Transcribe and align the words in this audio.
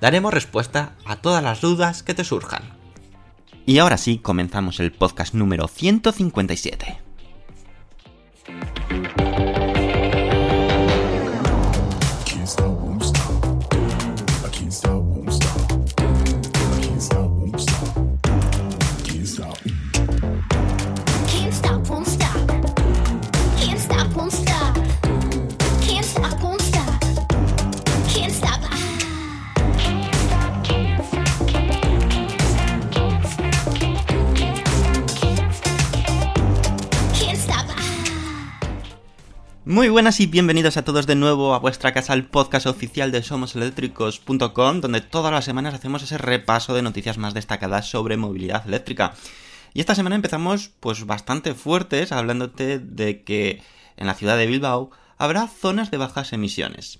Daremos 0.00 0.32
respuesta 0.32 0.92
a 1.04 1.16
todas 1.16 1.42
las 1.42 1.60
dudas 1.60 2.02
que 2.02 2.14
te 2.14 2.24
surjan. 2.24 2.62
Y 3.64 3.78
ahora 3.78 3.96
sí, 3.96 4.18
comenzamos 4.18 4.78
el 4.80 4.92
podcast 4.92 5.34
número 5.34 5.68
157. 5.68 6.98
Muy 39.86 39.92
buenas 39.92 40.18
y 40.18 40.26
bienvenidos 40.26 40.76
a 40.76 40.84
todos 40.84 41.06
de 41.06 41.14
nuevo 41.14 41.54
a 41.54 41.60
vuestra 41.60 41.92
casa, 41.92 42.12
al 42.12 42.24
podcast 42.24 42.66
oficial 42.66 43.12
de 43.12 43.22
somoseléctricos.com, 43.22 44.80
donde 44.80 45.00
todas 45.00 45.30
las 45.30 45.44
semanas 45.44 45.74
hacemos 45.74 46.02
ese 46.02 46.18
repaso 46.18 46.74
de 46.74 46.82
noticias 46.82 47.18
más 47.18 47.34
destacadas 47.34 47.88
sobre 47.88 48.16
movilidad 48.16 48.66
eléctrica. 48.66 49.14
Y 49.74 49.78
esta 49.78 49.94
semana 49.94 50.16
empezamos 50.16 50.72
pues 50.80 51.06
bastante 51.06 51.54
fuertes 51.54 52.10
hablándote 52.10 52.80
de 52.80 53.22
que 53.22 53.62
en 53.96 54.08
la 54.08 54.14
ciudad 54.14 54.36
de 54.36 54.48
Bilbao 54.48 54.90
habrá 55.18 55.46
zonas 55.46 55.92
de 55.92 55.98
bajas 55.98 56.32
emisiones. 56.32 56.98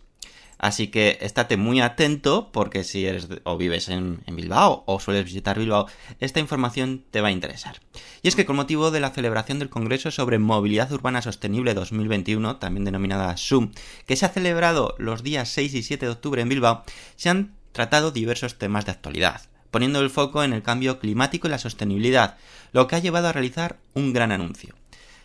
Así 0.59 0.89
que 0.89 1.19
estate 1.21 1.57
muy 1.57 1.81
atento 1.81 2.51
porque 2.53 2.83
si 2.83 3.07
eres 3.07 3.29
o 3.45 3.57
vives 3.57 3.89
en, 3.89 4.23
en 4.27 4.37
Bilbao 4.37 4.85
o 4.87 5.01
sueles 5.01 5.25
visitar 5.25 5.59
Bilbao, 5.59 5.87
esta 6.19 6.41
información 6.41 7.05
te 7.11 7.21
va 7.21 7.29
a 7.29 7.33
interesar. 7.33 7.81
Y 8.23 8.29
es 8.29 8.37
que 8.37 8.47
con 8.47 8.57
motivo 8.57 8.91
de 8.91 9.01
la 9.01 9.11
celebración 9.11 9.59
del 9.59 9.69
Congreso 9.69 10.11
sobre 10.11 10.39
Movilidad 10.39 10.91
Urbana 10.93 11.21
Sostenible 11.21 11.75
2021, 11.75 12.57
también 12.57 12.85
denominada 12.85 13.37
SUM, 13.37 13.73
que 14.07 14.17
se 14.17 14.25
ha 14.25 14.31
celebrado 14.31 14.95
los 14.99 15.23
días 15.23 15.49
6 15.51 15.75
y 15.75 15.83
7 15.83 16.07
de 16.07 16.13
octubre 16.13 16.41
en 16.41 16.49
Bilbao, 16.49 16.85
se 17.17 17.29
han 17.29 17.55
tratado 17.73 18.11
diversos 18.11 18.57
temas 18.57 18.87
de 18.87 18.93
actualidad, 18.93 19.43
poniendo 19.71 20.01
el 20.01 20.09
foco 20.09 20.43
en 20.43 20.55
el 20.55 20.63
cambio 20.63 20.99
climático 20.99 21.47
y 21.47 21.51
la 21.51 21.59
sostenibilidad, 21.59 22.39
lo 22.73 22.87
que 22.87 22.97
ha 22.97 23.01
llevado 23.01 23.29
a 23.29 23.33
realizar 23.33 23.79
un 23.93 24.15
gran 24.15 24.33
anuncio. 24.33 24.75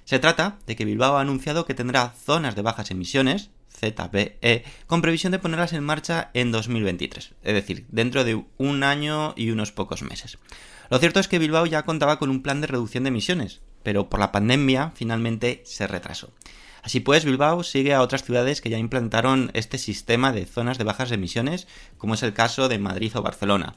Se 0.03 0.19
trata 0.19 0.57
de 0.67 0.75
que 0.75 0.83
Bilbao 0.83 1.15
ha 1.15 1.21
anunciado 1.21 1.65
que 1.65 1.73
tendrá 1.73 2.13
zonas 2.25 2.55
de 2.55 2.61
bajas 2.61 2.91
emisiones, 2.91 3.51
ZBE, 3.81 4.63
con 4.85 5.01
previsión 5.01 5.31
de 5.31 5.39
ponerlas 5.39 5.73
en 5.73 5.83
marcha 5.83 6.29
en 6.33 6.51
2023, 6.51 7.33
es 7.43 7.53
decir, 7.53 7.85
dentro 7.89 8.23
de 8.23 8.45
un 8.57 8.83
año 8.83 9.33
y 9.35 9.49
unos 9.49 9.71
pocos 9.71 10.03
meses. 10.03 10.37
Lo 10.89 10.99
cierto 10.99 11.19
es 11.19 11.27
que 11.27 11.39
Bilbao 11.39 11.65
ya 11.65 11.83
contaba 11.83 12.19
con 12.19 12.29
un 12.29 12.43
plan 12.43 12.61
de 12.61 12.67
reducción 12.67 13.03
de 13.03 13.09
emisiones, 13.09 13.61
pero 13.83 14.09
por 14.09 14.19
la 14.19 14.31
pandemia 14.31 14.91
finalmente 14.95 15.61
se 15.65 15.87
retrasó. 15.87 16.31
Así 16.83 16.99
pues, 16.99 17.25
Bilbao 17.25 17.63
sigue 17.63 17.93
a 17.93 18.01
otras 18.01 18.23
ciudades 18.23 18.61
que 18.61 18.69
ya 18.69 18.77
implantaron 18.77 19.51
este 19.53 19.77
sistema 19.77 20.31
de 20.31 20.45
zonas 20.45 20.77
de 20.77 20.83
bajas 20.83 21.11
emisiones, 21.11 21.67
como 21.97 22.15
es 22.15 22.23
el 22.23 22.33
caso 22.33 22.69
de 22.69 22.79
Madrid 22.79 23.15
o 23.15 23.21
Barcelona. 23.21 23.75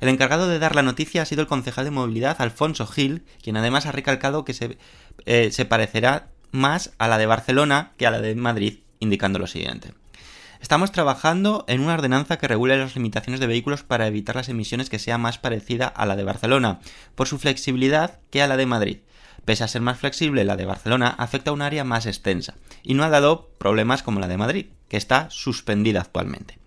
El 0.00 0.08
encargado 0.08 0.48
de 0.48 0.58
dar 0.58 0.74
la 0.74 0.82
noticia 0.82 1.22
ha 1.22 1.26
sido 1.26 1.42
el 1.42 1.46
concejal 1.46 1.84
de 1.84 1.90
movilidad 1.90 2.40
Alfonso 2.40 2.86
Gil, 2.86 3.24
quien 3.42 3.58
además 3.58 3.84
ha 3.84 3.92
recalcado 3.92 4.44
que 4.46 4.54
se, 4.54 4.78
eh, 5.26 5.50
se 5.52 5.66
parecerá 5.66 6.30
más 6.52 6.92
a 6.98 7.06
la 7.08 7.18
de 7.18 7.26
Barcelona 7.26 7.92
que 7.98 8.06
a 8.06 8.10
la 8.10 8.20
de 8.20 8.34
Madrid, 8.34 8.78
indicando 9.00 9.38
lo 9.38 9.46
siguiente. 9.46 9.92
Estamos 10.60 10.92
trabajando 10.92 11.64
en 11.68 11.80
una 11.80 11.94
ordenanza 11.94 12.36
que 12.36 12.46
regule 12.46 12.78
las 12.78 12.94
limitaciones 12.94 13.40
de 13.40 13.46
vehículos 13.46 13.82
para 13.82 14.06
evitar 14.06 14.36
las 14.36 14.50
emisiones 14.50 14.90
que 14.90 14.98
sea 14.98 15.18
más 15.18 15.38
parecida 15.38 15.88
a 15.88 16.06
la 16.06 16.16
de 16.16 16.24
Barcelona, 16.24 16.80
por 17.14 17.26
su 17.26 17.38
flexibilidad 17.38 18.20
que 18.30 18.42
a 18.42 18.46
la 18.46 18.58
de 18.58 18.66
Madrid. 18.66 18.98
Pese 19.46 19.64
a 19.64 19.68
ser 19.68 19.80
más 19.80 19.98
flexible, 19.98 20.44
la 20.44 20.56
de 20.56 20.66
Barcelona 20.66 21.14
afecta 21.18 21.50
a 21.50 21.54
un 21.54 21.62
área 21.62 21.82
más 21.82 22.04
extensa 22.04 22.54
y 22.82 22.94
no 22.94 23.04
ha 23.04 23.08
dado 23.08 23.48
problemas 23.58 24.02
como 24.02 24.20
la 24.20 24.28
de 24.28 24.36
Madrid, 24.36 24.66
que 24.88 24.98
está 24.98 25.28
suspendida 25.30 26.02
actualmente. 26.02 26.58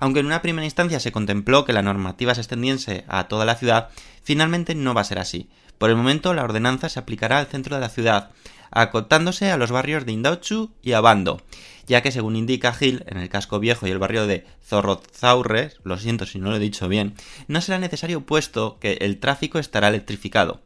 Aunque 0.00 0.18
en 0.18 0.26
una 0.26 0.42
primera 0.42 0.64
instancia 0.64 0.98
se 0.98 1.12
contempló 1.12 1.64
que 1.64 1.72
la 1.72 1.82
normativa 1.82 2.34
se 2.34 2.40
extendiese 2.40 3.04
a 3.06 3.28
toda 3.28 3.44
la 3.44 3.54
ciudad, 3.54 3.90
finalmente 4.24 4.74
no 4.74 4.94
va 4.94 5.02
a 5.02 5.04
ser 5.04 5.20
así. 5.20 5.48
Por 5.78 5.90
el 5.90 5.96
momento, 5.96 6.34
la 6.34 6.42
ordenanza 6.42 6.88
se 6.88 6.98
aplicará 6.98 7.38
al 7.38 7.46
centro 7.46 7.76
de 7.76 7.80
la 7.80 7.88
ciudad, 7.88 8.30
acotándose 8.72 9.50
a 9.50 9.56
los 9.56 9.70
barrios 9.70 10.04
de 10.04 10.12
Indauchu 10.12 10.72
y 10.82 10.92
Abando, 10.92 11.40
ya 11.86 12.02
que 12.02 12.12
según 12.12 12.36
indica 12.36 12.72
Gil, 12.72 13.04
en 13.06 13.18
el 13.18 13.28
casco 13.28 13.58
viejo 13.58 13.86
y 13.86 13.90
el 13.90 13.98
barrio 13.98 14.26
de 14.26 14.44
Zorrozaurre, 14.64 15.72
lo 15.84 15.98
siento 15.98 16.26
si 16.26 16.38
no 16.38 16.50
lo 16.50 16.56
he 16.56 16.60
dicho 16.60 16.88
bien, 16.88 17.14
no 17.48 17.60
será 17.60 17.78
necesario 17.78 18.26
puesto 18.26 18.78
que 18.80 18.94
el 19.00 19.18
tráfico 19.18 19.58
estará 19.58 19.88
electrificado. 19.88 20.60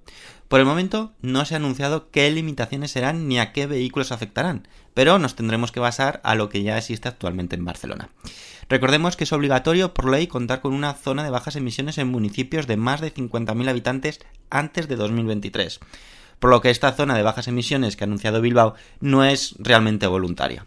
Por 0.49 0.61
el 0.61 0.67
momento 0.67 1.13
no 1.23 1.45
se 1.45 1.55
ha 1.55 1.57
anunciado 1.57 2.11
qué 2.11 2.31
limitaciones 2.31 2.93
serán 2.93 3.27
ni 3.27 3.41
a 3.41 3.53
qué 3.53 3.67
vehículos 3.67 4.13
afectarán, 4.13 4.69
pero 4.95 5.19
nos 5.19 5.35
tendremos 5.35 5.73
que 5.73 5.81
basar 5.81 6.21
a 6.23 6.37
lo 6.37 6.49
que 6.49 6.63
ya 6.63 6.79
existe 6.79 7.09
actualmente 7.09 7.57
en 7.57 7.65
Barcelona. 7.65 8.11
Recordemos 8.69 9.17
que 9.17 9.25
es 9.25 9.33
obligatorio 9.33 9.93
por 9.93 10.09
ley 10.09 10.29
contar 10.29 10.61
con 10.61 10.73
una 10.73 10.95
zona 10.95 11.25
de 11.25 11.31
bajas 11.31 11.57
emisiones 11.57 11.99
en 11.99 12.09
municipios 12.09 12.69
de 12.69 12.77
más 12.77 13.01
de 13.01 13.13
50.000 13.13 13.69
habitantes 13.69 14.21
antes 14.49 14.87
de 14.87 14.95
2023, 14.95 15.81
por 16.39 16.51
lo 16.51 16.61
que 16.61 16.71
esta 16.71 16.93
zona 16.93 17.17
de 17.17 17.23
bajas 17.23 17.49
emisiones 17.49 17.97
que 17.97 18.05
ha 18.05 18.07
anunciado 18.07 18.41
Bilbao 18.41 18.75
no 19.01 19.25
es 19.25 19.55
realmente 19.59 20.07
voluntaria. 20.07 20.67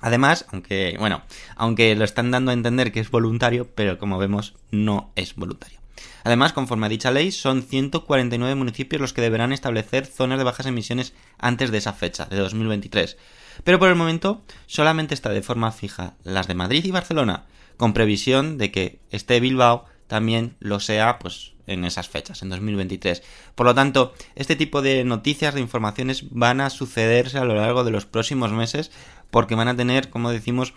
Además, 0.00 0.46
aunque, 0.50 0.96
bueno, 0.98 1.22
aunque 1.56 1.94
lo 1.94 2.04
están 2.04 2.30
dando 2.30 2.50
a 2.50 2.54
entender 2.54 2.90
que 2.90 3.00
es 3.00 3.10
voluntario, 3.10 3.68
pero 3.74 3.98
como 3.98 4.18
vemos, 4.18 4.54
no 4.70 5.12
es 5.14 5.34
voluntario. 5.34 5.78
Además, 6.24 6.52
conforme 6.52 6.86
a 6.86 6.88
dicha 6.88 7.10
ley, 7.10 7.32
son 7.32 7.62
149 7.62 8.54
municipios 8.54 9.00
los 9.00 9.12
que 9.12 9.20
deberán 9.22 9.52
establecer 9.52 10.06
zonas 10.06 10.38
de 10.38 10.44
bajas 10.44 10.66
emisiones 10.66 11.14
antes 11.38 11.70
de 11.70 11.78
esa 11.78 11.92
fecha, 11.92 12.26
de 12.26 12.36
2023. 12.36 13.16
Pero 13.64 13.78
por 13.78 13.88
el 13.88 13.94
momento, 13.94 14.42
solamente 14.66 15.14
está 15.14 15.30
de 15.30 15.42
forma 15.42 15.72
fija 15.72 16.14
las 16.24 16.46
de 16.46 16.54
Madrid 16.54 16.84
y 16.84 16.90
Barcelona, 16.90 17.44
con 17.76 17.92
previsión 17.92 18.58
de 18.58 18.70
que 18.70 19.00
este 19.10 19.40
Bilbao 19.40 19.86
también 20.06 20.56
lo 20.60 20.80
sea, 20.80 21.18
pues, 21.18 21.52
en 21.70 21.84
esas 21.84 22.08
fechas, 22.08 22.42
en 22.42 22.48
2023. 22.50 23.22
Por 23.54 23.66
lo 23.66 23.74
tanto, 23.74 24.12
este 24.34 24.56
tipo 24.56 24.82
de 24.82 25.04
noticias, 25.04 25.54
de 25.54 25.60
informaciones, 25.60 26.30
van 26.30 26.60
a 26.60 26.70
sucederse 26.70 27.38
a 27.38 27.44
lo 27.44 27.54
largo 27.54 27.84
de 27.84 27.90
los 27.90 28.06
próximos 28.06 28.52
meses, 28.52 28.90
porque 29.30 29.54
van 29.54 29.68
a 29.68 29.76
tener, 29.76 30.10
como 30.10 30.30
decimos, 30.30 30.74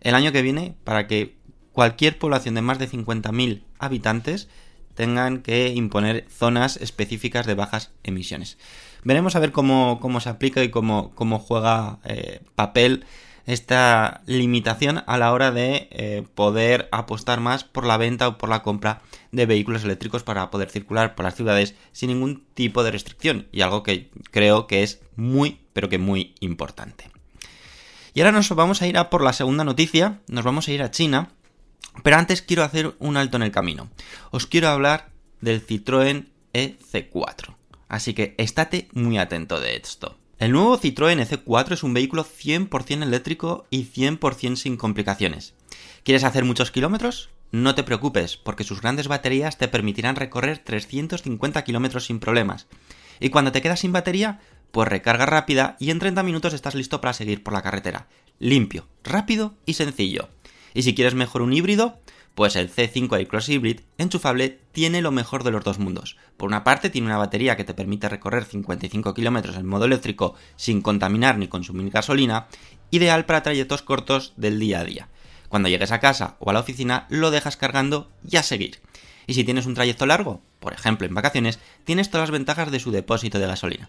el 0.00 0.14
año 0.14 0.32
que 0.32 0.42
viene 0.42 0.74
para 0.84 1.06
que 1.06 1.36
cualquier 1.72 2.18
población 2.18 2.54
de 2.54 2.62
más 2.62 2.78
de 2.78 2.88
50.000 2.88 3.62
habitantes 3.78 4.48
tengan 4.94 5.42
que 5.42 5.68
imponer 5.68 6.26
zonas 6.30 6.78
específicas 6.78 7.46
de 7.46 7.54
bajas 7.54 7.92
emisiones. 8.02 8.56
Veremos 9.04 9.36
a 9.36 9.40
ver 9.40 9.52
cómo, 9.52 9.98
cómo 10.00 10.20
se 10.20 10.30
aplica 10.30 10.64
y 10.64 10.70
cómo, 10.70 11.14
cómo 11.14 11.38
juega 11.38 11.98
eh, 12.04 12.40
papel 12.54 13.04
esta 13.46 14.22
limitación 14.26 15.02
a 15.06 15.18
la 15.18 15.32
hora 15.32 15.52
de 15.52 15.88
eh, 15.92 16.26
poder 16.34 16.88
apostar 16.92 17.40
más 17.40 17.64
por 17.64 17.86
la 17.86 17.96
venta 17.96 18.28
o 18.28 18.38
por 18.38 18.48
la 18.48 18.62
compra 18.62 19.02
de 19.32 19.46
vehículos 19.46 19.84
eléctricos 19.84 20.24
para 20.24 20.50
poder 20.50 20.68
circular 20.68 21.14
por 21.14 21.24
las 21.24 21.36
ciudades 21.36 21.74
sin 21.92 22.08
ningún 22.08 22.44
tipo 22.54 22.82
de 22.82 22.90
restricción 22.90 23.46
y 23.52 23.62
algo 23.62 23.82
que 23.82 24.10
creo 24.30 24.66
que 24.66 24.82
es 24.82 25.00
muy 25.14 25.60
pero 25.72 25.88
que 25.88 25.98
muy 25.98 26.34
importante. 26.40 27.10
Y 28.14 28.20
ahora 28.20 28.32
nos 28.32 28.48
vamos 28.48 28.82
a 28.82 28.86
ir 28.86 28.96
a 28.96 29.10
por 29.10 29.22
la 29.22 29.34
segunda 29.34 29.62
noticia, 29.62 30.20
nos 30.26 30.44
vamos 30.44 30.66
a 30.66 30.72
ir 30.72 30.82
a 30.82 30.90
China, 30.90 31.28
pero 32.02 32.16
antes 32.16 32.42
quiero 32.42 32.64
hacer 32.64 32.96
un 32.98 33.16
alto 33.16 33.36
en 33.36 33.42
el 33.42 33.52
camino. 33.52 33.90
Os 34.30 34.46
quiero 34.46 34.68
hablar 34.68 35.10
del 35.40 35.64
Citroën 35.64 36.28
EC4. 36.54 37.54
Así 37.88 38.14
que 38.14 38.34
estate 38.38 38.88
muy 38.92 39.18
atento 39.18 39.60
de 39.60 39.76
esto. 39.76 40.16
El 40.38 40.52
nuevo 40.52 40.78
Citroën 40.78 41.18
EC4 41.18 41.72
es 41.72 41.82
un 41.82 41.94
vehículo 41.94 42.22
100% 42.22 43.02
eléctrico 43.02 43.66
y 43.70 43.84
100% 43.86 44.56
sin 44.56 44.76
complicaciones. 44.76 45.54
¿Quieres 46.04 46.24
hacer 46.24 46.44
muchos 46.44 46.70
kilómetros? 46.70 47.30
No 47.52 47.74
te 47.74 47.82
preocupes, 47.82 48.36
porque 48.36 48.62
sus 48.62 48.82
grandes 48.82 49.08
baterías 49.08 49.56
te 49.56 49.66
permitirán 49.66 50.14
recorrer 50.14 50.58
350 50.58 51.64
kilómetros 51.64 52.04
sin 52.04 52.20
problemas. 52.20 52.66
Y 53.18 53.30
cuando 53.30 53.50
te 53.50 53.62
quedas 53.62 53.80
sin 53.80 53.92
batería, 53.92 54.40
pues 54.72 54.86
recarga 54.88 55.24
rápida 55.24 55.78
y 55.80 55.90
en 55.90 56.00
30 56.00 56.22
minutos 56.22 56.52
estás 56.52 56.74
listo 56.74 57.00
para 57.00 57.14
seguir 57.14 57.42
por 57.42 57.54
la 57.54 57.62
carretera. 57.62 58.06
Limpio, 58.38 58.86
rápido 59.04 59.54
y 59.64 59.72
sencillo. 59.72 60.28
Y 60.74 60.82
si 60.82 60.94
quieres 60.94 61.14
mejor 61.14 61.40
un 61.40 61.54
híbrido, 61.54 61.98
pues 62.36 62.54
el 62.54 62.70
C5 62.70 63.26
Cross 63.28 63.48
Hybrid 63.48 63.80
enchufable 63.96 64.60
tiene 64.72 65.00
lo 65.00 65.10
mejor 65.10 65.42
de 65.42 65.50
los 65.50 65.64
dos 65.64 65.78
mundos. 65.78 66.18
Por 66.36 66.48
una 66.48 66.64
parte 66.64 66.90
tiene 66.90 67.06
una 67.06 67.16
batería 67.16 67.56
que 67.56 67.64
te 67.64 67.72
permite 67.72 68.10
recorrer 68.10 68.44
55 68.44 69.14
kilómetros 69.14 69.56
en 69.56 69.66
modo 69.66 69.86
eléctrico 69.86 70.34
sin 70.54 70.82
contaminar 70.82 71.38
ni 71.38 71.48
consumir 71.48 71.90
gasolina, 71.90 72.48
ideal 72.90 73.24
para 73.24 73.42
trayectos 73.42 73.80
cortos 73.80 74.34
del 74.36 74.60
día 74.60 74.80
a 74.80 74.84
día. 74.84 75.08
Cuando 75.48 75.70
llegues 75.70 75.92
a 75.92 75.98
casa 75.98 76.36
o 76.38 76.50
a 76.50 76.52
la 76.52 76.60
oficina 76.60 77.06
lo 77.08 77.30
dejas 77.30 77.56
cargando 77.56 78.12
y 78.28 78.36
a 78.36 78.42
seguir. 78.42 78.80
Y 79.26 79.32
si 79.32 79.42
tienes 79.42 79.64
un 79.64 79.72
trayecto 79.72 80.04
largo, 80.04 80.42
por 80.60 80.74
ejemplo 80.74 81.06
en 81.06 81.14
vacaciones, 81.14 81.58
tienes 81.84 82.10
todas 82.10 82.28
las 82.28 82.38
ventajas 82.38 82.70
de 82.70 82.80
su 82.80 82.90
depósito 82.90 83.38
de 83.38 83.46
gasolina. 83.46 83.88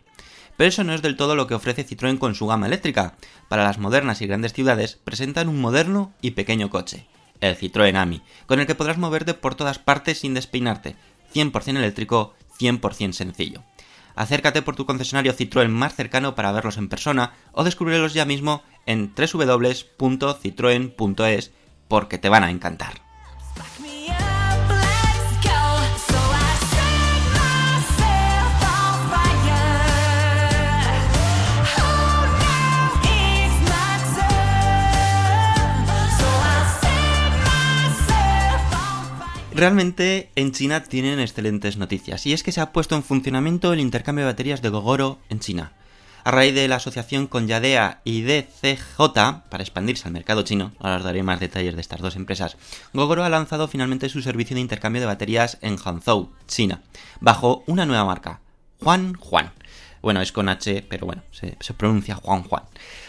Pero 0.55 0.69
eso 0.69 0.85
no 0.85 0.93
es 0.93 1.01
del 1.01 1.17
todo 1.17 1.35
lo 1.35 1.47
que 1.47 1.53
ofrece 1.53 1.85
Citroën 1.85 2.17
con 2.17 2.33
su 2.33 2.47
gama 2.47 2.67
eléctrica. 2.67 3.15
Para 3.49 3.65
las 3.65 3.77
modernas 3.77 4.21
y 4.21 4.27
grandes 4.27 4.53
ciudades 4.53 4.99
presentan 5.03 5.49
un 5.49 5.59
moderno 5.59 6.13
y 6.21 6.31
pequeño 6.31 6.69
coche, 6.69 7.07
el 7.41 7.57
Citroën 7.57 7.95
Ami, 7.95 8.21
con 8.45 8.59
el 8.59 8.67
que 8.67 8.75
podrás 8.75 8.97
moverte 8.97 9.33
por 9.33 9.55
todas 9.55 9.79
partes 9.79 10.19
sin 10.19 10.33
despeinarte, 10.33 10.95
100% 11.33 11.77
eléctrico, 11.77 12.33
100% 12.59 13.13
sencillo. 13.13 13.63
Acércate 14.15 14.61
por 14.61 14.75
tu 14.75 14.85
concesionario 14.85 15.33
Citroën 15.33 15.69
más 15.69 15.95
cercano 15.95 16.35
para 16.35 16.51
verlos 16.51 16.75
en 16.77 16.89
persona 16.89 17.33
o 17.51 17.63
descubrirlos 17.63 18.13
ya 18.13 18.25
mismo 18.25 18.63
en 18.85 19.13
www.citroen.es 19.15 21.51
porque 21.87 22.17
te 22.17 22.29
van 22.29 22.43
a 22.43 22.49
encantar. 22.49 23.06
Realmente 39.57 40.29
en 40.35 40.51
China 40.51 40.83
tienen 40.83 41.19
excelentes 41.19 41.77
noticias 41.77 42.27
y 42.27 42.33
es 42.33 42.43
que 42.43 42.51
se 42.51 42.61
ha 42.61 42.71
puesto 42.71 42.93
en 42.93 43.01
funcionamiento 43.01 43.73
el 43.73 43.79
intercambio 43.79 44.23
de 44.23 44.31
baterías 44.31 44.61
de 44.61 44.69
Gogoro 44.69 45.17
en 45.29 45.39
China. 45.39 45.71
A 46.23 46.29
raíz 46.29 46.53
de 46.53 46.67
la 46.67 46.75
asociación 46.75 47.25
con 47.25 47.47
Yadea 47.47 48.01
y 48.03 48.21
DCJ 48.21 48.99
para 49.49 49.63
expandirse 49.63 50.07
al 50.07 50.13
mercado 50.13 50.43
chino, 50.43 50.73
ahora 50.77 50.97
os 50.97 51.03
daré 51.03 51.23
más 51.23 51.39
detalles 51.39 51.73
de 51.73 51.81
estas 51.81 52.01
dos 52.01 52.15
empresas, 52.15 52.55
Gogoro 52.93 53.23
ha 53.23 53.29
lanzado 53.29 53.67
finalmente 53.67 54.09
su 54.09 54.21
servicio 54.21 54.53
de 54.53 54.61
intercambio 54.61 55.01
de 55.01 55.07
baterías 55.07 55.57
en 55.61 55.77
Hangzhou, 55.77 56.29
China, 56.47 56.83
bajo 57.19 57.63
una 57.65 57.87
nueva 57.87 58.05
marca, 58.05 58.41
Juan 58.83 59.15
Juan. 59.15 59.53
Bueno, 60.03 60.21
es 60.21 60.31
con 60.31 60.49
H, 60.49 60.85
pero 60.87 61.07
bueno, 61.07 61.23
se, 61.31 61.57
pronuncia 61.73 62.13
Juan 62.13 62.43
Juan. 62.43 62.61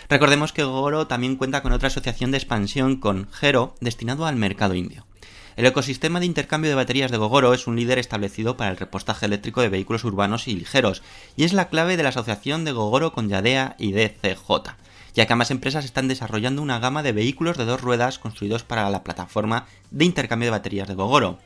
Recordemos 0.09 0.55
que 0.55 0.65
Gogoro 0.65 1.09
también 1.09 1.37
cuenta 1.37 1.61
con 1.61 1.73
otra 1.73 1.89
asociación 1.89 2.31
de 2.31 2.39
expansión 2.39 2.97
con 2.97 3.29
Gero 3.31 3.75
destinado 3.83 4.25
al 4.25 4.37
mercado 4.37 4.75
indio. 4.75 5.08
El 5.59 5.67
ecosistema 5.67 6.21
de 6.21 6.27
intercambio 6.27 6.71
de 6.71 6.77
baterías 6.77 7.11
de 7.11 7.17
Gogoro 7.17 7.53
es 7.53 7.67
un 7.67 7.75
líder 7.75 7.99
establecido 7.99 8.57
para 8.57 8.71
el 8.71 8.77
repostaje 8.77 9.27
eléctrico 9.27 9.61
de 9.61 9.69
vehículos 9.69 10.05
urbanos 10.05 10.47
y 10.47 10.55
ligeros, 10.55 11.03
y 11.35 11.43
es 11.43 11.53
la 11.53 11.67
clave 11.69 11.97
de 11.97 12.05
la 12.05 12.11
asociación 12.11 12.65
de 12.65 12.71
Gogoro 12.71 13.13
con 13.13 13.29
Yadea 13.29 13.75
y 13.77 13.91
DCJ, 13.91 14.49
ya 15.15 15.27
que 15.27 15.33
ambas 15.33 15.51
empresas 15.51 15.85
están 15.85 16.07
desarrollando 16.07 16.63
una 16.63 16.79
gama 16.79 17.03
de 17.03 17.11
vehículos 17.11 17.57
de 17.57 17.65
dos 17.65 17.81
ruedas 17.81 18.21
construidos 18.21 18.63
para 18.63 18.89
la 18.89 19.03
plataforma 19.03 19.67
de 19.91 20.05
intercambio 20.05 20.47
de 20.47 20.53
baterías 20.53 20.87
de 20.87 20.95
Gogoro. 20.95 21.41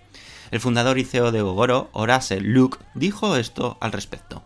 El 0.51 0.61
fundador 0.61 0.99
y 0.99 1.05
CEO 1.05 1.33
de 1.33 1.41
Gogoro, 1.41 1.89
Horace 1.93 2.39
Luke, 2.43 2.81
dijo 2.95 3.37
esto 3.37 3.79
al 3.81 3.93
respecto. 3.93 4.43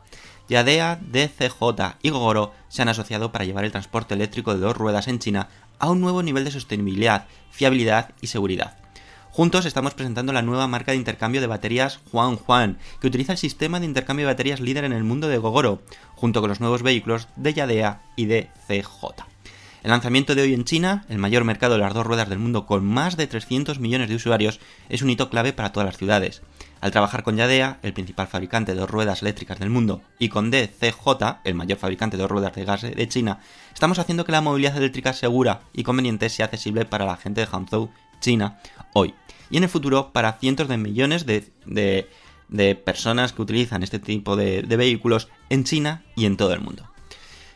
Yadea, 0.48 1.00
DCJ 1.02 1.96
y 2.02 2.10
Gogoro 2.10 2.52
se 2.68 2.82
han 2.82 2.88
asociado 2.88 3.32
para 3.32 3.44
llevar 3.44 3.64
el 3.64 3.72
transporte 3.72 4.14
eléctrico 4.14 4.54
de 4.54 4.60
dos 4.60 4.76
ruedas 4.76 5.08
en 5.08 5.18
China 5.18 5.48
a 5.80 5.90
un 5.90 6.00
nuevo 6.00 6.22
nivel 6.22 6.44
de 6.44 6.52
sostenibilidad, 6.52 7.26
fiabilidad 7.50 8.10
y 8.20 8.28
seguridad. 8.28 8.85
Juntos 9.30 9.66
estamos 9.66 9.94
presentando 9.94 10.32
la 10.32 10.42
nueva 10.42 10.66
marca 10.66 10.92
de 10.92 10.98
intercambio 10.98 11.40
de 11.40 11.46
baterías 11.46 12.00
Juan 12.10 12.36
Juan, 12.36 12.78
que 13.00 13.06
utiliza 13.06 13.32
el 13.32 13.38
sistema 13.38 13.80
de 13.80 13.86
intercambio 13.86 14.26
de 14.26 14.32
baterías 14.32 14.60
líder 14.60 14.84
en 14.84 14.92
el 14.92 15.04
mundo 15.04 15.28
de 15.28 15.38
Gogoro, 15.38 15.82
junto 16.14 16.40
con 16.40 16.48
los 16.48 16.60
nuevos 16.60 16.82
vehículos 16.82 17.28
de 17.36 17.52
Yadea 17.52 18.00
y 18.16 18.26
de 18.26 18.48
CJ. 18.66 19.26
El 19.86 19.90
lanzamiento 19.90 20.34
de 20.34 20.42
hoy 20.42 20.52
en 20.52 20.64
China, 20.64 21.04
el 21.08 21.18
mayor 21.18 21.44
mercado 21.44 21.74
de 21.74 21.80
las 21.80 21.94
dos 21.94 22.04
ruedas 22.04 22.28
del 22.28 22.40
mundo 22.40 22.66
con 22.66 22.84
más 22.84 23.16
de 23.16 23.28
300 23.28 23.78
millones 23.78 24.08
de 24.08 24.16
usuarios, 24.16 24.58
es 24.88 25.02
un 25.02 25.10
hito 25.10 25.30
clave 25.30 25.52
para 25.52 25.70
todas 25.70 25.86
las 25.86 25.96
ciudades. 25.96 26.42
Al 26.80 26.90
trabajar 26.90 27.22
con 27.22 27.36
Yadea, 27.36 27.78
el 27.82 27.92
principal 27.92 28.26
fabricante 28.26 28.72
de 28.72 28.80
dos 28.80 28.90
ruedas 28.90 29.22
eléctricas 29.22 29.60
del 29.60 29.70
mundo, 29.70 30.02
y 30.18 30.28
con 30.28 30.50
DCJ, 30.50 31.38
el 31.44 31.54
mayor 31.54 31.78
fabricante 31.78 32.16
de 32.16 32.22
dos 32.22 32.30
ruedas 32.32 32.54
de 32.54 32.64
gas 32.64 32.82
de 32.82 33.08
China, 33.08 33.38
estamos 33.72 34.00
haciendo 34.00 34.24
que 34.24 34.32
la 34.32 34.40
movilidad 34.40 34.76
eléctrica 34.76 35.12
segura 35.12 35.60
y 35.72 35.84
conveniente 35.84 36.30
sea 36.30 36.46
accesible 36.46 36.84
para 36.84 37.06
la 37.06 37.16
gente 37.16 37.42
de 37.42 37.46
Hangzhou, 37.46 37.90
China, 38.20 38.58
hoy. 38.94 39.14
Y 39.50 39.56
en 39.56 39.62
el 39.62 39.68
futuro 39.68 40.12
para 40.12 40.34
cientos 40.34 40.68
de 40.68 40.76
millones 40.76 41.26
de, 41.26 41.50
de- 41.66 42.74
personas 42.74 43.32
que 43.32 43.42
utilizan 43.42 43.82
este 43.82 43.98
tipo 43.98 44.36
de, 44.36 44.62
vehículos 44.62 45.28
en 45.50 45.64
China 45.64 46.04
y 46.16 46.26
en 46.26 46.36
todo 46.36 46.52
el 46.52 46.60
mundo. 46.60 46.88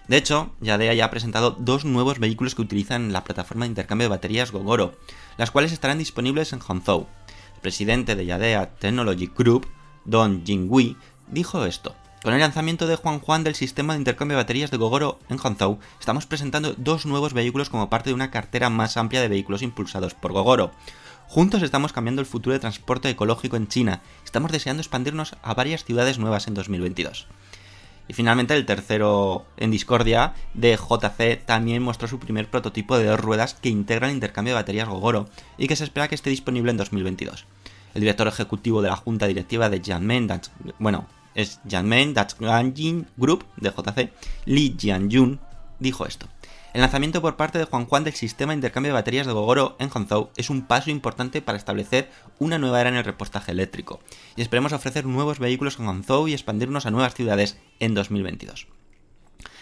De 0.08 0.16
hecho, 0.16 0.52
Yadea 0.60 0.94
ya 0.94 1.04
ha 1.04 1.10
presentado 1.10 1.52
dos 1.52 1.84
nuevos 1.84 2.18
vehículos 2.18 2.54
que 2.54 2.62
utilizan 2.62 3.12
la 3.12 3.22
plataforma 3.22 3.64
de 3.64 3.70
intercambio 3.70 4.06
de 4.06 4.10
baterías 4.16 4.50
Gogoro, 4.50 4.98
las 5.38 5.50
cuales 5.52 5.72
estarán 5.72 5.98
disponibles 5.98 6.52
en 6.52 6.58
Hangzhou. 6.58 7.06
El 7.54 7.60
presidente 7.60 8.16
de 8.16 8.26
Yadea 8.26 8.70
Technology 8.76 9.30
Group, 9.36 9.68
Don 10.04 10.44
Jingwei, 10.44 10.96
dijo 11.28 11.64
esto. 11.64 11.94
Con 12.22 12.34
el 12.34 12.40
lanzamiento 12.40 12.86
de 12.86 12.96
Juan 12.96 13.20
Juan 13.20 13.44
del 13.44 13.54
sistema 13.54 13.94
de 13.94 14.00
intercambio 14.00 14.36
de 14.36 14.42
baterías 14.42 14.70
de 14.70 14.76
Gogoro 14.76 15.20
en 15.28 15.38
Hangzhou, 15.38 15.78
estamos 16.00 16.26
presentando 16.26 16.74
dos 16.76 17.06
nuevos 17.06 17.32
vehículos 17.32 17.70
como 17.70 17.88
parte 17.88 18.10
de 18.10 18.14
una 18.14 18.30
cartera 18.30 18.68
más 18.68 18.96
amplia 18.96 19.22
de 19.22 19.28
vehículos 19.28 19.62
impulsados 19.62 20.14
por 20.14 20.32
Gogoro. 20.32 20.72
Juntos 21.30 21.62
estamos 21.62 21.92
cambiando 21.92 22.20
el 22.20 22.26
futuro 22.26 22.54
de 22.54 22.58
transporte 22.58 23.08
ecológico 23.08 23.54
en 23.56 23.68
China. 23.68 24.02
Estamos 24.24 24.50
deseando 24.50 24.80
expandirnos 24.80 25.36
a 25.44 25.54
varias 25.54 25.84
ciudades 25.84 26.18
nuevas 26.18 26.48
en 26.48 26.54
2022. 26.54 27.28
Y 28.08 28.14
finalmente 28.14 28.52
el 28.56 28.66
tercero 28.66 29.46
en 29.56 29.70
discordia 29.70 30.34
de 30.54 30.76
JC 30.76 31.46
también 31.46 31.84
mostró 31.84 32.08
su 32.08 32.18
primer 32.18 32.50
prototipo 32.50 32.99
de 32.99 33.04
dos 33.04 33.20
ruedas 33.20 33.54
que 33.54 33.68
integra 33.68 34.08
el 34.08 34.14
intercambio 34.14 34.54
de 34.54 34.60
baterías 34.60 34.88
Gogoro 34.88 35.28
y 35.56 35.68
que 35.68 35.76
se 35.76 35.84
espera 35.84 36.08
que 36.08 36.16
esté 36.16 36.30
disponible 36.30 36.72
en 36.72 36.78
2022. 36.78 37.46
El 37.94 38.00
director 38.00 38.26
ejecutivo 38.26 38.82
de 38.82 38.88
la 38.88 38.96
junta 38.96 39.28
directiva 39.28 39.70
de 39.70 39.80
Jianmen, 39.80 40.28
bueno, 40.80 41.06
es 41.37 41.60
Jianmen 41.64 42.12
Datsganjin 42.12 43.06
Group 43.16 43.44
de 43.56 43.70
JC, 43.70 44.12
Li 44.46 44.75
Jianjun, 44.76 45.38
dijo 45.78 46.06
esto. 46.06 46.26
El 46.72 46.82
lanzamiento 46.82 47.20
por 47.20 47.36
parte 47.36 47.58
de 47.58 47.64
Juan 47.64 47.86
Juan 47.86 48.04
del 48.04 48.14
sistema 48.14 48.52
de 48.52 48.58
intercambio 48.58 48.92
de 48.92 48.94
baterías 48.94 49.26
de 49.26 49.32
Gogoro 49.32 49.74
en 49.80 49.88
Hangzhou 49.88 50.30
es 50.36 50.50
un 50.50 50.62
paso 50.62 50.90
importante 50.90 51.42
para 51.42 51.58
establecer 51.58 52.08
una 52.38 52.58
nueva 52.58 52.80
era 52.80 52.90
en 52.90 52.94
el 52.94 53.04
repostaje 53.04 53.50
eléctrico, 53.50 53.98
y 54.36 54.42
esperemos 54.42 54.72
ofrecer 54.72 55.04
nuevos 55.04 55.40
vehículos 55.40 55.80
en 55.80 55.86
Hangzhou 55.86 56.28
y 56.28 56.32
expandirnos 56.32 56.86
a 56.86 56.92
nuevas 56.92 57.14
ciudades 57.14 57.58
en 57.80 57.94
2022. 57.94 58.68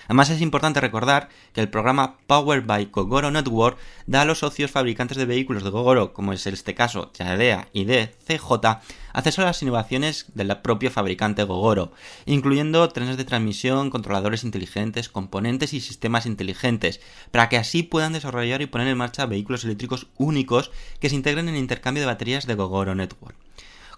Además 0.08 0.30
es 0.30 0.40
importante 0.40 0.80
recordar 0.80 1.28
que 1.52 1.60
el 1.60 1.68
programa 1.68 2.16
Powered 2.26 2.64
by 2.64 2.86
Gogoro 2.86 3.30
Network 3.30 3.76
da 4.06 4.22
a 4.22 4.24
los 4.24 4.38
socios 4.38 4.70
fabricantes 4.70 5.18
de 5.18 5.26
vehículos 5.26 5.62
de 5.62 5.68
Gogoro, 5.68 6.14
como 6.14 6.32
es 6.32 6.46
este 6.46 6.74
caso 6.74 7.12
Yadea 7.12 7.68
y 7.74 7.84
DCJ, 7.84 8.80
acceso 9.12 9.42
a 9.42 9.44
las 9.44 9.62
innovaciones 9.62 10.24
del 10.34 10.56
propio 10.62 10.90
fabricante 10.90 11.42
Gogoro, 11.42 11.92
incluyendo 12.24 12.88
trenes 12.88 13.18
de 13.18 13.26
transmisión, 13.26 13.90
controladores 13.90 14.44
inteligentes, 14.44 15.10
componentes 15.10 15.74
y 15.74 15.80
sistemas 15.82 16.24
inteligentes, 16.24 17.02
para 17.30 17.50
que 17.50 17.58
así 17.58 17.82
puedan 17.82 18.14
desarrollar 18.14 18.62
y 18.62 18.66
poner 18.66 18.88
en 18.88 18.96
marcha 18.96 19.26
vehículos 19.26 19.64
eléctricos 19.64 20.06
únicos 20.16 20.70
que 21.00 21.10
se 21.10 21.16
integren 21.16 21.48
en 21.50 21.56
el 21.56 21.60
intercambio 21.60 22.00
de 22.00 22.06
baterías 22.06 22.46
de 22.46 22.54
Gogoro 22.54 22.94
Network. 22.94 23.47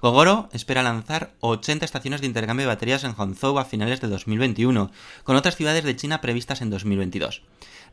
Gogoro 0.00 0.48
espera 0.52 0.82
lanzar 0.82 1.34
80 1.40 1.84
estaciones 1.84 2.22
de 2.22 2.26
intercambio 2.26 2.64
de 2.64 2.72
baterías 2.72 3.04
en 3.04 3.12
Hangzhou 3.12 3.58
a 3.58 3.66
finales 3.66 4.00
de 4.00 4.08
2021, 4.08 4.90
con 5.24 5.36
otras 5.36 5.56
ciudades 5.56 5.84
de 5.84 5.94
China 5.94 6.22
previstas 6.22 6.62
en 6.62 6.70
2022. 6.70 7.42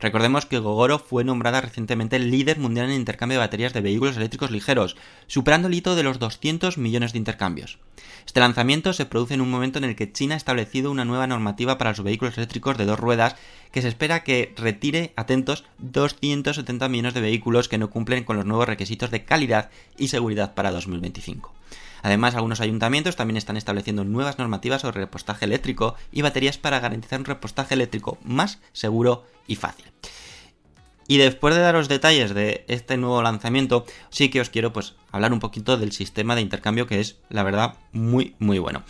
Recordemos 0.00 0.46
que 0.46 0.60
Gogoro 0.60 1.00
fue 1.00 1.24
nombrada 1.24 1.60
recientemente 1.60 2.20
líder 2.20 2.58
mundial 2.58 2.86
en 2.86 2.96
intercambio 2.96 3.38
de 3.38 3.44
baterías 3.44 3.72
de 3.72 3.80
vehículos 3.80 4.16
eléctricos 4.16 4.52
ligeros, 4.52 4.96
superando 5.26 5.66
el 5.66 5.74
hito 5.74 5.96
de 5.96 6.04
los 6.04 6.20
200 6.20 6.78
millones 6.78 7.12
de 7.12 7.18
intercambios. 7.18 7.78
Este 8.24 8.38
lanzamiento 8.38 8.92
se 8.92 9.06
produce 9.06 9.34
en 9.34 9.40
un 9.40 9.50
momento 9.50 9.78
en 9.78 9.84
el 9.84 9.96
que 9.96 10.12
China 10.12 10.34
ha 10.34 10.36
establecido 10.36 10.92
una 10.92 11.04
nueva 11.04 11.26
normativa 11.26 11.78
para 11.78 11.90
los 11.90 12.02
vehículos 12.02 12.36
eléctricos 12.36 12.78
de 12.78 12.84
dos 12.84 13.00
ruedas 13.00 13.34
que 13.72 13.82
se 13.82 13.88
espera 13.88 14.22
que 14.22 14.54
retire, 14.56 15.12
atentos, 15.16 15.64
270 15.78 16.88
millones 16.88 17.14
de 17.14 17.20
vehículos 17.20 17.68
que 17.68 17.78
no 17.78 17.90
cumplen 17.90 18.22
con 18.22 18.36
los 18.36 18.46
nuevos 18.46 18.68
requisitos 18.68 19.10
de 19.10 19.24
calidad 19.24 19.70
y 19.96 20.08
seguridad 20.08 20.54
para 20.54 20.70
2025. 20.70 21.52
Además, 22.02 22.36
algunos 22.36 22.60
ayuntamientos 22.60 23.16
también 23.16 23.36
están 23.36 23.56
estableciendo 23.56 24.04
nuevas 24.04 24.38
normativas 24.38 24.82
sobre 24.82 25.00
repostaje 25.00 25.44
eléctrico 25.44 25.96
y 26.12 26.22
baterías 26.22 26.56
para 26.56 26.78
garantizar 26.78 27.18
un 27.18 27.24
repostaje 27.24 27.74
eléctrico 27.74 28.18
más 28.22 28.60
seguro 28.72 29.24
y 29.48 29.56
fácil. 29.56 29.86
Y 31.08 31.16
después 31.16 31.54
de 31.54 31.62
daros 31.62 31.88
detalles 31.88 32.34
de 32.34 32.64
este 32.68 32.96
nuevo 32.98 33.22
lanzamiento, 33.22 33.86
sí 34.10 34.28
que 34.28 34.40
os 34.42 34.50
quiero 34.50 34.72
pues 34.74 34.94
hablar 35.10 35.32
un 35.32 35.40
poquito 35.40 35.76
del 35.78 35.90
sistema 35.92 36.34
de 36.36 36.42
intercambio 36.42 36.86
que 36.86 37.00
es, 37.00 37.16
la 37.30 37.42
verdad, 37.42 37.74
muy 37.92 38.34
muy 38.38 38.58
bueno. 38.58 38.82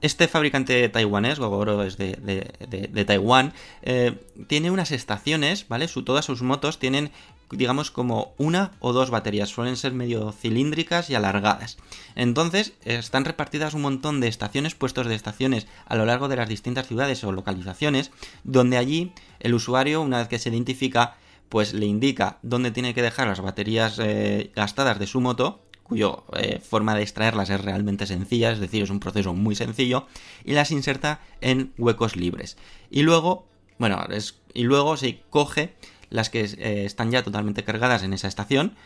Este 0.00 0.26
fabricante 0.28 0.88
taiwanés, 0.88 1.38
Gogoro 1.38 1.82
es 1.84 1.98
de, 1.98 2.12
de- 2.16 3.04
Taiwán, 3.04 3.52
eh, 3.82 4.14
tiene 4.46 4.70
unas 4.70 4.92
estaciones, 4.92 5.68
¿vale? 5.68 5.88
Su, 5.88 6.02
todas 6.04 6.24
sus 6.24 6.40
motos 6.40 6.78
tienen, 6.78 7.12
digamos, 7.50 7.90
como 7.90 8.34
una 8.38 8.72
o 8.80 8.92
dos 8.92 9.10
baterías, 9.10 9.48
suelen 9.48 9.76
ser 9.76 9.92
medio 9.92 10.32
cilíndricas 10.32 11.10
y 11.10 11.14
alargadas. 11.14 11.78
Entonces, 12.14 12.74
están 12.84 13.24
repartidas 13.24 13.74
un 13.74 13.82
montón 13.82 14.20
de 14.20 14.28
estaciones, 14.28 14.74
puestos 14.74 15.06
de 15.06 15.14
estaciones 15.14 15.66
a 15.86 15.96
lo 15.96 16.06
largo 16.06 16.28
de 16.28 16.36
las 16.36 16.48
distintas 16.48 16.86
ciudades 16.86 17.24
o 17.24 17.32
localizaciones, 17.32 18.10
donde 18.44 18.78
allí 18.78 19.12
el 19.40 19.54
usuario, 19.54 20.02
una 20.02 20.18
vez 20.18 20.28
que 20.28 20.38
se 20.38 20.50
identifica, 20.50 21.16
pues 21.48 21.74
le 21.74 21.86
indica 21.86 22.38
dónde 22.42 22.70
tiene 22.70 22.94
que 22.94 23.02
dejar 23.02 23.26
las 23.26 23.40
baterías 23.40 23.98
eh, 23.98 24.52
gastadas 24.54 24.98
de 24.98 25.06
su 25.06 25.20
moto, 25.20 25.60
cuyo 25.82 26.22
eh, 26.36 26.60
forma 26.60 26.94
de 26.94 27.02
extraerlas 27.02 27.50
es 27.50 27.60
realmente 27.60 28.06
sencilla, 28.06 28.52
es 28.52 28.60
decir, 28.60 28.84
es 28.84 28.90
un 28.90 29.00
proceso 29.00 29.34
muy 29.34 29.56
sencillo, 29.56 30.06
y 30.44 30.52
las 30.52 30.70
inserta 30.70 31.20
en 31.40 31.72
huecos 31.76 32.14
libres. 32.14 32.56
Y 32.90 33.02
luego, 33.02 33.48
bueno, 33.78 34.06
es, 34.10 34.36
y 34.54 34.62
luego 34.62 34.96
se 34.96 35.20
coge 35.30 35.74
las 36.10 36.28
que 36.28 36.42
eh, 36.42 36.84
están 36.84 37.10
ya 37.10 37.22
totalmente 37.22 37.64
cargadas 37.64 38.02
en 38.02 38.12
esa 38.12 38.28
estación 38.28 38.76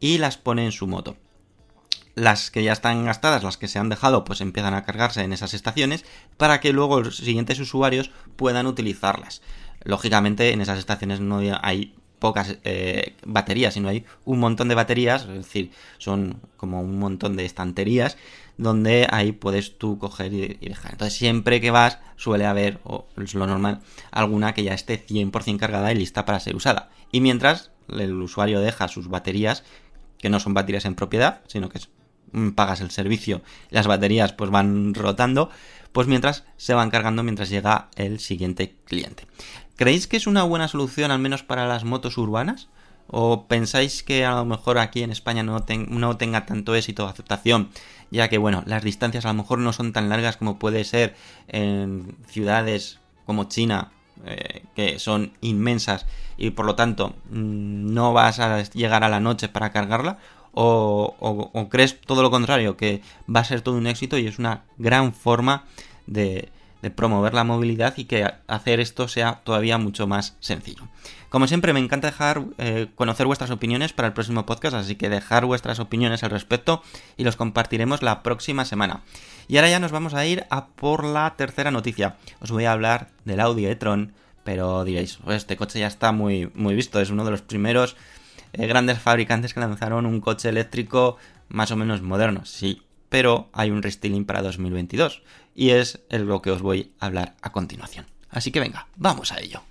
y 0.00 0.18
las 0.18 0.36
pone 0.36 0.64
en 0.64 0.72
su 0.72 0.86
moto. 0.86 1.16
Las 2.14 2.50
que 2.50 2.64
ya 2.64 2.72
están 2.72 3.04
gastadas, 3.04 3.44
las 3.44 3.56
que 3.56 3.68
se 3.68 3.78
han 3.78 3.88
dejado, 3.88 4.24
pues 4.24 4.40
empiezan 4.40 4.74
a 4.74 4.84
cargarse 4.84 5.22
en 5.22 5.32
esas 5.32 5.54
estaciones 5.54 6.04
para 6.36 6.60
que 6.60 6.72
luego 6.72 7.00
los 7.00 7.18
siguientes 7.18 7.60
usuarios 7.60 8.10
puedan 8.36 8.66
utilizarlas. 8.66 9.42
Lógicamente 9.84 10.52
en 10.52 10.60
esas 10.60 10.78
estaciones 10.78 11.20
no 11.20 11.40
hay 11.62 11.94
pocas 12.20 12.58
eh, 12.64 13.14
baterías, 13.24 13.74
sino 13.74 13.88
hay 13.88 14.04
un 14.24 14.38
montón 14.38 14.68
de 14.68 14.76
baterías, 14.76 15.22
es 15.22 15.28
decir, 15.34 15.72
son 15.98 16.40
como 16.56 16.80
un 16.80 16.98
montón 16.98 17.36
de 17.36 17.44
estanterías 17.44 18.16
donde 18.60 19.08
ahí 19.10 19.32
puedes 19.32 19.78
tú 19.78 19.98
coger 19.98 20.34
y, 20.34 20.68
dejar. 20.68 20.92
Entonces 20.92 21.18
siempre 21.18 21.62
que 21.62 21.70
vas 21.70 21.98
suele 22.16 22.44
haber, 22.44 22.78
o 22.84 23.06
es 23.16 23.34
lo 23.34 23.46
normal, 23.46 23.80
alguna 24.10 24.52
que 24.52 24.62
ya 24.62 24.74
esté 24.74 25.04
100% 25.04 25.56
cargada 25.58 25.90
y 25.90 25.96
lista 25.96 26.26
para 26.26 26.40
ser 26.40 26.54
usada. 26.54 26.90
Y 27.10 27.22
mientras 27.22 27.70
el 27.88 28.12
usuario 28.20 28.60
deja 28.60 28.86
sus 28.88 29.08
baterías, 29.08 29.64
que 30.18 30.28
no 30.28 30.38
son 30.40 30.52
baterías 30.52 30.84
en 30.84 30.94
propiedad, 30.94 31.40
sino 31.46 31.70
que 31.70 31.80
mm, 32.32 32.50
pagas 32.50 32.82
el 32.82 32.90
servicio, 32.90 33.40
las 33.70 33.86
baterías 33.86 34.34
pues 34.34 34.50
van 34.50 34.92
rotando, 34.92 35.48
pues 35.92 36.06
mientras 36.06 36.44
se 36.58 36.74
van 36.74 36.90
cargando 36.90 37.22
mientras 37.22 37.48
llega 37.48 37.88
el 37.96 38.20
siguiente 38.20 38.76
cliente. 38.84 39.26
¿Creéis 39.80 40.06
que 40.06 40.18
es 40.18 40.26
una 40.26 40.42
buena 40.42 40.68
solución 40.68 41.10
al 41.10 41.20
menos 41.20 41.42
para 41.42 41.66
las 41.66 41.84
motos 41.84 42.18
urbanas? 42.18 42.68
¿O 43.06 43.46
pensáis 43.46 44.02
que 44.02 44.26
a 44.26 44.34
lo 44.34 44.44
mejor 44.44 44.76
aquí 44.76 45.02
en 45.02 45.10
España 45.10 45.42
no, 45.42 45.64
no 45.88 46.16
tenga 46.18 46.44
tanto 46.44 46.74
éxito 46.74 47.06
o 47.06 47.08
aceptación? 47.08 47.70
Ya 48.10 48.28
que, 48.28 48.36
bueno, 48.36 48.62
las 48.66 48.84
distancias 48.84 49.24
a 49.24 49.28
lo 49.28 49.34
mejor 49.40 49.58
no 49.58 49.72
son 49.72 49.94
tan 49.94 50.10
largas 50.10 50.36
como 50.36 50.58
puede 50.58 50.84
ser 50.84 51.16
en 51.48 52.14
ciudades 52.28 52.98
como 53.24 53.44
China, 53.44 53.90
eh, 54.26 54.64
que 54.76 54.98
son 54.98 55.32
inmensas 55.40 56.04
y 56.36 56.50
por 56.50 56.66
lo 56.66 56.74
tanto 56.74 57.14
mm, 57.30 57.94
no 57.94 58.12
vas 58.12 58.38
a 58.38 58.62
llegar 58.62 59.02
a 59.02 59.08
la 59.08 59.20
noche 59.20 59.48
para 59.48 59.72
cargarla. 59.72 60.18
O 60.52 61.68
crees 61.70 61.98
todo 62.02 62.22
lo 62.22 62.30
contrario, 62.30 62.76
que 62.76 63.00
va 63.34 63.40
a 63.40 63.44
ser 63.44 63.62
todo 63.62 63.76
un 63.76 63.86
éxito 63.86 64.18
y 64.18 64.26
es 64.26 64.38
una 64.38 64.64
gran 64.76 65.14
forma 65.14 65.64
de, 66.06 66.50
de 66.82 66.90
promover 66.90 67.34
la 67.34 67.44
movilidad 67.44 67.94
y 67.96 68.04
que 68.04 68.30
hacer 68.46 68.80
esto 68.80 69.08
sea 69.08 69.40
todavía 69.44 69.78
mucho 69.78 70.06
más 70.06 70.36
sencillo. 70.40 70.88
Como 71.28 71.46
siempre, 71.46 71.72
me 71.72 71.80
encanta 71.80 72.08
dejar 72.08 72.42
eh, 72.58 72.88
conocer 72.94 73.26
vuestras 73.26 73.50
opiniones 73.50 73.92
para 73.92 74.08
el 74.08 74.14
próximo 74.14 74.46
podcast, 74.46 74.74
así 74.74 74.96
que 74.96 75.08
dejar 75.08 75.46
vuestras 75.46 75.78
opiniones 75.78 76.24
al 76.24 76.30
respecto 76.30 76.82
y 77.16 77.24
los 77.24 77.36
compartiremos 77.36 78.02
la 78.02 78.22
próxima 78.22 78.64
semana. 78.64 79.02
Y 79.46 79.56
ahora 79.56 79.70
ya 79.70 79.78
nos 79.78 79.92
vamos 79.92 80.14
a 80.14 80.26
ir 80.26 80.44
a 80.50 80.66
por 80.66 81.04
la 81.04 81.34
tercera 81.36 81.70
noticia. 81.70 82.16
Os 82.40 82.50
voy 82.50 82.64
a 82.64 82.72
hablar 82.72 83.10
del 83.24 83.40
Audi 83.40 83.66
e-tron, 83.66 84.12
pero 84.42 84.84
diréis, 84.84 85.18
"Pues 85.22 85.36
este 85.36 85.56
coche 85.56 85.78
ya 85.78 85.86
está 85.86 86.10
muy, 86.12 86.50
muy 86.54 86.74
visto, 86.74 87.00
es 87.00 87.10
uno 87.10 87.24
de 87.24 87.30
los 87.30 87.42
primeros 87.42 87.96
eh, 88.52 88.66
grandes 88.66 88.98
fabricantes 88.98 89.54
que 89.54 89.60
lanzaron 89.60 90.06
un 90.06 90.20
coche 90.20 90.48
eléctrico 90.48 91.16
más 91.48 91.70
o 91.70 91.76
menos 91.76 92.02
moderno, 92.02 92.44
sí, 92.44 92.82
pero 93.08 93.48
hay 93.52 93.70
un 93.70 93.82
restyling 93.82 94.24
para 94.24 94.42
2022 94.42 95.22
y 95.54 95.70
es 95.70 96.00
lo 96.10 96.42
que 96.42 96.50
os 96.50 96.62
voy 96.62 96.92
a 97.00 97.06
hablar 97.06 97.34
a 97.42 97.52
continuación. 97.52 98.06
Así 98.30 98.52
que 98.52 98.60
venga, 98.60 98.86
vamos 98.96 99.32
a 99.32 99.40
ello. 99.40 99.62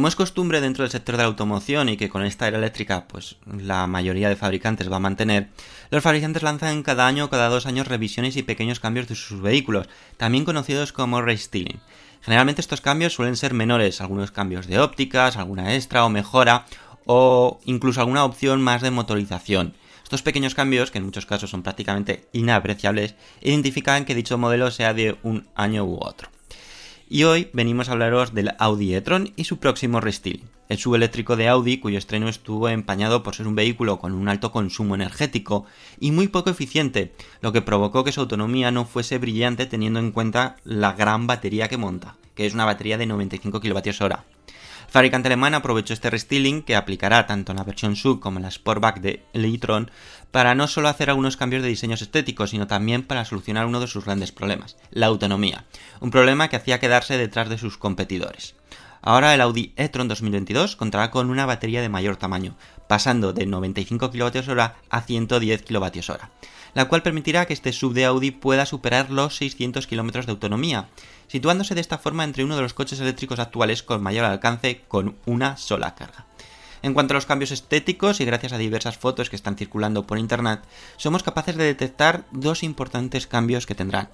Como 0.00 0.08
es 0.08 0.16
costumbre 0.16 0.62
dentro 0.62 0.82
del 0.82 0.90
sector 0.90 1.18
de 1.18 1.24
la 1.24 1.28
automoción 1.28 1.90
y 1.90 1.98
que 1.98 2.08
con 2.08 2.24
esta 2.24 2.48
era 2.48 2.56
eléctrica 2.56 3.06
pues 3.06 3.36
la 3.44 3.86
mayoría 3.86 4.30
de 4.30 4.34
fabricantes 4.34 4.90
va 4.90 4.96
a 4.96 4.98
mantener, 4.98 5.50
los 5.90 6.02
fabricantes 6.02 6.42
lanzan 6.42 6.82
cada 6.82 7.06
año 7.06 7.26
o 7.26 7.28
cada 7.28 7.50
dos 7.50 7.66
años 7.66 7.86
revisiones 7.86 8.34
y 8.38 8.42
pequeños 8.42 8.80
cambios 8.80 9.08
de 9.08 9.14
sus 9.14 9.42
vehículos, 9.42 9.90
también 10.16 10.46
conocidos 10.46 10.94
como 10.94 11.20
restyling. 11.20 11.80
Generalmente 12.22 12.62
estos 12.62 12.80
cambios 12.80 13.12
suelen 13.12 13.36
ser 13.36 13.52
menores, 13.52 14.00
algunos 14.00 14.30
cambios 14.30 14.66
de 14.66 14.78
ópticas, 14.78 15.36
alguna 15.36 15.74
extra 15.74 16.06
o 16.06 16.08
mejora, 16.08 16.64
o 17.04 17.60
incluso 17.66 18.00
alguna 18.00 18.24
opción 18.24 18.62
más 18.62 18.80
de 18.80 18.90
motorización. 18.90 19.74
Estos 20.02 20.22
pequeños 20.22 20.54
cambios, 20.54 20.90
que 20.90 20.96
en 20.96 21.04
muchos 21.04 21.26
casos 21.26 21.50
son 21.50 21.62
prácticamente 21.62 22.26
inapreciables, 22.32 23.16
identifican 23.42 24.06
que 24.06 24.14
dicho 24.14 24.38
modelo 24.38 24.70
sea 24.70 24.94
de 24.94 25.18
un 25.22 25.46
año 25.54 25.84
u 25.84 25.98
otro. 26.00 26.30
Y 27.12 27.24
hoy 27.24 27.50
venimos 27.52 27.88
a 27.88 27.92
hablaros 27.92 28.34
del 28.34 28.52
Audi 28.60 28.94
e-tron 28.94 29.32
y 29.34 29.42
su 29.42 29.58
próximo 29.58 30.00
restyling. 30.00 30.48
El 30.68 30.78
subeléctrico 30.78 31.34
de 31.34 31.48
Audi, 31.48 31.78
cuyo 31.78 31.98
estreno 31.98 32.28
estuvo 32.28 32.68
empañado 32.68 33.24
por 33.24 33.34
ser 33.34 33.48
un 33.48 33.56
vehículo 33.56 33.98
con 33.98 34.12
un 34.12 34.28
alto 34.28 34.52
consumo 34.52 34.94
energético 34.94 35.66
y 35.98 36.12
muy 36.12 36.28
poco 36.28 36.50
eficiente, 36.50 37.12
lo 37.40 37.50
que 37.50 37.62
provocó 37.62 38.04
que 38.04 38.12
su 38.12 38.20
autonomía 38.20 38.70
no 38.70 38.84
fuese 38.84 39.18
brillante 39.18 39.66
teniendo 39.66 39.98
en 39.98 40.12
cuenta 40.12 40.58
la 40.62 40.92
gran 40.92 41.26
batería 41.26 41.66
que 41.66 41.78
monta, 41.78 42.14
que 42.36 42.46
es 42.46 42.54
una 42.54 42.64
batería 42.64 42.96
de 42.96 43.06
95 43.06 43.60
kWh. 43.60 44.14
Fabricante 44.90 45.28
alemán 45.28 45.54
aprovechó 45.54 45.94
este 45.94 46.10
restyling 46.10 46.62
que 46.62 46.74
aplicará 46.74 47.28
tanto 47.28 47.52
en 47.52 47.58
la 47.58 47.64
versión 47.64 47.94
sub 47.94 48.18
como 48.18 48.38
en 48.38 48.42
la 48.42 48.50
Sportback 48.50 48.98
de 49.00 49.24
e-tron 49.34 49.88
para 50.32 50.56
no 50.56 50.66
solo 50.66 50.88
hacer 50.88 51.10
algunos 51.10 51.36
cambios 51.36 51.62
de 51.62 51.68
diseños 51.68 52.02
estéticos, 52.02 52.50
sino 52.50 52.66
también 52.66 53.04
para 53.04 53.24
solucionar 53.24 53.66
uno 53.66 53.78
de 53.78 53.86
sus 53.86 54.04
grandes 54.04 54.32
problemas, 54.32 54.76
la 54.90 55.06
autonomía, 55.06 55.64
un 56.00 56.10
problema 56.10 56.48
que 56.48 56.56
hacía 56.56 56.80
quedarse 56.80 57.16
detrás 57.16 57.48
de 57.48 57.56
sus 57.56 57.78
competidores. 57.78 58.56
Ahora 59.00 59.32
el 59.32 59.40
Audi 59.42 59.72
e-tron 59.76 60.08
2022 60.08 60.74
contará 60.74 61.12
con 61.12 61.30
una 61.30 61.46
batería 61.46 61.82
de 61.82 61.88
mayor 61.88 62.16
tamaño, 62.16 62.56
pasando 62.88 63.32
de 63.32 63.46
95 63.46 64.10
kWh 64.10 64.60
a 64.90 65.00
110 65.02 65.62
kWh, 65.62 66.12
la 66.74 66.88
cual 66.88 67.02
permitirá 67.02 67.46
que 67.46 67.52
este 67.52 67.72
sub 67.72 67.94
de 67.94 68.06
Audi 68.06 68.32
pueda 68.32 68.66
superar 68.66 69.10
los 69.10 69.36
600 69.36 69.86
km 69.86 70.26
de 70.26 70.32
autonomía, 70.32 70.88
situándose 71.30 71.76
de 71.76 71.80
esta 71.80 71.98
forma 71.98 72.24
entre 72.24 72.42
uno 72.42 72.56
de 72.56 72.62
los 72.62 72.74
coches 72.74 72.98
eléctricos 72.98 73.38
actuales 73.38 73.84
con 73.84 74.02
mayor 74.02 74.24
alcance 74.24 74.82
con 74.88 75.16
una 75.26 75.56
sola 75.56 75.94
carga. 75.94 76.26
En 76.82 76.92
cuanto 76.92 77.12
a 77.12 77.16
los 77.16 77.26
cambios 77.26 77.52
estéticos 77.52 78.20
y 78.20 78.24
gracias 78.24 78.52
a 78.52 78.58
diversas 78.58 78.98
fotos 78.98 79.30
que 79.30 79.36
están 79.36 79.56
circulando 79.56 80.06
por 80.08 80.18
internet, 80.18 80.60
somos 80.96 81.22
capaces 81.22 81.54
de 81.54 81.64
detectar 81.64 82.24
dos 82.32 82.64
importantes 82.64 83.28
cambios 83.28 83.66
que 83.66 83.76
tendrán. 83.76 84.08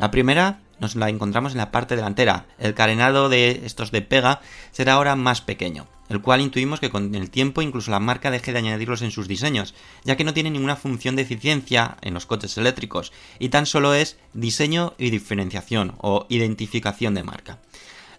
La 0.00 0.10
primera 0.10 0.60
nos 0.78 0.96
la 0.96 1.10
encontramos 1.10 1.52
en 1.52 1.58
la 1.58 1.70
parte 1.70 1.94
delantera. 1.94 2.46
El 2.58 2.72
carenado 2.72 3.28
de 3.28 3.60
estos 3.66 3.90
de 3.90 4.00
pega 4.00 4.40
será 4.70 4.94
ahora 4.94 5.14
más 5.14 5.42
pequeño, 5.42 5.88
el 6.08 6.22
cual 6.22 6.40
intuimos 6.40 6.80
que 6.80 6.88
con 6.88 7.14
el 7.14 7.28
tiempo 7.28 7.60
incluso 7.60 7.90
la 7.90 8.00
marca 8.00 8.30
deje 8.30 8.54
de 8.54 8.60
añadirlos 8.60 9.02
en 9.02 9.10
sus 9.10 9.28
diseños, 9.28 9.74
ya 10.04 10.16
que 10.16 10.24
no 10.24 10.32
tiene 10.32 10.50
ninguna 10.50 10.76
función 10.76 11.16
de 11.16 11.22
eficiencia 11.22 11.98
en 12.00 12.14
los 12.14 12.24
coches 12.24 12.56
eléctricos 12.56 13.12
y 13.38 13.50
tan 13.50 13.66
solo 13.66 13.92
es 13.92 14.16
diseño 14.32 14.94
y 14.96 15.10
diferenciación 15.10 15.92
o 15.98 16.24
identificación 16.30 17.12
de 17.12 17.22
marca. 17.22 17.58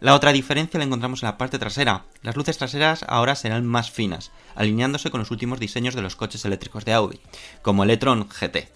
La 0.02 0.14
otra 0.14 0.34
diferencia 0.34 0.78
la 0.78 0.84
encontramos 0.84 1.24
en 1.24 1.30
la 1.30 1.38
parte 1.40 1.58
trasera. 1.58 2.06
Las 2.22 2.36
luces 2.36 2.60
traseras 2.60 3.04
ahora 3.08 3.34
serán 3.34 3.66
más 3.66 3.90
finas, 3.90 4.32
alineándose 4.54 5.10
con 5.10 5.22
los 5.22 5.32
últimos 5.32 5.60
diseños 5.60 5.96
de 5.96 6.04
los 6.04 6.16
coches 6.16 6.46
eléctricos 6.46 6.86
de 6.86 6.94
Audi, 6.94 7.20
como 7.64 7.84
el 7.84 7.90
e-tron 7.90 8.30
GT. 8.30 8.70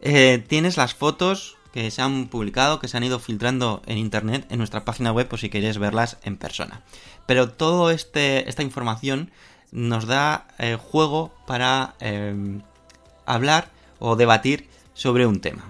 Eh, 0.00 0.44
tienes 0.48 0.76
las 0.76 0.94
fotos 0.94 1.58
que 1.72 1.90
se 1.90 2.02
han 2.02 2.26
publicado, 2.26 2.78
que 2.78 2.88
se 2.88 2.96
han 2.96 3.04
ido 3.04 3.18
filtrando 3.18 3.82
en 3.86 3.98
internet 3.98 4.46
en 4.50 4.58
nuestra 4.58 4.84
página 4.84 5.12
web, 5.12 5.28
por 5.28 5.38
si 5.38 5.48
queréis 5.48 5.78
verlas 5.78 6.18
en 6.22 6.36
persona. 6.36 6.82
Pero 7.26 7.50
toda 7.50 7.92
este, 7.92 8.48
esta 8.48 8.62
información 8.62 9.30
nos 9.70 10.06
da 10.06 10.46
eh, 10.58 10.76
juego 10.76 11.32
para 11.46 11.94
eh, 12.00 12.60
hablar 13.26 13.70
o 13.98 14.16
debatir 14.16 14.68
sobre 14.94 15.26
un 15.26 15.40
tema. 15.40 15.64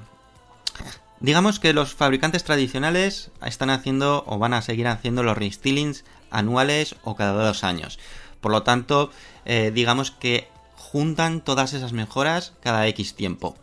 Digamos 1.20 1.60
que 1.60 1.72
los 1.72 1.94
fabricantes 1.94 2.42
tradicionales 2.42 3.30
están 3.46 3.70
haciendo 3.70 4.24
o 4.26 4.38
van 4.38 4.54
a 4.54 4.62
seguir 4.62 4.88
haciendo 4.88 5.22
los 5.22 5.38
restylings 5.38 6.04
anuales 6.32 6.96
o 7.04 7.14
cada 7.14 7.44
dos 7.44 7.62
años. 7.62 8.00
Por 8.40 8.50
lo 8.50 8.64
tanto, 8.64 9.12
eh, 9.44 9.70
digamos 9.72 10.10
que 10.10 10.48
juntan 10.74 11.40
todas 11.40 11.74
esas 11.74 11.92
mejoras 11.92 12.54
cada 12.60 12.88
X 12.88 13.14
tiempo. 13.14 13.56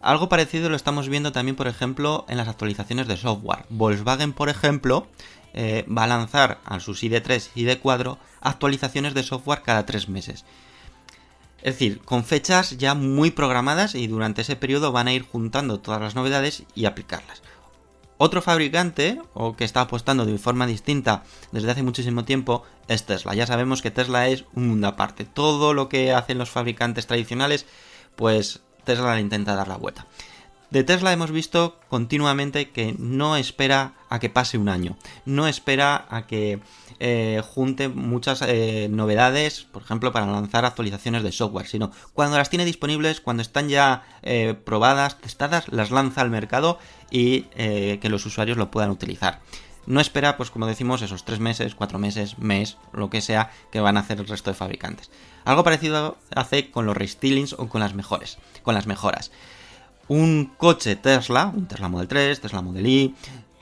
Algo 0.00 0.30
parecido 0.30 0.70
lo 0.70 0.76
estamos 0.76 1.08
viendo 1.08 1.30
también, 1.30 1.56
por 1.56 1.68
ejemplo, 1.68 2.24
en 2.28 2.38
las 2.38 2.48
actualizaciones 2.48 3.06
de 3.06 3.18
software. 3.18 3.66
Volkswagen, 3.68 4.32
por 4.32 4.48
ejemplo, 4.48 5.06
eh, 5.52 5.84
va 5.86 6.04
a 6.04 6.06
lanzar 6.06 6.60
a 6.64 6.80
sus 6.80 7.02
ID3 7.02 7.50
y 7.54 7.64
ID4 7.64 8.16
actualizaciones 8.40 9.12
de 9.12 9.22
software 9.22 9.62
cada 9.62 9.84
tres 9.84 10.08
meses. 10.08 10.46
Es 11.58 11.74
decir, 11.74 12.00
con 12.00 12.24
fechas 12.24 12.78
ya 12.78 12.94
muy 12.94 13.30
programadas 13.30 13.94
y 13.94 14.06
durante 14.06 14.40
ese 14.40 14.56
periodo 14.56 14.92
van 14.92 15.08
a 15.08 15.12
ir 15.12 15.22
juntando 15.22 15.80
todas 15.80 16.00
las 16.00 16.14
novedades 16.14 16.62
y 16.74 16.86
aplicarlas. 16.86 17.42
Otro 18.16 18.40
fabricante, 18.40 19.20
o 19.34 19.56
que 19.56 19.64
está 19.64 19.82
apostando 19.82 20.24
de 20.24 20.38
forma 20.38 20.66
distinta 20.66 21.24
desde 21.52 21.70
hace 21.70 21.82
muchísimo 21.82 22.24
tiempo, 22.24 22.64
es 22.88 23.04
Tesla. 23.04 23.34
Ya 23.34 23.46
sabemos 23.46 23.82
que 23.82 23.90
Tesla 23.90 24.28
es 24.28 24.44
un 24.54 24.68
mundo 24.68 24.88
aparte. 24.88 25.24
Todo 25.24 25.74
lo 25.74 25.88
que 25.90 26.12
hacen 26.12 26.38
los 26.38 26.50
fabricantes 26.50 27.06
tradicionales, 27.06 27.66
pues 28.16 28.60
Tesla 28.84 29.14
le 29.14 29.20
intenta 29.20 29.54
dar 29.54 29.68
la 29.68 29.76
vuelta. 29.76 30.06
De 30.70 30.84
Tesla 30.84 31.12
hemos 31.12 31.32
visto 31.32 31.80
continuamente 31.88 32.70
que 32.70 32.94
no 32.96 33.36
espera 33.36 33.94
a 34.08 34.20
que 34.20 34.30
pase 34.30 34.56
un 34.56 34.68
año, 34.68 34.96
no 35.24 35.48
espera 35.48 36.06
a 36.10 36.28
que 36.28 36.60
eh, 37.00 37.42
junte 37.44 37.88
muchas 37.88 38.40
eh, 38.42 38.86
novedades, 38.88 39.62
por 39.62 39.82
ejemplo, 39.82 40.12
para 40.12 40.26
lanzar 40.26 40.64
actualizaciones 40.64 41.24
de 41.24 41.32
software, 41.32 41.66
sino 41.66 41.90
cuando 42.14 42.38
las 42.38 42.50
tiene 42.50 42.64
disponibles, 42.64 43.20
cuando 43.20 43.42
están 43.42 43.68
ya 43.68 44.04
eh, 44.22 44.54
probadas, 44.54 45.18
testadas, 45.18 45.66
las 45.72 45.90
lanza 45.90 46.20
al 46.20 46.30
mercado 46.30 46.78
y 47.10 47.42
que 47.50 48.08
los 48.08 48.24
usuarios 48.24 48.56
lo 48.56 48.70
puedan 48.70 48.90
utilizar. 48.90 49.40
No 49.86 50.00
espera, 50.00 50.36
pues 50.36 50.50
como 50.50 50.66
decimos, 50.66 51.02
esos 51.02 51.24
tres 51.24 51.40
meses, 51.40 51.74
cuatro 51.74 51.98
meses, 51.98 52.38
mes, 52.38 52.76
lo 52.92 53.10
que 53.10 53.20
sea, 53.20 53.50
que 53.72 53.80
van 53.80 53.96
a 53.96 54.00
hacer 54.00 54.20
el 54.20 54.28
resto 54.28 54.50
de 54.50 54.56
fabricantes. 54.56 55.10
Algo 55.44 55.64
parecido 55.64 56.18
hace 56.34 56.70
con 56.70 56.86
los 56.86 56.96
restylings 56.96 57.54
o 57.54 57.68
con 57.68 57.80
las 57.80 57.94
mejores, 57.94 58.38
con 58.62 58.74
las 58.74 58.86
mejoras 58.86 59.30
un 60.10 60.50
coche 60.56 60.96
Tesla, 60.96 61.52
un 61.54 61.68
Tesla 61.68 61.88
Model 61.88 62.08
3, 62.08 62.40
Tesla 62.40 62.62
Model 62.62 62.84
Y, 62.84 63.14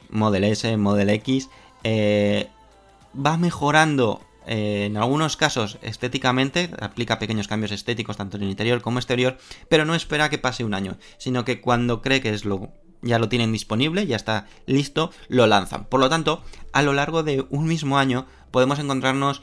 Model 0.08 0.44
S, 0.44 0.78
Model 0.78 1.10
X, 1.10 1.50
eh, 1.84 2.48
va 3.14 3.36
mejorando 3.36 4.22
eh, 4.46 4.86
en 4.86 4.96
algunos 4.96 5.36
casos 5.36 5.78
estéticamente, 5.82 6.70
aplica 6.80 7.18
pequeños 7.18 7.48
cambios 7.48 7.70
estéticos 7.70 8.16
tanto 8.16 8.38
en 8.38 8.44
el 8.44 8.48
interior 8.48 8.80
como 8.80 8.98
exterior, 8.98 9.36
pero 9.68 9.84
no 9.84 9.94
espera 9.94 10.30
que 10.30 10.38
pase 10.38 10.64
un 10.64 10.72
año, 10.72 10.96
sino 11.18 11.44
que 11.44 11.60
cuando 11.60 12.00
cree 12.00 12.22
que 12.22 12.30
es 12.30 12.46
lo 12.46 12.72
ya 13.02 13.18
lo 13.18 13.28
tienen 13.28 13.52
disponible, 13.52 14.06
ya 14.06 14.16
está 14.16 14.46
listo, 14.66 15.10
lo 15.28 15.46
lanzan. 15.46 15.84
Por 15.84 16.00
lo 16.00 16.08
tanto, 16.08 16.42
a 16.72 16.82
lo 16.82 16.92
largo 16.92 17.22
de 17.22 17.46
un 17.50 17.66
mismo 17.66 17.98
año 17.98 18.26
podemos 18.50 18.78
encontrarnos 18.78 19.42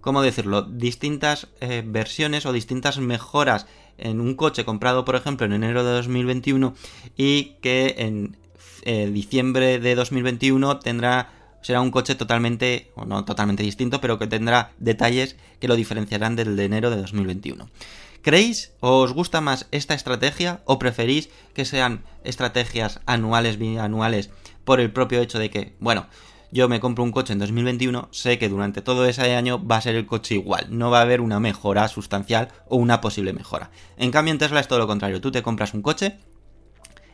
¿cómo 0.00 0.22
decirlo? 0.22 0.62
Distintas 0.62 1.48
eh, 1.60 1.82
versiones 1.86 2.46
o 2.46 2.52
distintas 2.52 2.98
mejoras 2.98 3.66
en 3.98 4.20
un 4.20 4.34
coche 4.34 4.64
comprado, 4.64 5.04
por 5.04 5.16
ejemplo, 5.16 5.46
en 5.46 5.52
enero 5.52 5.84
de 5.84 5.92
2021 5.92 6.74
y 7.16 7.56
que 7.60 7.96
en 7.98 8.36
eh, 8.82 9.10
diciembre 9.12 9.78
de 9.78 9.94
2021 9.94 10.78
tendrá 10.78 11.32
será 11.62 11.82
un 11.82 11.90
coche 11.90 12.14
totalmente, 12.14 12.90
o 12.94 13.04
no 13.04 13.26
totalmente 13.26 13.62
distinto, 13.62 14.00
pero 14.00 14.18
que 14.18 14.26
tendrá 14.26 14.72
detalles 14.78 15.36
que 15.60 15.68
lo 15.68 15.76
diferenciarán 15.76 16.34
del 16.34 16.56
de 16.56 16.64
enero 16.64 16.88
de 16.88 16.96
2021. 16.96 17.68
¿Creéis 18.22 18.72
o 18.80 19.00
os 19.00 19.12
gusta 19.12 19.40
más 19.40 19.66
esta 19.70 19.94
estrategia 19.94 20.60
o 20.66 20.78
preferís 20.78 21.30
que 21.54 21.64
sean 21.64 22.04
estrategias 22.22 23.00
anuales, 23.06 23.56
bianuales, 23.56 24.30
por 24.64 24.80
el 24.80 24.92
propio 24.92 25.20
hecho 25.20 25.38
de 25.38 25.48
que, 25.50 25.74
bueno, 25.80 26.06
yo 26.52 26.68
me 26.68 26.80
compro 26.80 27.04
un 27.04 27.12
coche 27.12 27.32
en 27.32 27.38
2021, 27.38 28.08
sé 28.10 28.38
que 28.38 28.48
durante 28.48 28.82
todo 28.82 29.06
ese 29.06 29.34
año 29.34 29.64
va 29.64 29.76
a 29.76 29.80
ser 29.80 29.94
el 29.94 30.06
coche 30.06 30.34
igual, 30.34 30.66
no 30.70 30.90
va 30.90 30.98
a 30.98 31.02
haber 31.02 31.20
una 31.20 31.40
mejora 31.40 31.88
sustancial 31.88 32.48
o 32.68 32.76
una 32.76 33.00
posible 33.00 33.32
mejora. 33.32 33.70
En 33.96 34.10
cambio 34.10 34.32
en 34.32 34.38
Tesla 34.38 34.60
es 34.60 34.68
todo 34.68 34.80
lo 34.80 34.86
contrario, 34.86 35.20
tú 35.20 35.30
te 35.30 35.42
compras 35.42 35.74
un 35.74 35.82
coche 35.82 36.18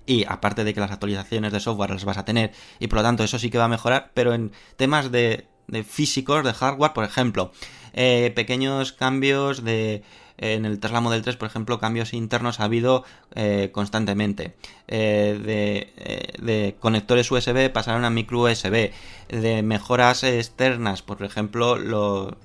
y 0.07 0.25
aparte 0.27 0.65
de 0.65 0.73
que 0.73 0.81
las 0.81 0.91
actualizaciones 0.91 1.53
de 1.53 1.61
software 1.61 1.91
las 1.91 2.05
vas 2.05 2.19
a 2.19 2.25
tener 2.25 2.53
y 2.81 2.87
por 2.87 2.99
lo 2.99 3.03
tanto 3.03 3.25
eso 3.25 3.39
sí 3.39 3.51
que 3.51 3.59
va 3.59 3.65
a 3.65 3.69
mejorar, 3.69 4.11
pero 4.15 4.33
en 4.33 4.53
temas 4.77 5.13
de, 5.13 5.47
físicos, 5.87 6.43
de 6.43 6.55
hardware, 6.55 6.93
por 6.95 7.05
ejemplo, 7.05 7.53
eh, 7.93 8.33
pequeños 8.35 8.93
cambios 8.93 9.65
de 9.65 10.03
en 10.39 10.65
el 10.67 10.79
Tesla 10.81 11.01
Model 11.01 11.23
3, 11.23 11.37
por 11.37 11.49
ejemplo, 11.49 11.79
cambios 11.79 12.13
internos 12.13 12.61
ha 12.61 12.65
habido 12.65 13.05
eh, 13.35 13.71
constantemente. 13.73 14.55
Eh, 14.89 15.41
de, 15.43 15.93
eh, 15.97 16.33
de, 16.41 16.77
conectores 16.79 17.31
USB 17.31 17.71
pasaron 17.73 18.05
a 18.05 18.11
micro 18.11 18.41
USB. 18.43 18.93
De 19.29 19.63
mejoras 19.63 20.23
externas, 20.25 21.03
por 21.03 21.23
ejemplo, 21.23 21.77
lo, 21.77 22.37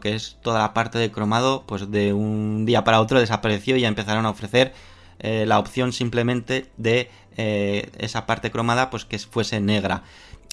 que 0.00 0.14
es 0.14 0.38
toda 0.42 0.60
la 0.60 0.74
parte 0.74 0.98
de 0.98 1.10
cromado, 1.12 1.64
pues 1.66 1.90
de 1.90 2.12
un 2.12 2.66
día 2.66 2.82
para 2.82 3.00
otro 3.00 3.20
desapareció 3.20 3.76
y 3.76 3.82
ya 3.82 3.88
empezaron 3.88 4.26
a 4.26 4.30
ofrecer 4.30 4.72
la 5.20 5.58
opción 5.58 5.92
simplemente 5.92 6.66
de 6.76 7.08
esa 7.36 8.26
parte 8.26 8.50
cromada, 8.50 8.90
pues 8.90 9.04
que 9.04 9.18
fuese 9.18 9.60
negra. 9.60 10.02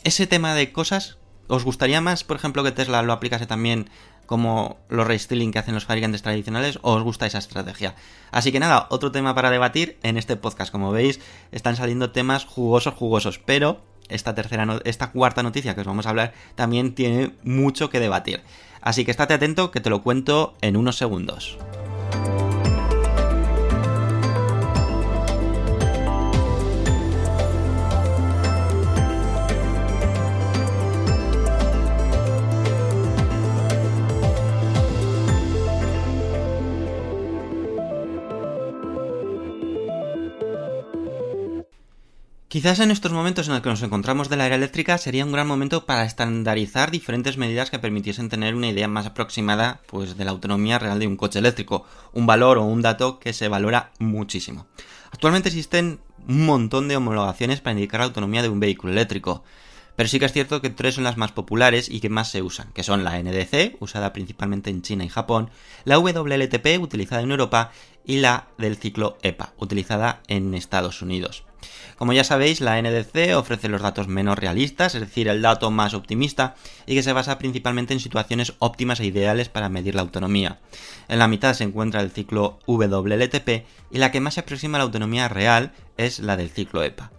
Ese 0.04 0.28
tema 0.28 0.54
de 0.54 0.72
cosas 0.72 1.18
¿Os 1.52 1.66
gustaría 1.66 2.00
más, 2.00 2.24
por 2.24 2.38
ejemplo, 2.38 2.64
que 2.64 2.72
Tesla 2.72 3.02
lo 3.02 3.12
aplicase 3.12 3.46
también 3.46 3.90
como 4.32 4.78
los 4.88 5.06
restyling 5.06 5.52
que 5.52 5.60
hacen 5.60 5.74
los 5.74 5.84
fabricantes 5.84 6.22
tradicionales 6.22 6.80
o 6.84 6.94
os 6.94 7.04
gusta 7.04 7.26
esa 7.26 7.40
estrategia? 7.40 7.96
Así 8.32 8.54
que 8.54 8.62
nada, 8.62 8.88
otro 8.90 9.12
tema 9.12 9.36
para 9.36 9.52
debatir 9.52 9.98
en 10.04 10.16
este 10.16 10.38
podcast. 10.38 10.72
Como 10.72 10.94
veis, 10.94 11.20
están 11.52 11.76
saliendo 11.76 12.12
temas 12.12 12.46
jugosos, 12.46 12.94
jugosos, 12.94 13.40
pero 13.40 13.82
esta 14.08 14.34
tercera, 14.34 14.80
esta 14.86 15.12
cuarta 15.12 15.44
noticia 15.44 15.76
que 15.76 15.82
os 15.82 15.88
vamos 15.88 16.06
a 16.06 16.12
hablar 16.12 16.32
también 16.56 16.96
tiene 16.96 17.36
mucho 17.44 17.90
que 17.90 18.00
debatir. 18.00 18.42
Así 18.80 19.04
que 19.04 19.12
estate 19.12 19.34
atento 19.34 19.70
que 19.70 19.82
te 19.82 19.90
lo 19.90 20.02
cuento 20.02 20.56
en 20.62 20.78
unos 20.78 20.96
segundos. 20.96 21.58
Quizás 42.52 42.82
en 42.82 42.92
estos 42.92 43.14
momentos 43.14 43.48
en 43.48 43.54
los 43.54 43.64
que 43.64 43.70
nos 43.70 43.82
encontramos 43.82 44.28
de 44.28 44.36
la 44.36 44.46
era 44.46 44.56
eléctrica 44.56 44.98
sería 44.98 45.24
un 45.24 45.32
gran 45.32 45.48
momento 45.48 45.86
para 45.86 46.04
estandarizar 46.04 46.92
diferentes 46.92 47.38
medidas 47.38 47.72
que 47.72 47.80
permitiesen 47.80 48.28
tener 48.28 48.56
una 48.56 48.68
idea 48.68 48.90
más 48.90 49.06
aproximada 49.06 49.80
pues, 49.86 50.18
de 50.18 50.26
la 50.26 50.32
autonomía 50.32 50.78
real 50.78 51.00
de 51.00 51.08
un 51.08 51.16
coche 51.16 51.40
eléctrico, 51.40 51.86
un 52.12 52.26
valor 52.26 52.58
o 52.58 52.66
un 52.66 52.82
dato 52.82 53.20
que 53.20 53.32
se 53.32 53.48
valora 53.48 53.92
muchísimo. 54.00 54.68
Actualmente 55.14 55.48
existen 55.48 56.02
un 56.28 56.46
montón 56.46 56.90
de 56.90 56.98
homologaciones 56.98 57.62
para 57.62 57.72
indicar 57.72 58.02
la 58.02 58.08
autonomía 58.08 58.42
de 58.42 58.50
un 58.50 58.60
vehículo 58.60 58.92
eléctrico, 58.92 59.46
pero 59.96 60.10
sí 60.10 60.20
que 60.20 60.26
es 60.26 60.34
cierto 60.34 60.62
que 60.62 60.70
tres 60.70 60.96
son 60.96 61.06
las 61.06 61.16
más 61.16 61.32
populares 61.32 61.88
y 61.88 62.02
que 62.02 62.10
más 62.10 62.32
se 62.32 62.42
usan, 62.42 62.74
que 62.74 62.84
son 62.84 63.06
la 63.06 63.18
NDC, 63.18 63.78
usada 63.80 64.12
principalmente 64.12 64.70
en 64.70 64.82
China 64.82 65.06
y 65.06 65.10
Japón, 65.10 65.52
la 65.86 65.98
WLTP, 66.00 66.82
utilizada 66.82 67.22
en 67.22 67.32
Europa, 67.32 67.72
y 68.04 68.18
la 68.18 68.50
del 68.58 68.76
ciclo 68.76 69.18
EPA, 69.22 69.54
utilizada 69.58 70.22
en 70.28 70.54
Estados 70.54 71.02
Unidos. 71.02 71.46
Como 71.98 72.14
ya 72.14 72.24
sabéis, 72.24 72.62
la 72.62 72.82
NDC 72.82 73.36
ofrece 73.36 73.70
los 73.70 73.82
datos 73.82 74.08
menos 74.08 74.38
realistas, 74.38 74.96
es 74.96 75.02
decir, 75.02 75.28
el 75.28 75.42
dato 75.42 75.72
más 75.72 75.94
optimista, 75.94 76.56
y 76.86 76.96
que 76.96 77.04
se 77.04 77.14
basa 77.14 77.38
principalmente 77.38 77.94
en 77.94 78.00
situaciones 78.00 78.54
óptimas 78.60 79.00
e 79.00 79.06
ideales 79.06 79.50
para 79.50 79.70
medir 79.70 79.96
la 79.96 80.02
autonomía. 80.02 80.60
En 81.08 81.20
la 81.20 81.28
mitad 81.28 81.54
se 81.54 81.64
encuentra 81.64 82.02
el 82.02 82.12
ciclo 82.12 82.60
WLTP 82.68 83.66
y 83.92 83.98
la 83.98 84.12
que 84.12 84.20
más 84.20 84.36
se 84.36 84.40
aproxima 84.40 84.78
a 84.78 84.80
la 84.80 84.86
autonomía 84.86 85.28
real 85.28 85.74
es 85.98 86.20
la 86.20 86.38
del 86.38 86.50
ciclo 86.50 86.84
EPA. 86.84 87.12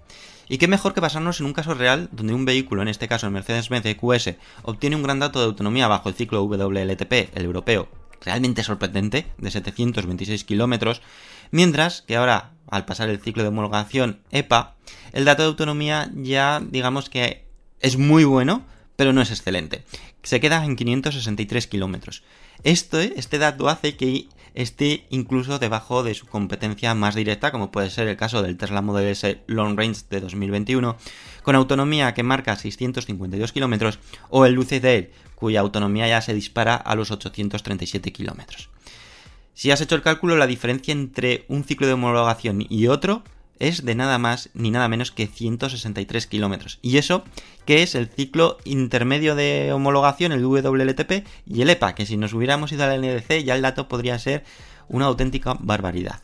Y 0.48 0.58
qué 0.58 0.68
mejor 0.68 0.92
que 0.92 1.00
basarnos 1.00 1.40
en 1.40 1.46
un 1.46 1.52
caso 1.52 1.74
real 1.74 2.08
donde 2.12 2.34
un 2.34 2.44
vehículo, 2.44 2.82
en 2.82 2.88
este 2.88 3.08
caso 3.08 3.26
el 3.26 3.32
Mercedes-Benz 3.32 3.86
EQS, 3.86 4.34
obtiene 4.62 4.96
un 4.96 5.02
gran 5.02 5.18
dato 5.18 5.38
de 5.38 5.46
autonomía 5.46 5.88
bajo 5.88 6.08
el 6.08 6.14
ciclo 6.14 6.42
WLTP, 6.42 7.34
el 7.34 7.44
europeo, 7.44 7.88
realmente 8.20 8.62
sorprendente, 8.62 9.26
de 9.38 9.50
726 9.50 10.44
kilómetros, 10.44 11.00
mientras 11.52 12.02
que 12.02 12.16
ahora, 12.16 12.50
al 12.68 12.84
pasar 12.84 13.08
el 13.08 13.20
ciclo 13.20 13.44
de 13.44 13.50
homologación 13.50 14.18
EPA, 14.32 14.74
el 15.12 15.24
dato 15.24 15.42
de 15.42 15.48
autonomía 15.48 16.10
ya 16.14 16.60
digamos 16.60 17.08
que 17.08 17.44
es 17.80 17.96
muy 17.96 18.24
bueno, 18.24 18.64
pero 18.96 19.12
no 19.12 19.22
es 19.22 19.30
excelente. 19.30 19.84
Se 20.24 20.40
queda 20.40 20.64
en 20.64 20.76
563 20.76 21.66
kilómetros. 21.68 22.24
Este, 22.64 23.18
este 23.18 23.38
dato 23.38 23.68
hace 23.68 23.96
que 23.96 24.26
esté 24.54 25.06
incluso 25.10 25.58
debajo 25.58 26.02
de 26.02 26.14
su 26.14 26.26
competencia 26.26 26.94
más 26.94 27.14
directa, 27.14 27.50
como 27.50 27.72
puede 27.72 27.90
ser 27.90 28.08
el 28.08 28.16
caso 28.16 28.42
del 28.42 28.56
Tesla 28.56 28.82
Model 28.82 29.08
S 29.08 29.42
Long 29.46 29.76
Range 29.76 30.00
de 30.10 30.20
2021, 30.20 30.96
con 31.42 31.56
autonomía 31.56 32.14
que 32.14 32.22
marca 32.22 32.56
652 32.56 33.52
kilómetros, 33.52 33.98
o 34.28 34.46
el 34.46 34.52
Lucid 34.52 34.84
Air, 34.84 35.12
cuya 35.34 35.60
autonomía 35.60 36.06
ya 36.06 36.20
se 36.20 36.34
dispara 36.34 36.76
a 36.76 36.94
los 36.94 37.10
837 37.10 38.12
kilómetros. 38.12 38.68
Si 39.54 39.70
has 39.70 39.80
hecho 39.80 39.94
el 39.94 40.02
cálculo, 40.02 40.36
la 40.36 40.46
diferencia 40.46 40.92
entre 40.92 41.44
un 41.48 41.64
ciclo 41.64 41.86
de 41.86 41.92
homologación 41.92 42.64
y 42.68 42.86
otro 42.86 43.22
es 43.58 43.84
de 43.84 43.94
nada 43.94 44.18
más 44.18 44.50
ni 44.54 44.70
nada 44.70 44.88
menos 44.88 45.12
que 45.12 45.26
163 45.26 46.26
kilómetros. 46.26 46.78
Y 46.82 46.96
eso 46.96 47.22
que 47.64 47.82
es 47.82 47.94
el 47.94 48.08
ciclo 48.08 48.58
intermedio 48.64 49.36
de 49.36 49.72
homologación, 49.72 50.32
el 50.32 50.44
WLTP 50.44 51.26
y 51.46 51.62
el 51.62 51.70
EPA, 51.70 51.94
que 51.94 52.06
si 52.06 52.16
nos 52.16 52.32
hubiéramos 52.32 52.72
ido 52.72 52.84
al 52.84 53.00
NDC 53.00 53.44
ya 53.44 53.54
el 53.54 53.62
dato 53.62 53.88
podría 53.88 54.18
ser 54.18 54.42
una 54.88 55.06
auténtica 55.06 55.56
barbaridad. 55.60 56.22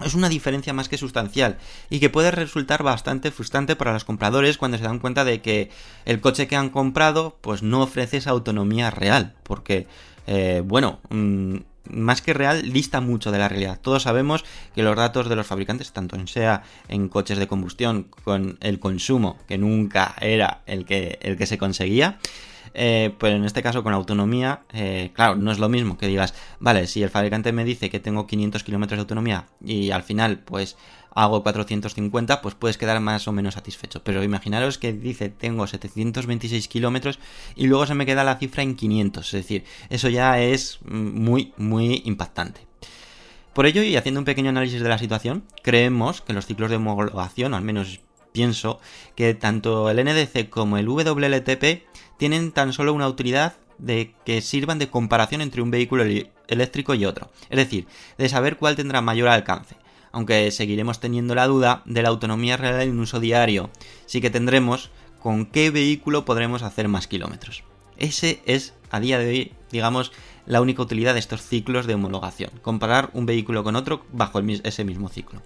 Es 0.00 0.14
una 0.14 0.28
diferencia 0.28 0.72
más 0.72 0.88
que 0.88 0.98
sustancial 0.98 1.58
y 1.88 2.00
que 2.00 2.10
puede 2.10 2.30
resultar 2.30 2.82
bastante 2.82 3.30
frustrante 3.30 3.76
para 3.76 3.92
los 3.92 4.04
compradores 4.04 4.58
cuando 4.58 4.76
se 4.76 4.84
dan 4.84 4.98
cuenta 4.98 5.24
de 5.24 5.40
que 5.40 5.70
el 6.04 6.20
coche 6.20 6.46
que 6.46 6.56
han 6.56 6.70
comprado 6.70 7.38
pues 7.40 7.62
no 7.62 7.82
ofrece 7.82 8.16
esa 8.18 8.30
autonomía 8.30 8.90
real, 8.90 9.34
porque 9.44 9.86
eh, 10.26 10.62
bueno, 10.64 11.00
mm, 11.10 11.58
más 11.90 12.22
que 12.22 12.34
real, 12.34 12.72
dista 12.72 13.00
mucho 13.00 13.30
de 13.30 13.38
la 13.38 13.48
realidad. 13.48 13.78
Todos 13.80 14.04
sabemos 14.04 14.44
que 14.74 14.82
los 14.82 14.96
datos 14.96 15.28
de 15.28 15.36
los 15.36 15.46
fabricantes, 15.46 15.92
tanto 15.92 16.16
en 16.16 16.28
sea 16.28 16.62
en 16.88 17.08
coches 17.08 17.38
de 17.38 17.46
combustión, 17.46 18.08
con 18.24 18.58
el 18.60 18.80
consumo, 18.80 19.38
que 19.46 19.58
nunca 19.58 20.14
era 20.20 20.62
el 20.66 20.84
que, 20.84 21.18
el 21.22 21.36
que 21.36 21.46
se 21.46 21.58
conseguía, 21.58 22.18
eh, 22.74 23.14
pero 23.18 23.36
en 23.36 23.44
este 23.44 23.62
caso 23.62 23.84
con 23.84 23.92
autonomía, 23.92 24.62
eh, 24.72 25.10
claro, 25.14 25.36
no 25.36 25.52
es 25.52 25.58
lo 25.58 25.68
mismo 25.68 25.96
que 25.96 26.08
digas, 26.08 26.34
vale, 26.58 26.88
si 26.88 27.02
el 27.02 27.10
fabricante 27.10 27.52
me 27.52 27.64
dice 27.64 27.88
que 27.88 28.00
tengo 28.00 28.26
500 28.26 28.64
kilómetros 28.64 28.98
de 28.98 29.02
autonomía 29.02 29.46
y 29.64 29.92
al 29.92 30.02
final, 30.02 30.40
pues 30.40 30.76
hago 31.14 31.42
450, 31.42 32.40
pues 32.42 32.54
puedes 32.54 32.78
quedar 32.78 33.00
más 33.00 33.26
o 33.28 33.32
menos 33.32 33.54
satisfecho. 33.54 34.02
Pero 34.02 34.22
imaginaros 34.22 34.78
que 34.78 34.92
dice 34.92 35.28
tengo 35.28 35.66
726 35.66 36.68
kilómetros 36.68 37.18
y 37.56 37.66
luego 37.66 37.86
se 37.86 37.94
me 37.94 38.06
queda 38.06 38.24
la 38.24 38.36
cifra 38.36 38.62
en 38.62 38.74
500. 38.74 39.26
Es 39.26 39.32
decir, 39.32 39.64
eso 39.90 40.08
ya 40.08 40.40
es 40.40 40.78
muy, 40.84 41.52
muy 41.56 42.02
impactante. 42.04 42.66
Por 43.52 43.66
ello, 43.66 43.82
y 43.84 43.96
haciendo 43.96 44.20
un 44.20 44.24
pequeño 44.24 44.50
análisis 44.50 44.82
de 44.82 44.88
la 44.88 44.98
situación, 44.98 45.44
creemos 45.62 46.20
que 46.20 46.32
los 46.32 46.46
ciclos 46.46 46.70
de 46.70 46.76
homologación, 46.76 47.54
al 47.54 47.62
menos 47.62 48.00
pienso, 48.32 48.80
que 49.14 49.34
tanto 49.34 49.88
el 49.90 50.04
NDC 50.04 50.50
como 50.50 50.76
el 50.76 50.88
WLTP 50.88 51.84
tienen 52.18 52.50
tan 52.50 52.72
solo 52.72 52.92
una 52.92 53.06
utilidad 53.06 53.54
de 53.78 54.14
que 54.24 54.40
sirvan 54.40 54.80
de 54.80 54.90
comparación 54.90 55.40
entre 55.40 55.62
un 55.62 55.70
vehículo 55.70 56.04
eléctrico 56.48 56.94
y 56.94 57.04
otro. 57.04 57.30
Es 57.48 57.56
decir, 57.56 57.86
de 58.18 58.28
saber 58.28 58.56
cuál 58.56 58.74
tendrá 58.74 59.00
mayor 59.00 59.28
alcance 59.28 59.76
aunque 60.14 60.52
seguiremos 60.52 61.00
teniendo 61.00 61.34
la 61.34 61.48
duda 61.48 61.82
de 61.86 62.00
la 62.00 62.08
autonomía 62.08 62.56
real 62.56 62.80
en 62.80 63.00
uso 63.00 63.18
diario. 63.18 63.68
Sí 64.06 64.20
que 64.20 64.30
tendremos 64.30 64.90
con 65.18 65.44
qué 65.44 65.70
vehículo 65.70 66.24
podremos 66.24 66.62
hacer 66.62 66.86
más 66.86 67.08
kilómetros. 67.08 67.64
Ese 67.98 68.40
es, 68.46 68.74
a 68.90 69.00
día 69.00 69.18
de 69.18 69.28
hoy, 69.28 69.52
digamos, 69.72 70.12
la 70.46 70.60
única 70.60 70.82
utilidad 70.82 71.14
de 71.14 71.18
estos 71.18 71.42
ciclos 71.42 71.88
de 71.88 71.94
homologación, 71.94 72.52
comparar 72.62 73.10
un 73.12 73.26
vehículo 73.26 73.64
con 73.64 73.74
otro 73.74 74.06
bajo 74.12 74.38
ese 74.38 74.84
mismo 74.84 75.08
ciclo. 75.08 75.42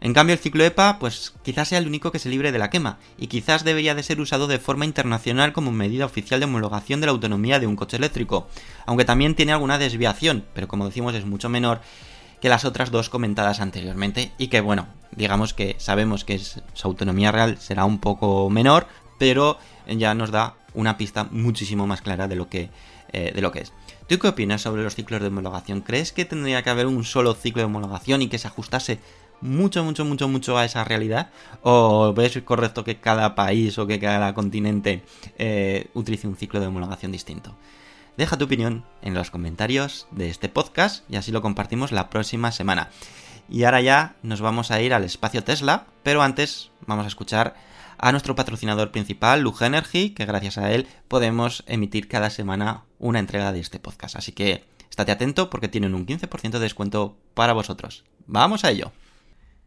En 0.00 0.14
cambio, 0.14 0.34
el 0.34 0.38
ciclo 0.38 0.62
EPA, 0.62 1.00
pues 1.00 1.34
quizás 1.42 1.66
sea 1.66 1.78
el 1.78 1.88
único 1.88 2.12
que 2.12 2.20
se 2.20 2.28
libre 2.28 2.52
de 2.52 2.58
la 2.60 2.70
quema, 2.70 2.98
y 3.18 3.26
quizás 3.26 3.64
debería 3.64 3.96
de 3.96 4.04
ser 4.04 4.20
usado 4.20 4.46
de 4.46 4.60
forma 4.60 4.84
internacional 4.84 5.52
como 5.52 5.72
medida 5.72 6.06
oficial 6.06 6.38
de 6.38 6.46
homologación 6.46 7.00
de 7.00 7.06
la 7.06 7.12
autonomía 7.12 7.58
de 7.58 7.66
un 7.66 7.74
coche 7.74 7.96
eléctrico, 7.96 8.46
aunque 8.86 9.04
también 9.04 9.34
tiene 9.34 9.52
alguna 9.52 9.76
desviación, 9.76 10.44
pero 10.54 10.68
como 10.68 10.86
decimos 10.86 11.16
es 11.16 11.24
mucho 11.24 11.48
menor 11.48 11.80
que 12.40 12.48
las 12.48 12.64
otras 12.64 12.90
dos 12.90 13.08
comentadas 13.08 13.60
anteriormente 13.60 14.32
y 14.38 14.48
que 14.48 14.60
bueno, 14.60 14.86
digamos 15.12 15.54
que 15.54 15.76
sabemos 15.78 16.24
que 16.24 16.38
su 16.38 16.62
autonomía 16.82 17.32
real 17.32 17.58
será 17.58 17.84
un 17.84 17.98
poco 17.98 18.48
menor, 18.50 18.86
pero 19.18 19.58
ya 19.86 20.14
nos 20.14 20.30
da 20.30 20.54
una 20.74 20.96
pista 20.96 21.24
muchísimo 21.30 21.86
más 21.86 22.02
clara 22.02 22.28
de 22.28 22.36
lo 22.36 22.48
que, 22.48 22.70
eh, 23.12 23.32
de 23.34 23.42
lo 23.42 23.52
que 23.52 23.60
es. 23.60 23.72
¿Tú 24.06 24.18
qué 24.18 24.28
opinas 24.28 24.62
sobre 24.62 24.82
los 24.82 24.94
ciclos 24.94 25.20
de 25.20 25.26
homologación? 25.26 25.80
¿Crees 25.80 26.12
que 26.12 26.24
tendría 26.24 26.62
que 26.62 26.70
haber 26.70 26.86
un 26.86 27.04
solo 27.04 27.34
ciclo 27.34 27.60
de 27.60 27.66
homologación 27.66 28.22
y 28.22 28.28
que 28.28 28.38
se 28.38 28.48
ajustase 28.48 29.00
mucho, 29.40 29.84
mucho, 29.84 30.04
mucho, 30.04 30.28
mucho 30.28 30.56
a 30.56 30.64
esa 30.64 30.84
realidad? 30.84 31.30
¿O 31.62 32.12
ves 32.14 32.40
correcto 32.44 32.84
que 32.84 33.00
cada 33.00 33.34
país 33.34 33.78
o 33.78 33.86
que 33.86 33.98
cada 33.98 34.32
continente 34.34 35.02
eh, 35.36 35.88
utilice 35.94 36.28
un 36.28 36.36
ciclo 36.36 36.60
de 36.60 36.68
homologación 36.68 37.12
distinto? 37.12 37.56
Deja 38.18 38.36
tu 38.36 38.46
opinión 38.46 38.84
en 39.00 39.14
los 39.14 39.30
comentarios 39.30 40.08
de 40.10 40.28
este 40.28 40.48
podcast 40.48 41.08
y 41.08 41.14
así 41.14 41.30
lo 41.30 41.40
compartimos 41.40 41.92
la 41.92 42.10
próxima 42.10 42.50
semana. 42.50 42.90
Y 43.48 43.62
ahora 43.62 43.80
ya 43.80 44.16
nos 44.24 44.40
vamos 44.40 44.72
a 44.72 44.82
ir 44.82 44.92
al 44.92 45.04
espacio 45.04 45.44
Tesla, 45.44 45.86
pero 46.02 46.20
antes 46.20 46.72
vamos 46.84 47.04
a 47.04 47.08
escuchar 47.08 47.54
a 47.96 48.10
nuestro 48.10 48.34
patrocinador 48.34 48.90
principal, 48.90 49.42
Lug 49.42 49.62
Energy, 49.62 50.10
que 50.10 50.26
gracias 50.26 50.58
a 50.58 50.72
él 50.72 50.88
podemos 51.06 51.62
emitir 51.68 52.08
cada 52.08 52.28
semana 52.30 52.82
una 52.98 53.20
entrega 53.20 53.52
de 53.52 53.60
este 53.60 53.78
podcast. 53.78 54.16
Así 54.16 54.32
que 54.32 54.64
estate 54.90 55.12
atento 55.12 55.48
porque 55.48 55.68
tienen 55.68 55.94
un 55.94 56.04
15% 56.04 56.50
de 56.50 56.58
descuento 56.58 57.16
para 57.34 57.52
vosotros. 57.52 58.02
Vamos 58.26 58.64
a 58.64 58.70
ello. 58.70 58.90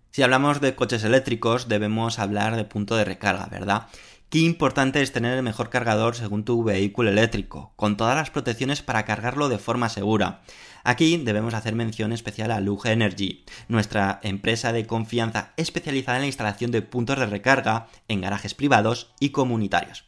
Si 0.10 0.24
hablamos 0.24 0.60
de 0.60 0.76
coches 0.76 1.06
eléctricos, 1.06 1.70
debemos 1.70 2.20
hablar 2.20 2.58
de 2.58 2.66
punto 2.66 2.98
de 2.98 3.06
recarga, 3.06 3.46
¿verdad? 3.46 3.88
Qué 4.32 4.40
importante 4.40 5.02
es 5.02 5.12
tener 5.12 5.36
el 5.36 5.44
mejor 5.44 5.70
cargador 5.70 6.16
según 6.16 6.46
tu 6.46 6.64
vehículo 6.64 7.10
eléctrico, 7.10 7.74
con 7.76 7.98
todas 7.98 8.16
las 8.16 8.30
protecciones 8.30 8.82
para 8.82 9.04
cargarlo 9.04 9.50
de 9.50 9.58
forma 9.58 9.90
segura. 9.90 10.42
Aquí 10.86 11.18
debemos 11.18 11.54
hacer 11.54 11.76
mención 11.76 12.14
especial 12.14 12.52
a 12.52 12.62
Lug 12.62 12.88
Energy, 12.88 13.44
nuestra 13.68 14.22
empresa 14.24 14.72
de 14.72 14.88
confianza 14.88 15.52
especializada 15.58 16.16
en 16.16 16.22
la 16.22 16.28
instalación 16.28 16.72
de 16.72 16.82
puntos 16.82 17.20
de 17.20 17.26
recarga 17.26 17.88
en 18.08 18.22
garajes 18.22 18.54
privados 18.54 19.12
y 19.20 19.32
comunitarios. 19.32 20.06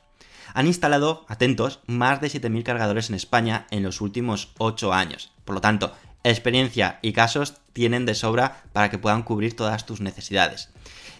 Han 0.54 0.68
instalado, 0.68 1.26
atentos, 1.28 1.82
más 1.86 2.22
de 2.22 2.30
7.000 2.30 2.64
cargadores 2.64 3.10
en 3.10 3.16
España 3.16 3.68
en 3.72 3.84
los 3.84 4.00
últimos 4.00 4.54
8 4.58 4.94
años. 4.94 5.34
Por 5.44 5.56
lo 5.56 5.60
tanto, 5.60 5.94
experiencia 6.24 6.98
y 7.02 7.12
casos 7.12 7.56
tienen 7.74 8.06
de 8.06 8.16
sobra 8.16 8.64
para 8.72 8.90
que 8.90 9.00
puedan 9.00 9.24
cubrir 9.24 9.54
todas 9.58 9.86
tus 9.86 10.00
necesidades. 10.00 10.73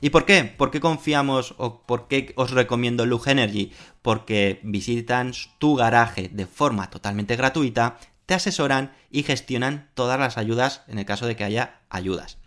¿Y 0.04 0.10
por 0.10 0.26
qué? 0.26 0.44
¿Por 0.44 0.70
qué 0.70 0.82
confiamos 0.82 1.56
o 1.58 1.84
por 1.84 2.10
qué 2.10 2.34
os 2.36 2.52
recomiendo 2.52 3.06
Lug 3.06 3.26
Energy? 3.30 3.72
Porque 4.02 4.60
visitan 4.62 5.32
tu 5.60 5.78
garaje 5.78 6.28
de 6.28 6.46
forma 6.46 6.90
totalmente 6.90 7.38
gratuita, 7.38 8.00
te 8.26 8.34
asesoran 8.34 8.92
y 9.10 9.24
gestionan 9.24 9.90
todas 9.94 10.20
las 10.20 10.38
ayudas 10.38 10.82
en 10.90 11.00
el 11.00 11.06
caso 11.06 11.26
de 11.26 11.38
que 11.38 11.46
haya 11.46 11.80
ayudas. 11.90 12.38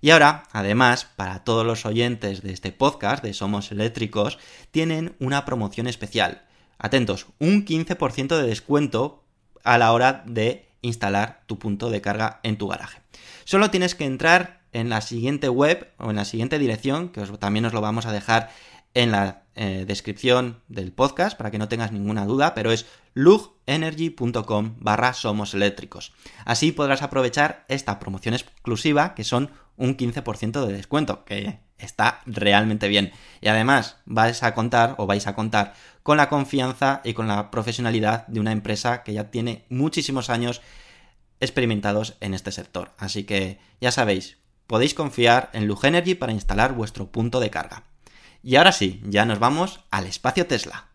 Y 0.00 0.10
ahora, 0.10 0.42
además, 0.50 1.04
para 1.04 1.44
todos 1.44 1.64
los 1.64 1.86
oyentes 1.86 2.42
de 2.42 2.52
este 2.52 2.72
podcast 2.72 3.22
de 3.22 3.32
Somos 3.32 3.70
Eléctricos, 3.70 4.40
tienen 4.72 5.14
una 5.20 5.44
promoción 5.44 5.86
especial. 5.86 6.46
Atentos, 6.78 7.26
un 7.38 7.64
15% 7.64 8.36
de 8.36 8.42
descuento 8.42 9.22
a 9.62 9.78
la 9.78 9.92
hora 9.92 10.24
de 10.26 10.68
instalar 10.82 11.44
tu 11.46 11.60
punto 11.60 11.90
de 11.90 12.00
carga 12.00 12.40
en 12.42 12.58
tu 12.58 12.66
garaje. 12.66 13.02
Solo 13.44 13.70
tienes 13.70 13.94
que 13.94 14.04
entrar 14.04 14.57
en 14.72 14.88
la 14.88 15.00
siguiente 15.00 15.48
web 15.48 15.92
o 15.98 16.10
en 16.10 16.16
la 16.16 16.24
siguiente 16.24 16.58
dirección, 16.58 17.10
que 17.10 17.22
también 17.38 17.64
os 17.64 17.72
lo 17.72 17.80
vamos 17.80 18.06
a 18.06 18.12
dejar 18.12 18.50
en 18.94 19.12
la 19.12 19.42
eh, 19.54 19.84
descripción 19.86 20.62
del 20.68 20.92
podcast 20.92 21.36
para 21.36 21.50
que 21.50 21.58
no 21.58 21.68
tengas 21.68 21.92
ninguna 21.92 22.26
duda, 22.26 22.54
pero 22.54 22.72
es 22.72 22.86
lugenergy.com 23.14 24.76
barra 24.78 25.12
somos 25.12 25.54
eléctricos. 25.54 26.12
Así 26.44 26.72
podrás 26.72 27.02
aprovechar 27.02 27.64
esta 27.68 27.98
promoción 27.98 28.34
exclusiva 28.34 29.14
que 29.14 29.24
son 29.24 29.50
un 29.76 29.96
15% 29.96 30.66
de 30.66 30.72
descuento, 30.72 31.24
que 31.24 31.60
está 31.78 32.20
realmente 32.26 32.88
bien. 32.88 33.12
Y 33.40 33.48
además 33.48 33.98
vais 34.04 34.42
a 34.42 34.54
contar 34.54 34.94
o 34.98 35.06
vais 35.06 35.26
a 35.26 35.34
contar 35.34 35.74
con 36.02 36.16
la 36.16 36.28
confianza 36.28 37.00
y 37.04 37.14
con 37.14 37.28
la 37.28 37.50
profesionalidad 37.50 38.26
de 38.26 38.40
una 38.40 38.52
empresa 38.52 39.02
que 39.02 39.12
ya 39.12 39.30
tiene 39.30 39.64
muchísimos 39.68 40.30
años 40.30 40.60
experimentados 41.40 42.16
en 42.20 42.34
este 42.34 42.52
sector. 42.52 42.92
Así 42.98 43.24
que 43.24 43.58
ya 43.80 43.92
sabéis, 43.92 44.38
podéis 44.68 44.94
confiar 44.94 45.50
en 45.54 45.66
Lug 45.66 45.84
Energy 45.84 46.14
para 46.14 46.32
instalar 46.32 46.74
vuestro 46.74 47.06
punto 47.10 47.40
de 47.40 47.50
carga. 47.50 47.82
Y 48.42 48.56
ahora 48.56 48.70
sí, 48.70 49.02
ya 49.04 49.24
nos 49.24 49.40
vamos 49.40 49.80
al 49.90 50.06
espacio 50.06 50.46
Tesla. 50.46 50.87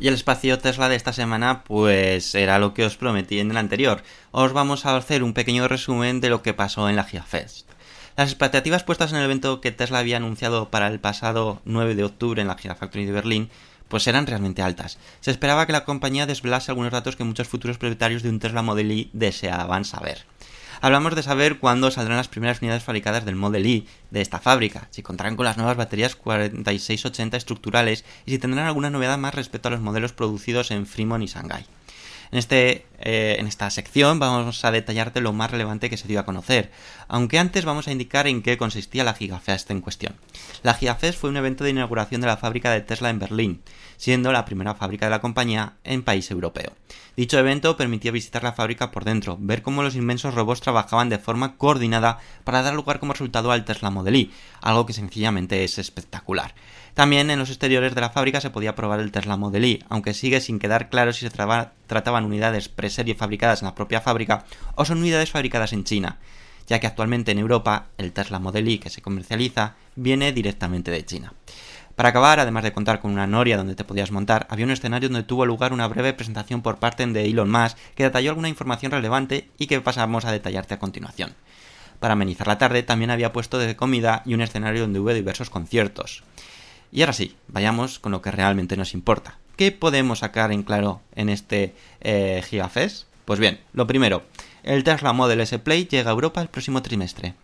Y 0.00 0.08
el 0.08 0.14
espacio 0.14 0.58
Tesla 0.58 0.88
de 0.88 0.96
esta 0.96 1.12
semana, 1.12 1.62
pues 1.62 2.34
era 2.34 2.58
lo 2.58 2.72
que 2.72 2.86
os 2.86 2.96
prometí 2.96 3.38
en 3.38 3.50
el 3.50 3.58
anterior. 3.58 4.02
Os 4.30 4.54
vamos 4.54 4.86
a 4.86 4.96
hacer 4.96 5.22
un 5.22 5.34
pequeño 5.34 5.68
resumen 5.68 6.22
de 6.22 6.30
lo 6.30 6.42
que 6.42 6.54
pasó 6.54 6.88
en 6.88 6.96
la 6.96 7.04
GigaFest. 7.04 7.68
Las 8.16 8.30
expectativas 8.30 8.82
puestas 8.82 9.12
en 9.12 9.18
el 9.18 9.24
evento 9.24 9.60
que 9.60 9.72
Tesla 9.72 9.98
había 9.98 10.16
anunciado 10.16 10.70
para 10.70 10.88
el 10.88 11.00
pasado 11.00 11.60
9 11.66 11.94
de 11.94 12.04
octubre 12.04 12.40
en 12.40 12.48
la 12.48 12.56
Gigafactory 12.56 13.04
de 13.04 13.12
Berlín, 13.12 13.50
pues 13.88 14.06
eran 14.06 14.26
realmente 14.26 14.62
altas. 14.62 14.98
Se 15.20 15.30
esperaba 15.30 15.66
que 15.66 15.72
la 15.72 15.84
compañía 15.84 16.26
desvelase 16.26 16.70
algunos 16.70 16.92
datos 16.92 17.16
que 17.16 17.24
muchos 17.24 17.48
futuros 17.48 17.76
propietarios 17.76 18.22
de 18.22 18.30
un 18.30 18.38
Tesla 18.38 18.62
Model 18.62 18.92
Y 18.92 19.10
deseaban 19.12 19.84
saber. 19.84 20.24
Hablamos 20.82 21.14
de 21.14 21.22
saber 21.22 21.58
cuándo 21.58 21.90
saldrán 21.90 22.16
las 22.16 22.28
primeras 22.28 22.62
unidades 22.62 22.84
fabricadas 22.84 23.26
del 23.26 23.36
Model 23.36 23.66
Y 23.66 23.86
de 24.10 24.22
esta 24.22 24.38
fábrica, 24.38 24.88
si 24.90 25.02
contarán 25.02 25.36
con 25.36 25.44
las 25.44 25.58
nuevas 25.58 25.76
baterías 25.76 26.16
4680 26.16 27.36
estructurales 27.36 28.04
y 28.24 28.30
si 28.30 28.38
tendrán 28.38 28.66
alguna 28.66 28.88
novedad 28.88 29.18
más 29.18 29.34
respecto 29.34 29.68
a 29.68 29.72
los 29.72 29.80
modelos 29.80 30.14
producidos 30.14 30.70
en 30.70 30.86
Fremont 30.86 31.22
y 31.22 31.26
Shanghai. 31.26 31.66
En, 32.32 32.38
este, 32.38 32.86
eh, 33.00 33.36
en 33.38 33.46
esta 33.46 33.68
sección 33.70 34.20
vamos 34.20 34.64
a 34.64 34.70
detallarte 34.70 35.20
lo 35.20 35.34
más 35.34 35.50
relevante 35.50 35.90
que 35.90 35.98
se 35.98 36.08
dio 36.08 36.20
a 36.20 36.24
conocer, 36.24 36.70
aunque 37.08 37.38
antes 37.38 37.64
vamos 37.66 37.86
a 37.86 37.92
indicar 37.92 38.26
en 38.26 38.40
qué 38.40 38.56
consistía 38.56 39.04
la 39.04 39.14
Gigafest 39.14 39.70
en 39.70 39.82
cuestión. 39.82 40.14
La 40.62 40.74
Gigafest 40.74 41.18
fue 41.18 41.28
un 41.28 41.36
evento 41.36 41.64
de 41.64 41.70
inauguración 41.70 42.22
de 42.22 42.28
la 42.28 42.36
fábrica 42.36 42.70
de 42.70 42.80
Tesla 42.80 43.10
en 43.10 43.18
Berlín, 43.18 43.62
siendo 44.00 44.32
la 44.32 44.46
primera 44.46 44.74
fábrica 44.74 45.04
de 45.04 45.10
la 45.10 45.20
compañía 45.20 45.74
en 45.84 46.02
país 46.02 46.30
europeo. 46.30 46.72
Dicho 47.18 47.38
evento 47.38 47.76
permitía 47.76 48.10
visitar 48.10 48.42
la 48.42 48.54
fábrica 48.54 48.90
por 48.90 49.04
dentro, 49.04 49.36
ver 49.38 49.60
cómo 49.60 49.82
los 49.82 49.94
inmensos 49.94 50.34
robots 50.34 50.62
trabajaban 50.62 51.10
de 51.10 51.18
forma 51.18 51.58
coordinada 51.58 52.18
para 52.44 52.62
dar 52.62 52.72
lugar 52.72 52.98
como 52.98 53.12
resultado 53.12 53.52
al 53.52 53.66
Tesla 53.66 53.90
Model 53.90 54.16
Y, 54.16 54.32
algo 54.62 54.86
que 54.86 54.94
sencillamente 54.94 55.64
es 55.64 55.78
espectacular. 55.78 56.54
También 56.94 57.30
en 57.30 57.38
los 57.38 57.50
exteriores 57.50 57.94
de 57.94 58.00
la 58.00 58.08
fábrica 58.08 58.40
se 58.40 58.48
podía 58.48 58.74
probar 58.74 59.00
el 59.00 59.12
Tesla 59.12 59.36
Model 59.36 59.66
Y, 59.66 59.84
aunque 59.90 60.14
sigue 60.14 60.40
sin 60.40 60.58
quedar 60.58 60.88
claro 60.88 61.12
si 61.12 61.28
se 61.28 61.36
trataban 61.86 62.24
unidades 62.24 62.70
preserie 62.70 63.14
fabricadas 63.14 63.60
en 63.60 63.66
la 63.66 63.74
propia 63.74 64.00
fábrica 64.00 64.46
o 64.76 64.86
son 64.86 65.00
unidades 65.00 65.30
fabricadas 65.30 65.74
en 65.74 65.84
China, 65.84 66.16
ya 66.66 66.80
que 66.80 66.86
actualmente 66.86 67.32
en 67.32 67.38
Europa 67.38 67.88
el 67.98 68.12
Tesla 68.12 68.38
Model 68.38 68.66
Y 68.66 68.78
que 68.78 68.88
se 68.88 69.02
comercializa 69.02 69.74
viene 69.94 70.32
directamente 70.32 70.90
de 70.90 71.04
China. 71.04 71.34
Para 72.00 72.08
acabar, 72.08 72.40
además 72.40 72.62
de 72.62 72.72
contar 72.72 72.98
con 72.98 73.10
una 73.10 73.26
noria 73.26 73.58
donde 73.58 73.74
te 73.74 73.84
podías 73.84 74.10
montar, 74.10 74.46
había 74.48 74.64
un 74.64 74.70
escenario 74.70 75.10
donde 75.10 75.22
tuvo 75.22 75.44
lugar 75.44 75.74
una 75.74 75.86
breve 75.86 76.14
presentación 76.14 76.62
por 76.62 76.78
parte 76.78 77.06
de 77.06 77.26
Elon 77.26 77.50
Musk 77.50 77.76
que 77.94 78.04
detalló 78.04 78.30
alguna 78.30 78.48
información 78.48 78.90
relevante 78.90 79.50
y 79.58 79.66
que 79.66 79.82
pasamos 79.82 80.24
a 80.24 80.32
detallarte 80.32 80.72
a 80.72 80.78
continuación. 80.78 81.34
Para 81.98 82.14
amenizar 82.14 82.46
la 82.46 82.56
tarde 82.56 82.82
también 82.82 83.10
había 83.10 83.34
puesto 83.34 83.58
de 83.58 83.76
comida 83.76 84.22
y 84.24 84.32
un 84.32 84.40
escenario 84.40 84.80
donde 84.80 84.98
hubo 84.98 85.12
diversos 85.12 85.50
conciertos. 85.50 86.22
Y 86.90 87.02
ahora 87.02 87.12
sí, 87.12 87.36
vayamos 87.48 87.98
con 87.98 88.12
lo 88.12 88.22
que 88.22 88.30
realmente 88.30 88.78
nos 88.78 88.94
importa. 88.94 89.36
¿Qué 89.56 89.70
podemos 89.70 90.20
sacar 90.20 90.52
en 90.52 90.62
claro 90.62 91.02
en 91.14 91.28
este 91.28 91.74
eh, 92.00 92.42
Gigafest? 92.48 93.08
Pues 93.26 93.40
bien, 93.40 93.60
lo 93.74 93.86
primero, 93.86 94.22
el 94.62 94.84
Tesla 94.84 95.12
Model 95.12 95.42
S 95.42 95.58
Play 95.58 95.84
llega 95.84 96.08
a 96.08 96.14
Europa 96.14 96.40
el 96.40 96.48
próximo 96.48 96.80
trimestre. 96.80 97.34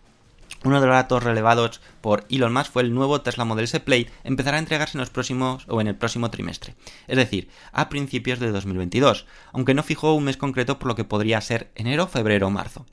Uno 0.67 0.81
de 0.81 0.87
los 0.87 0.97
datos 0.97 1.23
relevados 1.23 1.79
por 2.01 2.25
Elon 2.29 2.51
Musk 2.51 2.73
fue 2.73 2.81
el 2.81 2.93
nuevo 2.93 3.21
Tesla 3.21 3.45
Model 3.45 3.63
S 3.63 3.79
Play 3.79 4.09
empezará 4.25 4.57
a 4.57 4.59
entregarse 4.59 4.97
en 4.97 4.99
los 4.99 5.09
próximos 5.09 5.63
o 5.69 5.79
en 5.79 5.87
el 5.87 5.95
próximo 5.95 6.29
trimestre, 6.29 6.75
es 7.07 7.15
decir, 7.15 7.47
a 7.71 7.87
principios 7.87 8.41
de 8.41 8.51
2022, 8.51 9.27
aunque 9.53 9.73
no 9.73 9.81
fijó 9.81 10.13
un 10.13 10.25
mes 10.25 10.35
concreto 10.35 10.77
por 10.77 10.89
lo 10.89 10.95
que 10.95 11.05
podría 11.05 11.39
ser 11.39 11.71
enero, 11.75 12.07
febrero 12.07 12.47
o 12.47 12.49
marzo. 12.49 12.85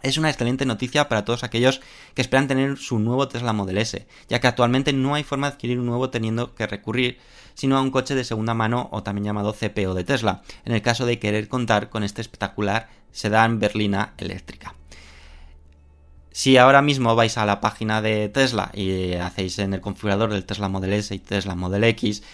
Es 0.00 0.16
una 0.16 0.30
excelente 0.30 0.64
noticia 0.64 1.06
para 1.10 1.26
todos 1.26 1.44
aquellos 1.44 1.82
que 2.14 2.22
esperan 2.22 2.48
tener 2.48 2.78
su 2.78 2.98
nuevo 2.98 3.28
Tesla 3.28 3.52
Model 3.52 3.76
S, 3.76 4.06
ya 4.30 4.40
que 4.40 4.46
actualmente 4.46 4.94
no 4.94 5.14
hay 5.14 5.24
forma 5.24 5.50
de 5.50 5.56
adquirir 5.56 5.80
un 5.80 5.86
nuevo 5.86 6.08
teniendo 6.08 6.54
que 6.54 6.66
recurrir 6.66 7.18
sino 7.52 7.76
a 7.76 7.82
un 7.82 7.90
coche 7.90 8.14
de 8.14 8.24
segunda 8.24 8.54
mano 8.54 8.88
o 8.92 9.02
también 9.02 9.26
llamado 9.26 9.52
CPO 9.52 9.92
de 9.92 10.04
Tesla, 10.04 10.40
en 10.64 10.72
el 10.72 10.80
caso 10.80 11.04
de 11.04 11.18
querer 11.18 11.48
contar 11.48 11.90
con 11.90 12.02
este 12.02 12.22
espectacular 12.22 12.88
sedán 13.12 13.58
berlina 13.58 14.14
eléctrica. 14.16 14.74
Si 16.36 16.56
ahora 16.56 16.82
mismo 16.82 17.14
vais 17.14 17.38
a 17.38 17.46
la 17.46 17.60
página 17.60 18.02
de 18.02 18.28
Tesla 18.28 18.72
y 18.74 19.14
hacéis 19.14 19.60
en 19.60 19.72
el 19.72 19.80
configurador 19.80 20.32
del 20.32 20.44
Tesla 20.44 20.68
Model 20.68 20.94
S 20.94 21.14
y 21.14 21.20
Tesla 21.20 21.54
Model 21.54 21.84
X, 21.84 22.24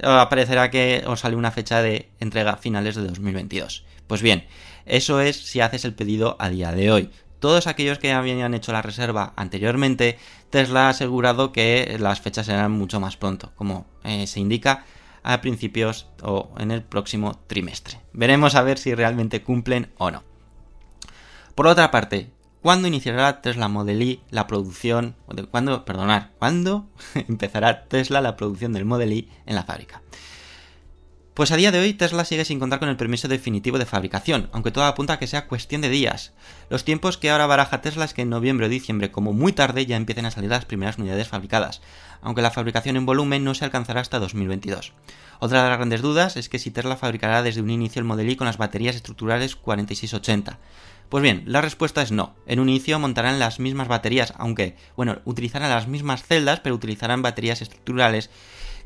aparecerá 0.00 0.70
que 0.70 1.02
os 1.08 1.18
sale 1.18 1.34
una 1.34 1.50
fecha 1.50 1.82
de 1.82 2.08
entrega 2.20 2.56
finales 2.56 2.94
de 2.94 3.02
2022. 3.02 3.84
Pues 4.06 4.22
bien, 4.22 4.46
eso 4.86 5.20
es 5.20 5.44
si 5.44 5.58
haces 5.58 5.84
el 5.84 5.92
pedido 5.92 6.36
a 6.38 6.50
día 6.50 6.70
de 6.70 6.92
hoy. 6.92 7.10
Todos 7.40 7.66
aquellos 7.66 7.98
que 7.98 8.12
habían 8.12 8.54
hecho 8.54 8.70
la 8.70 8.80
reserva 8.80 9.32
anteriormente, 9.34 10.20
Tesla 10.50 10.86
ha 10.86 10.90
asegurado 10.90 11.50
que 11.50 11.96
las 11.98 12.20
fechas 12.20 12.46
serán 12.46 12.70
mucho 12.70 13.00
más 13.00 13.16
pronto, 13.16 13.50
como 13.56 13.86
eh, 14.04 14.28
se 14.28 14.38
indica 14.38 14.84
a 15.24 15.40
principios 15.40 16.06
o 16.22 16.54
en 16.58 16.70
el 16.70 16.84
próximo 16.84 17.40
trimestre. 17.48 17.98
Veremos 18.12 18.54
a 18.54 18.62
ver 18.62 18.78
si 18.78 18.94
realmente 18.94 19.42
cumplen 19.42 19.90
o 19.98 20.12
no. 20.12 20.22
Por 21.56 21.66
otra 21.66 21.90
parte, 21.90 22.30
¿cuándo 22.62 22.88
iniciará 22.88 23.40
Tesla 23.42 23.68
Model 23.68 24.20
la 24.30 24.46
producción? 24.46 25.16
¿Cuándo, 25.50 25.84
¿cuándo 26.38 26.88
empezará 27.14 27.84
Tesla 27.84 28.20
la 28.20 28.36
producción 28.36 28.72
del 28.72 28.84
Model 28.84 29.12
Y 29.12 29.28
en 29.46 29.54
la 29.54 29.64
fábrica? 29.64 30.02
Pues 31.38 31.52
a 31.52 31.56
día 31.56 31.70
de 31.70 31.78
hoy 31.78 31.94
Tesla 31.94 32.24
sigue 32.24 32.44
sin 32.44 32.58
contar 32.58 32.80
con 32.80 32.88
el 32.88 32.96
permiso 32.96 33.28
definitivo 33.28 33.78
de 33.78 33.86
fabricación, 33.86 34.50
aunque 34.50 34.72
todo 34.72 34.82
apunta 34.82 35.12
a 35.12 35.18
que 35.20 35.28
sea 35.28 35.46
cuestión 35.46 35.80
de 35.82 35.88
días. 35.88 36.32
Los 36.68 36.84
tiempos 36.84 37.16
que 37.16 37.30
ahora 37.30 37.46
baraja 37.46 37.80
Tesla 37.80 38.04
es 38.04 38.12
que 38.12 38.22
en 38.22 38.28
noviembre 38.28 38.66
o 38.66 38.68
diciembre, 38.68 39.12
como 39.12 39.32
muy 39.32 39.52
tarde, 39.52 39.86
ya 39.86 39.94
empiecen 39.94 40.26
a 40.26 40.32
salir 40.32 40.50
las 40.50 40.64
primeras 40.64 40.98
unidades 40.98 41.28
fabricadas, 41.28 41.80
aunque 42.22 42.42
la 42.42 42.50
fabricación 42.50 42.96
en 42.96 43.06
volumen 43.06 43.44
no 43.44 43.54
se 43.54 43.64
alcanzará 43.64 44.00
hasta 44.00 44.18
2022. 44.18 44.94
Otra 45.38 45.62
de 45.62 45.68
las 45.68 45.78
grandes 45.78 46.02
dudas 46.02 46.36
es 46.36 46.48
que 46.48 46.58
si 46.58 46.72
Tesla 46.72 46.96
fabricará 46.96 47.44
desde 47.44 47.62
un 47.62 47.70
inicio 47.70 48.00
el 48.00 48.04
Model 48.04 48.30
Y 48.30 48.34
con 48.34 48.48
las 48.48 48.58
baterías 48.58 48.96
estructurales 48.96 49.54
4680. 49.54 50.58
Pues 51.08 51.22
bien, 51.22 51.42
la 51.46 51.62
respuesta 51.62 52.02
es 52.02 52.12
no. 52.12 52.34
En 52.46 52.60
un 52.60 52.68
inicio 52.68 52.98
montarán 52.98 53.38
las 53.38 53.60
mismas 53.60 53.88
baterías, 53.88 54.34
aunque, 54.36 54.76
bueno, 54.94 55.20
utilizarán 55.24 55.70
las 55.70 55.88
mismas 55.88 56.22
celdas, 56.22 56.60
pero 56.60 56.74
utilizarán 56.74 57.22
baterías 57.22 57.62
estructurales 57.62 58.28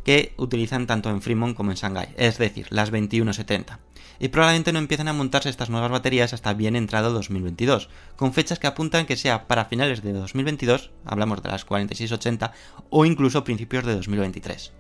que 0.05 0.33
utilizan 0.37 0.87
tanto 0.87 1.11
en 1.11 1.23
Fremont 1.23 1.57
como 1.57 1.71
en 1.71 1.77
Shanghai, 1.77 2.15
es 2.17 2.39
decir, 2.39 2.67
las 2.71 2.91
2170. 2.91 3.81
Y 4.21 4.29
probablemente 4.29 4.73
no 4.73 4.79
empiecen 4.79 5.09
a 5.09 5.13
montarse 5.13 5.49
estas 5.49 5.71
nuevas 5.71 5.91
baterías 5.91 6.33
hasta 6.33 6.55
bien 6.55 6.77
entrado 6.77 7.13
2022, 7.13 7.89
con 8.15 8.33
fechas 8.33 8.61
que 8.61 8.69
apuntan 8.69 9.07
que 9.07 9.17
sea 9.17 9.49
para 9.49 9.65
finales 9.65 10.03
de 10.03 10.13
2022, 10.13 10.91
hablamos 11.05 11.43
de 11.43 11.49
las 11.49 11.65
4680, 11.65 12.53
o 12.91 13.05
incluso 13.05 13.43
principios 13.43 13.85
de 13.85 13.97
2023. 13.97 14.73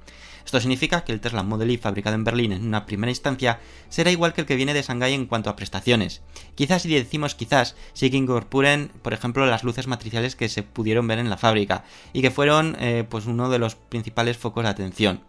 Esto 0.44 0.61
significa 0.61 1.05
que 1.05 1.12
el 1.12 1.20
Tesla 1.20 1.42
Model 1.42 1.70
Y 1.70 1.78
fabricado 1.78 2.16
en 2.16 2.24
Berlín 2.24 2.52
en 2.52 2.66
una 2.66 2.87
primera 2.87 3.11
instancia 3.11 3.61
será 3.88 4.11
igual 4.11 4.33
que 4.33 4.42
el 4.42 4.46
que 4.46 4.57
viene 4.57 4.74
de 4.74 4.83
Shanghai 4.83 5.14
en 5.14 5.26
cuanto 5.26 5.50
a 5.50 5.57
prestaciones. 5.57 6.22
Quizás 6.55 6.83
si 6.83 6.94
decimos 6.94 7.35
quizás, 7.35 7.76
sí 7.92 8.11
que 8.11 8.16
incorporen, 8.16 8.90
por 9.02 9.12
ejemplo, 9.12 9.46
las 9.46 9.64
luces 9.64 9.87
matriciales 9.87 10.37
que 10.37 10.48
se 10.48 10.62
pudieron 10.62 11.07
ver 11.07 11.18
en 11.18 11.31
la 11.31 11.37
fábrica 11.37 11.85
y 12.12 12.22
que 12.22 12.31
fueron 12.31 12.76
eh, 12.81 13.05
pues 13.09 13.26
uno 13.26 13.48
de 13.48 13.59
los 13.59 13.74
principales 13.74 14.37
focos 14.37 14.64
de 14.64 14.70
atención. 14.70 15.20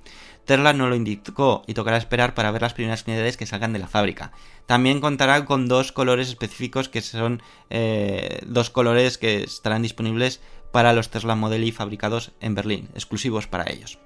Tesla 0.45 0.73
no 0.73 0.89
lo 0.89 0.95
indicó 0.95 1.63
y 1.67 1.73
tocará 1.73 1.97
esperar 1.97 2.33
para 2.33 2.51
ver 2.51 2.61
las 2.61 2.73
primeras 2.73 3.05
unidades 3.07 3.37
que 3.37 3.45
salgan 3.45 3.73
de 3.73 3.79
la 3.79 3.87
fábrica. 3.87 4.31
También 4.65 4.99
contará 4.99 5.45
con 5.45 5.67
dos 5.67 5.91
colores 5.91 6.27
específicos 6.27 6.89
que 6.89 7.01
son 7.01 7.41
eh, 7.69 8.39
dos 8.45 8.69
colores 8.69 9.17
que 9.17 9.43
estarán 9.43 9.83
disponibles 9.83 10.41
para 10.71 10.93
los 10.93 11.09
Tesla 11.09 11.35
Model 11.35 11.63
Y 11.63 11.71
fabricados 11.71 12.31
en 12.41 12.55
Berlín, 12.55 12.89
exclusivos 12.93 13.47
para 13.47 13.69
ellos. 13.69 13.99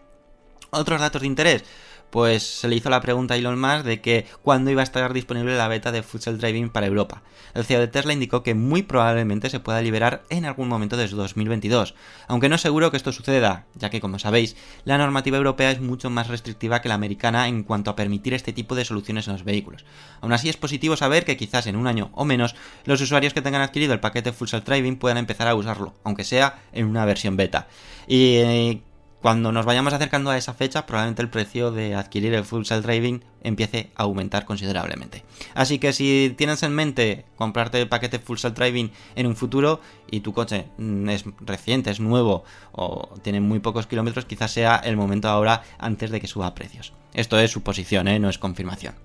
Otros 0.71 0.99
datos 1.01 1.21
de 1.21 1.27
interés. 1.27 1.63
Pues 2.09 2.43
se 2.43 2.69
le 2.69 2.75
hizo 2.77 2.89
la 2.89 3.01
pregunta 3.01 3.33
a 3.33 3.37
Elon 3.37 3.59
Musk 3.59 3.83
de 3.83 3.99
que 3.99 4.25
cuándo 4.41 4.71
iba 4.71 4.81
a 4.81 4.83
estar 4.83 5.11
disponible 5.11 5.57
la 5.57 5.67
beta 5.67 5.91
de 5.91 6.03
Full 6.03 6.21
Self 6.21 6.39
Driving 6.39 6.69
para 6.69 6.87
Europa. 6.87 7.21
El 7.53 7.65
CEO 7.65 7.81
de 7.81 7.87
Tesla 7.87 8.13
indicó 8.13 8.43
que 8.43 8.53
muy 8.53 8.81
probablemente 8.81 9.49
se 9.49 9.59
pueda 9.59 9.81
liberar 9.81 10.23
en 10.29 10.45
algún 10.45 10.69
momento 10.69 10.95
desde 10.95 11.17
2022, 11.17 11.95
aunque 12.27 12.47
no 12.47 12.55
es 12.55 12.61
seguro 12.61 12.91
que 12.91 12.97
esto 12.97 13.11
suceda, 13.11 13.65
ya 13.75 13.89
que 13.89 13.99
como 13.99 14.19
sabéis, 14.19 14.55
la 14.85 14.97
normativa 14.97 15.37
europea 15.37 15.71
es 15.71 15.81
mucho 15.81 16.09
más 16.09 16.27
restrictiva 16.27 16.81
que 16.81 16.87
la 16.87 16.95
americana 16.95 17.49
en 17.49 17.63
cuanto 17.63 17.91
a 17.91 17.95
permitir 17.97 18.33
este 18.33 18.53
tipo 18.53 18.75
de 18.75 18.85
soluciones 18.85 19.27
en 19.27 19.33
los 19.33 19.43
vehículos. 19.43 19.83
Aún 20.21 20.31
así 20.31 20.47
es 20.47 20.55
positivo 20.55 20.95
saber 20.95 21.25
que 21.25 21.35
quizás 21.35 21.67
en 21.67 21.75
un 21.75 21.87
año 21.87 22.09
o 22.13 22.23
menos 22.23 22.55
los 22.85 23.01
usuarios 23.01 23.33
que 23.33 23.41
tengan 23.41 23.61
adquirido 23.61 23.93
el 23.93 23.99
paquete 23.99 24.31
Full 24.31 24.47
Driving 24.65 24.97
puedan 24.97 25.17
empezar 25.17 25.47
a 25.49 25.55
usarlo, 25.55 25.93
aunque 26.05 26.23
sea 26.23 26.61
en 26.71 26.85
una 26.85 27.03
versión 27.03 27.35
beta. 27.35 27.67
Y 28.07 28.35
eh, 28.37 28.81
cuando 29.27 29.51
nos 29.51 29.65
vayamos 29.65 29.91
acercando 29.91 30.29
a 30.29 30.37
esa 30.37 30.53
fecha, 30.53 30.85
probablemente 30.85 31.21
el 31.21 31.27
precio 31.27 31.69
de 31.69 31.95
adquirir 31.95 32.33
el 32.33 32.45
Full 32.45 32.63
Self 32.63 32.85
Driving 32.85 33.25
empiece 33.43 33.89
a 33.97 34.03
aumentar 34.03 34.45
considerablemente. 34.45 35.25
Así 35.53 35.79
que 35.79 35.91
si 35.91 36.33
tienes 36.37 36.63
en 36.63 36.73
mente 36.73 37.25
comprarte 37.35 37.81
el 37.81 37.89
paquete 37.89 38.19
Full 38.19 38.37
Self 38.37 38.55
Driving 38.55 38.89
en 39.17 39.27
un 39.27 39.35
futuro 39.35 39.81
y 40.09 40.21
tu 40.21 40.31
coche 40.31 40.67
mm, 40.77 41.09
es 41.09 41.25
reciente, 41.41 41.91
es 41.91 41.99
nuevo 41.99 42.45
o 42.71 43.17
tiene 43.21 43.41
muy 43.41 43.59
pocos 43.59 43.85
kilómetros, 43.85 44.23
quizás 44.23 44.49
sea 44.49 44.77
el 44.77 44.95
momento 44.95 45.27
ahora 45.27 45.61
antes 45.77 46.09
de 46.09 46.21
que 46.21 46.27
suba 46.27 46.55
precios. 46.55 46.93
Esto 47.13 47.37
es 47.37 47.51
suposición, 47.51 48.07
¿eh? 48.07 48.19
no 48.19 48.29
es 48.29 48.37
confirmación. 48.37 48.95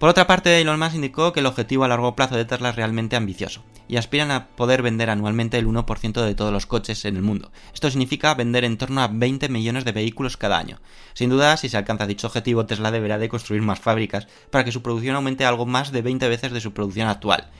Por 0.00 0.08
otra 0.08 0.26
parte, 0.26 0.58
Elon 0.58 0.78
Musk 0.80 0.94
indicó 0.94 1.34
que 1.34 1.40
el 1.40 1.46
objetivo 1.46 1.84
a 1.84 1.88
largo 1.88 2.16
plazo 2.16 2.34
de 2.34 2.46
Tesla 2.46 2.70
es 2.70 2.76
realmente 2.76 3.16
ambicioso 3.16 3.62
y 3.86 3.98
aspiran 3.98 4.30
a 4.30 4.46
poder 4.46 4.80
vender 4.80 5.10
anualmente 5.10 5.58
el 5.58 5.66
1% 5.66 6.24
de 6.24 6.34
todos 6.34 6.54
los 6.54 6.64
coches 6.64 7.04
en 7.04 7.16
el 7.16 7.22
mundo. 7.22 7.52
Esto 7.74 7.90
significa 7.90 8.32
vender 8.32 8.64
en 8.64 8.78
torno 8.78 9.02
a 9.02 9.08
20 9.08 9.50
millones 9.50 9.84
de 9.84 9.92
vehículos 9.92 10.38
cada 10.38 10.56
año. 10.56 10.80
Sin 11.12 11.28
duda, 11.28 11.54
si 11.58 11.68
se 11.68 11.76
alcanza 11.76 12.06
dicho 12.06 12.28
objetivo, 12.28 12.64
Tesla 12.64 12.90
deberá 12.90 13.18
de 13.18 13.28
construir 13.28 13.60
más 13.60 13.78
fábricas 13.78 14.26
para 14.50 14.64
que 14.64 14.72
su 14.72 14.80
producción 14.80 15.16
aumente 15.16 15.44
algo 15.44 15.66
más 15.66 15.92
de 15.92 16.00
20 16.00 16.30
veces 16.30 16.50
de 16.50 16.62
su 16.62 16.72
producción 16.72 17.06
actual. 17.06 17.50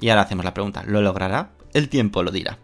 Y 0.00 0.08
ahora 0.08 0.22
hacemos 0.22 0.44
la 0.44 0.54
pregunta, 0.54 0.82
¿lo 0.84 1.00
logrará? 1.00 1.52
El 1.74 1.88
tiempo 1.88 2.24
lo 2.24 2.32
dirá. 2.32 2.58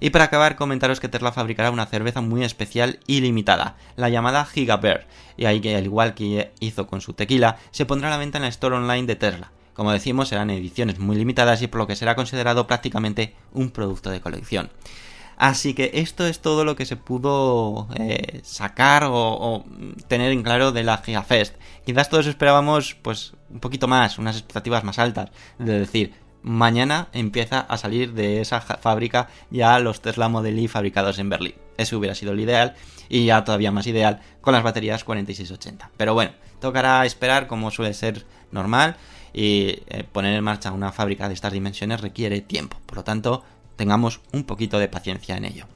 Y 0.00 0.10
para 0.10 0.24
acabar, 0.24 0.56
comentaros 0.56 0.98
que 0.98 1.08
Tesla 1.08 1.30
fabricará 1.30 1.70
una 1.70 1.86
cerveza 1.86 2.22
muy 2.22 2.42
especial 2.42 2.98
y 3.06 3.20
limitada, 3.20 3.76
la 3.96 4.08
llamada 4.08 4.46
Giga 4.46 4.78
Bear, 4.78 5.06
y 5.36 5.44
ahí 5.44 5.60
que 5.60 5.76
al 5.76 5.84
igual 5.84 6.14
que 6.14 6.52
hizo 6.58 6.86
con 6.86 7.02
su 7.02 7.12
tequila, 7.12 7.58
se 7.70 7.86
pondrá 7.86 8.08
a 8.08 8.12
la 8.12 8.18
venta 8.18 8.38
en 8.38 8.42
la 8.42 8.48
store 8.48 8.76
online 8.76 9.06
de 9.06 9.16
Tesla. 9.16 9.52
Como 9.74 9.92
decimos, 9.92 10.28
serán 10.28 10.50
ediciones 10.50 10.98
muy 10.98 11.16
limitadas 11.16 11.62
y 11.62 11.66
por 11.66 11.80
lo 11.80 11.86
que 11.86 11.96
será 11.96 12.16
considerado 12.16 12.66
prácticamente 12.66 13.34
un 13.52 13.70
producto 13.70 14.10
de 14.10 14.20
colección. 14.20 14.70
Así 15.36 15.72
que 15.72 15.92
esto 15.94 16.26
es 16.26 16.40
todo 16.40 16.66
lo 16.66 16.76
que 16.76 16.84
se 16.84 16.96
pudo 16.96 17.88
eh, 17.94 18.40
sacar 18.44 19.04
o, 19.06 19.64
tener 20.06 20.32
en 20.32 20.42
claro 20.42 20.70
de 20.70 20.84
la 20.84 20.98
GigaFest. 20.98 21.56
Quizás 21.86 22.10
todos 22.10 22.26
esperábamos 22.26 22.94
pues 23.00 23.32
un 23.48 23.58
poquito 23.58 23.88
más, 23.88 24.18
unas 24.18 24.36
expectativas 24.36 24.84
más 24.84 24.98
altas. 24.98 25.30
De 25.58 25.80
decir, 25.80 26.12
mañana 26.42 27.08
empieza 27.12 27.60
a 27.60 27.76
salir 27.76 28.12
de 28.12 28.40
esa 28.40 28.60
fábrica 28.60 29.28
ya 29.50 29.78
los 29.78 30.00
Tesla 30.00 30.28
Model 30.28 30.58
Y 30.58 30.68
fabricados 30.68 31.18
en 31.18 31.28
Berlín. 31.28 31.54
Eso 31.76 31.98
hubiera 31.98 32.14
sido 32.14 32.32
el 32.32 32.40
ideal 32.40 32.74
y 33.08 33.26
ya 33.26 33.44
todavía 33.44 33.72
más 33.72 33.86
ideal 33.86 34.20
con 34.40 34.54
las 34.54 34.62
baterías 34.62 35.04
4680. 35.04 35.90
Pero 35.96 36.14
bueno, 36.14 36.32
tocará 36.60 37.04
esperar 37.04 37.46
como 37.46 37.70
suele 37.70 37.94
ser 37.94 38.26
normal 38.52 38.96
y 39.32 39.82
eh, 39.88 40.04
poner 40.10 40.34
en 40.34 40.44
marcha 40.44 40.72
una 40.72 40.92
fábrica 40.92 41.28
de 41.28 41.34
estas 41.34 41.52
dimensiones 41.52 42.00
requiere 42.00 42.40
tiempo. 42.40 42.78
Por 42.86 42.98
lo 42.98 43.04
tanto, 43.04 43.44
tengamos 43.76 44.20
un 44.32 44.44
poquito 44.44 44.78
de 44.78 44.88
paciencia 44.88 45.36
en 45.36 45.44
ello. 45.44 45.66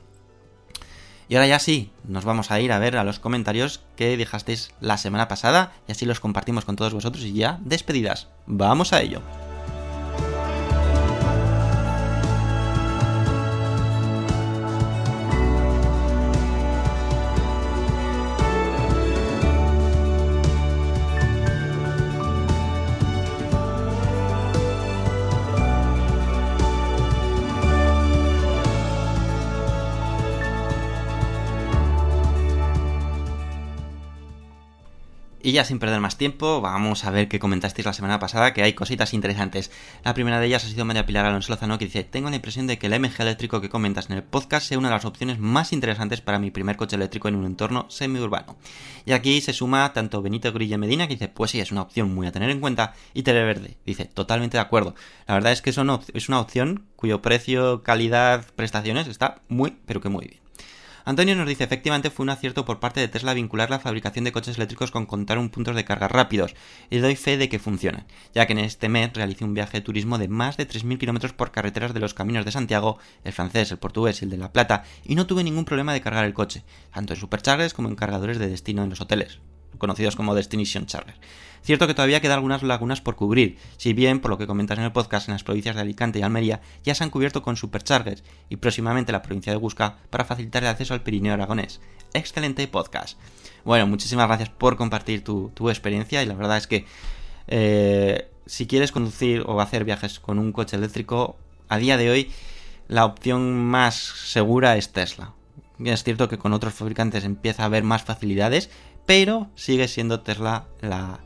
Y 1.29 1.37
ahora 1.37 1.46
ya 1.46 1.59
sí, 1.59 1.90
nos 2.07 2.24
vamos 2.24 2.50
a 2.50 2.61
ir 2.61 2.70
a 2.70 2.79
ver 2.79 2.98
a 2.98 3.05
los 3.05 3.18
comentarios 3.18 3.83
que 3.96 4.16
dejasteis 4.16 4.72
la 4.81 4.98
semana 4.98 5.27
pasada 5.27 5.72
y 5.88 5.92
así 5.92 6.05
los 6.05 6.20
compartimos 6.20 6.66
con 6.66 6.77
todos 6.77 6.92
vosotros 6.92 7.24
y 7.24 7.33
ya 7.33 7.59
despedidas. 7.62 8.29
Vamos 8.46 8.92
a 8.92 9.00
ello. 9.00 9.22
Y 35.44 35.52
ya 35.52 35.62
sin 35.62 35.78
perder 35.78 36.00
más 36.00 36.16
tiempo, 36.16 36.62
vamos 36.62 37.04
a 37.04 37.11
ver 37.11 37.28
qué 37.28 37.38
comentasteis 37.38 37.85
la 37.85 37.92
semana 37.92 38.18
pasada, 38.18 38.54
que 38.54 38.62
hay 38.62 38.72
cositas 38.72 39.12
interesantes. 39.12 39.70
La 40.02 40.14
primera 40.14 40.40
de 40.40 40.46
ellas 40.46 40.64
ha 40.64 40.68
sido 40.68 40.87
María 40.87 41.04
Pilar 41.04 41.26
Alonso 41.26 41.52
Lozano, 41.52 41.76
que 41.76 41.85
dice, 41.85 42.02
tengo 42.02 42.30
la 42.30 42.37
impresión 42.37 42.66
de 42.66 42.78
que 42.78 42.87
el 42.87 42.98
MG 42.98 43.20
eléctrico 43.20 43.61
que 43.61 43.68
comentas 43.68 44.09
en 44.09 44.16
el 44.16 44.22
podcast 44.22 44.66
sea 44.66 44.78
una 44.78 44.88
de 44.88 44.94
las 44.94 45.04
opciones 45.04 45.38
más 45.38 45.74
interesantes 45.74 46.22
para 46.22 46.38
mi 46.38 46.50
primer 46.50 46.78
coche 46.78 46.96
eléctrico 46.96 47.28
en 47.28 47.35
un 47.35 47.44
entorno 47.44 47.85
semiurbano. 47.90 48.57
Y 49.04 49.12
aquí 49.12 49.42
se 49.42 49.52
suma 49.52 49.92
tanto 49.92 50.22
Benito 50.22 50.50
Grille 50.50 50.78
Medina, 50.78 51.07
que 51.07 51.16
dice, 51.16 51.28
pues 51.28 51.50
sí, 51.50 51.61
es 51.61 51.72
una 51.72 51.83
opción 51.83 52.14
muy 52.14 52.26
a 52.26 52.33
tener 52.33 52.48
en 52.48 52.61
cuenta, 52.61 52.94
y 53.12 53.22
Televerde, 53.22 53.76
dice, 53.85 54.07
totalmente 54.07 54.57
de 54.57 54.62
acuerdo. 54.62 54.94
La 55.28 55.35
verdad 55.35 55.52
es 55.52 55.61
que 55.61 55.68
es 55.68 55.76
una, 55.76 56.00
es 56.14 56.30
una 56.30 56.40
opción 56.40 56.87
cuyo 56.96 57.20
precio, 57.20 57.83
calidad, 57.83 58.46
prestaciones 58.57 59.09
está 59.09 59.42
muy, 59.48 59.76
pero 59.85 60.00
que 60.00 60.09
muy 60.09 60.26
bien. 60.26 60.43
Antonio 61.06 61.36
nos 61.36 61.46
dice, 61.46 61.64
efectivamente 61.64 62.08
fue 62.08 62.24
un 62.24 62.30
acierto 62.30 62.64
por 62.64 62.80
parte 62.80 62.98
de 62.98 63.08
Tesla 63.08 63.34
vincular 63.34 63.68
la 63.68 63.78
fabricación 63.78 64.24
de 64.24 64.32
coches 64.32 64.56
eléctricos 64.56 64.90
con 64.90 65.04
contar 65.04 65.36
un 65.36 65.50
puntos 65.50 65.76
de 65.76 65.84
carga 65.84 66.08
rápidos, 66.08 66.54
y 66.88 66.96
doy 66.96 67.14
fe 67.14 67.36
de 67.36 67.50
que 67.50 67.58
funcionan, 67.58 68.06
ya 68.34 68.46
que 68.46 68.54
en 68.54 68.60
este 68.60 68.88
mes 68.88 69.12
realicé 69.12 69.44
un 69.44 69.52
viaje 69.52 69.78
de 69.78 69.84
turismo 69.84 70.16
de 70.16 70.28
más 70.28 70.56
de 70.56 70.66
3.000 70.66 70.98
kilómetros 70.98 71.34
por 71.34 71.50
carreteras 71.50 71.92
de 71.92 72.00
los 72.00 72.14
caminos 72.14 72.46
de 72.46 72.52
Santiago, 72.52 72.98
el 73.22 73.34
francés, 73.34 73.70
el 73.70 73.78
portugués 73.78 74.22
y 74.22 74.24
el 74.24 74.30
de 74.30 74.38
La 74.38 74.52
Plata, 74.52 74.84
y 75.04 75.14
no 75.14 75.26
tuve 75.26 75.44
ningún 75.44 75.66
problema 75.66 75.92
de 75.92 76.00
cargar 76.00 76.24
el 76.24 76.32
coche, 76.32 76.64
tanto 76.90 77.12
en 77.12 77.20
superchargers 77.20 77.74
como 77.74 77.88
en 77.88 77.96
cargadores 77.96 78.38
de 78.38 78.48
destino 78.48 78.82
en 78.82 78.88
los 78.88 79.02
hoteles, 79.02 79.40
conocidos 79.78 80.16
como 80.16 80.34
Destination 80.34 80.87
Charger. 80.87 81.14
Cierto 81.62 81.87
que 81.87 81.94
todavía 81.94 82.20
quedan 82.20 82.37
algunas 82.37 82.62
lagunas 82.62 83.00
por 83.00 83.16
cubrir, 83.16 83.56
si 83.78 83.94
bien, 83.94 84.20
por 84.20 84.30
lo 84.30 84.38
que 84.38 84.46
comentas 84.46 84.76
en 84.78 84.84
el 84.84 84.92
podcast, 84.92 85.28
en 85.28 85.32
las 85.32 85.44
provincias 85.44 85.74
de 85.74 85.80
Alicante 85.80 86.18
y 86.18 86.22
Almería 86.22 86.60
ya 86.82 86.94
se 86.94 87.04
han 87.04 87.10
cubierto 87.10 87.42
con 87.42 87.56
superchargers 87.56 88.22
y 88.50 88.56
próximamente 88.56 89.12
la 89.12 89.22
provincia 89.22 89.52
de 89.52 89.58
Busca 89.58 89.96
para 90.10 90.26
facilitar 90.26 90.62
el 90.62 90.68
acceso 90.68 90.92
al 90.92 91.02
Pirineo 91.02 91.32
Aragonés. 91.32 91.80
Excelente 92.12 92.68
podcast. 92.68 93.18
Bueno, 93.64 93.87
muchísimas 93.87 94.26
gracias 94.26 94.50
por 94.50 94.76
compartir 94.76 95.24
tu, 95.24 95.50
tu 95.54 95.70
experiencia 95.70 96.22
y 96.22 96.26
la 96.26 96.34
verdad 96.34 96.58
es 96.58 96.66
que 96.66 96.84
eh, 97.46 98.28
si 98.46 98.66
quieres 98.66 98.92
conducir 98.92 99.42
o 99.46 99.60
hacer 99.60 99.84
viajes 99.84 100.20
con 100.20 100.38
un 100.38 100.52
coche 100.52 100.76
eléctrico, 100.76 101.37
a 101.68 101.78
día 101.78 101.96
de 101.96 102.10
hoy 102.10 102.30
la 102.88 103.04
opción 103.04 103.54
más 103.64 103.94
segura 103.94 104.76
es 104.76 104.92
Tesla. 104.92 105.32
Es 105.82 106.04
cierto 106.04 106.28
que 106.28 106.38
con 106.38 106.52
otros 106.52 106.74
fabricantes 106.74 107.24
empieza 107.24 107.62
a 107.62 107.66
haber 107.66 107.82
más 107.82 108.04
facilidades, 108.04 108.70
pero 109.06 109.50
sigue 109.54 109.88
siendo 109.88 110.20
Tesla 110.20 110.66
la, 110.80 111.20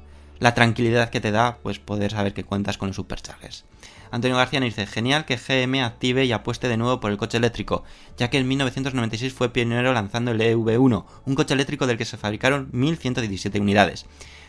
tranquilidad 0.55 1.11
que 1.11 1.21
te 1.21 1.31
da 1.31 1.59
pues 1.63 1.79
poder 1.79 2.13
saber 2.13 2.35
que 2.35 2.45
cuentas 2.45 2.79
con 2.79 2.89
los 2.89 2.97
superchargers. 2.97 3.65
Antonio 4.11 4.39
García 4.39 4.61
nos 4.61 4.71
dice, 4.71 4.87
genial 4.87 5.27
que 5.27 5.37
GM 5.37 5.83
active 5.83 6.25
y 6.25 6.33
apueste 6.33 6.69
de 6.69 6.79
nuevo 6.79 6.99
por 6.99 7.11
el 7.11 7.19
coche 7.19 7.37
eléctrico, 7.37 7.85
ya 8.17 8.31
que 8.31 8.39
en 8.39 8.49
1996 8.49 9.35
fue 9.35 9.53
pionero 9.53 9.93
lanzando 9.93 10.31
el 10.31 10.41
EV1, 10.41 11.05
un 11.27 11.35
coche 11.35 11.53
eléctrico 11.53 11.87
del 11.87 11.99
que 11.99 12.07
se 12.07 12.17
fabricaron 12.17 12.69
1117 12.73 13.61
unidades. 13.61 14.07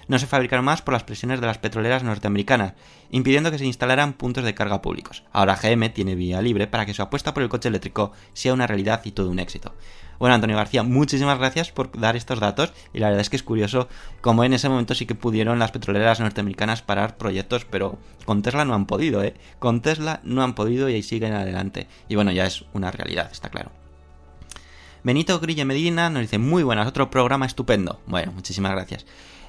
No 0.08 0.18
se 0.18 0.28
fabricaron 0.28 0.66
más 0.66 0.82
por 0.82 0.94
las 0.94 1.04
presiones 1.04 1.40
de 1.40 1.46
las 1.46 1.60
petroleras 1.60 2.04
norteamericanas, 2.04 2.74
impidiendo 3.12 3.52
que 3.52 3.60
se 3.60 3.66
instalaran 3.66 4.14
puntos 4.14 4.44
de 4.44 4.56
carga 4.56 4.82
públicos. 4.82 5.24
Ahora 5.32 5.56
GM 5.62 5.90
tiene 5.90 6.16
vía 6.16 6.42
libre 6.42 6.66
para 6.66 6.86
que 6.86 6.96
su 6.96 7.04
apuesta 7.04 7.34
por 7.34 7.44
el 7.44 7.50
coche 7.50 7.70
eléctrico 7.70 8.12
sea 8.34 8.54
una 8.54 8.66
realidad 8.66 9.02
y 9.04 9.12
todo 9.12 9.30
un 9.30 9.40
éxito. 9.40 9.76
Bueno, 10.20 10.36
Antonio 10.36 10.58
García, 10.58 10.84
muchísimas 10.84 11.40
gracias 11.40 11.72
por 11.72 11.98
dar 11.98 12.18
estos 12.18 12.42
datos 12.42 12.74
y 12.94 13.00
la 13.00 13.08
verdad 13.08 13.22
es 13.22 13.30
que 13.30 13.38
es 13.38 13.44
curioso 13.44 13.88
cómo 14.20 14.44
en 14.44 14.52
ese 14.52 14.68
momento 14.68 14.94
sí 14.94 15.06
que 15.06 15.16
pudieron 15.16 15.60
las 15.60 15.72
petroleras 15.72 16.20
norteamericanas 16.20 16.82
parar 16.82 17.16
proyectos, 17.16 17.66
pero 17.66 17.98
con 18.26 18.42
Tesla 18.42 18.66
no 18.66 18.76
han 18.76 18.86
podido, 18.86 19.24
¿eh? 19.24 19.34
Con 19.60 19.82
Tesla 19.82 20.20
no 20.24 20.44
han 20.44 20.56
podido 20.56 20.90
y 20.90 20.96
ahí 20.96 21.04
siguen 21.04 21.34
adelante. 21.34 21.88
Y 22.10 22.16
bueno, 22.16 22.32
ya 22.32 22.46
es 22.46 22.66
una 22.74 22.92
realidad, 22.92 23.30
está 23.32 23.50
claro. 23.50 23.79
Benito 25.02 25.40
Grille 25.40 25.64
Medina 25.64 26.10
nos 26.10 26.24
dice, 26.24 26.40
muy 26.40 26.62
buenas, 26.62 26.86
otro 26.86 27.10
programa 27.10 27.46
estupendo. 27.46 28.02
Bueno, 28.06 28.34
muchísimas 28.34 28.74
gracias. 28.74 29.06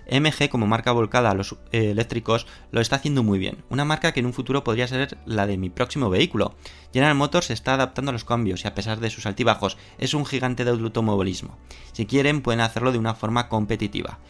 MG 0.08 0.48
como 0.48 0.68
marca 0.68 0.92
volcada 0.92 1.30
a 1.30 1.34
los 1.34 1.56
eh, 1.72 1.90
eléctricos 1.90 2.46
lo 2.70 2.80
está 2.80 2.96
haciendo 2.96 3.24
muy 3.24 3.38
bien, 3.38 3.64
una 3.68 3.84
marca 3.84 4.12
que 4.12 4.20
en 4.20 4.26
un 4.26 4.32
futuro 4.32 4.62
podría 4.62 4.86
ser 4.86 5.18
la 5.26 5.48
de 5.48 5.56
mi 5.56 5.68
próximo 5.68 6.08
vehículo. 6.08 6.54
General 6.92 7.16
Motors 7.16 7.46
se 7.46 7.52
está 7.52 7.74
adaptando 7.74 8.10
a 8.10 8.12
los 8.12 8.24
cambios 8.24 8.64
y 8.64 8.68
a 8.68 8.74
pesar 8.74 9.00
de 9.00 9.10
sus 9.10 9.26
altibajos 9.26 9.76
es 9.98 10.14
un 10.14 10.24
gigante 10.24 10.64
de 10.64 10.70
automovilismo. 10.70 11.58
Si 11.92 12.06
quieren 12.06 12.42
pueden 12.42 12.60
hacerlo 12.60 12.92
de 12.92 12.98
una 12.98 13.14
forma 13.14 13.48
competitiva. 13.48 14.20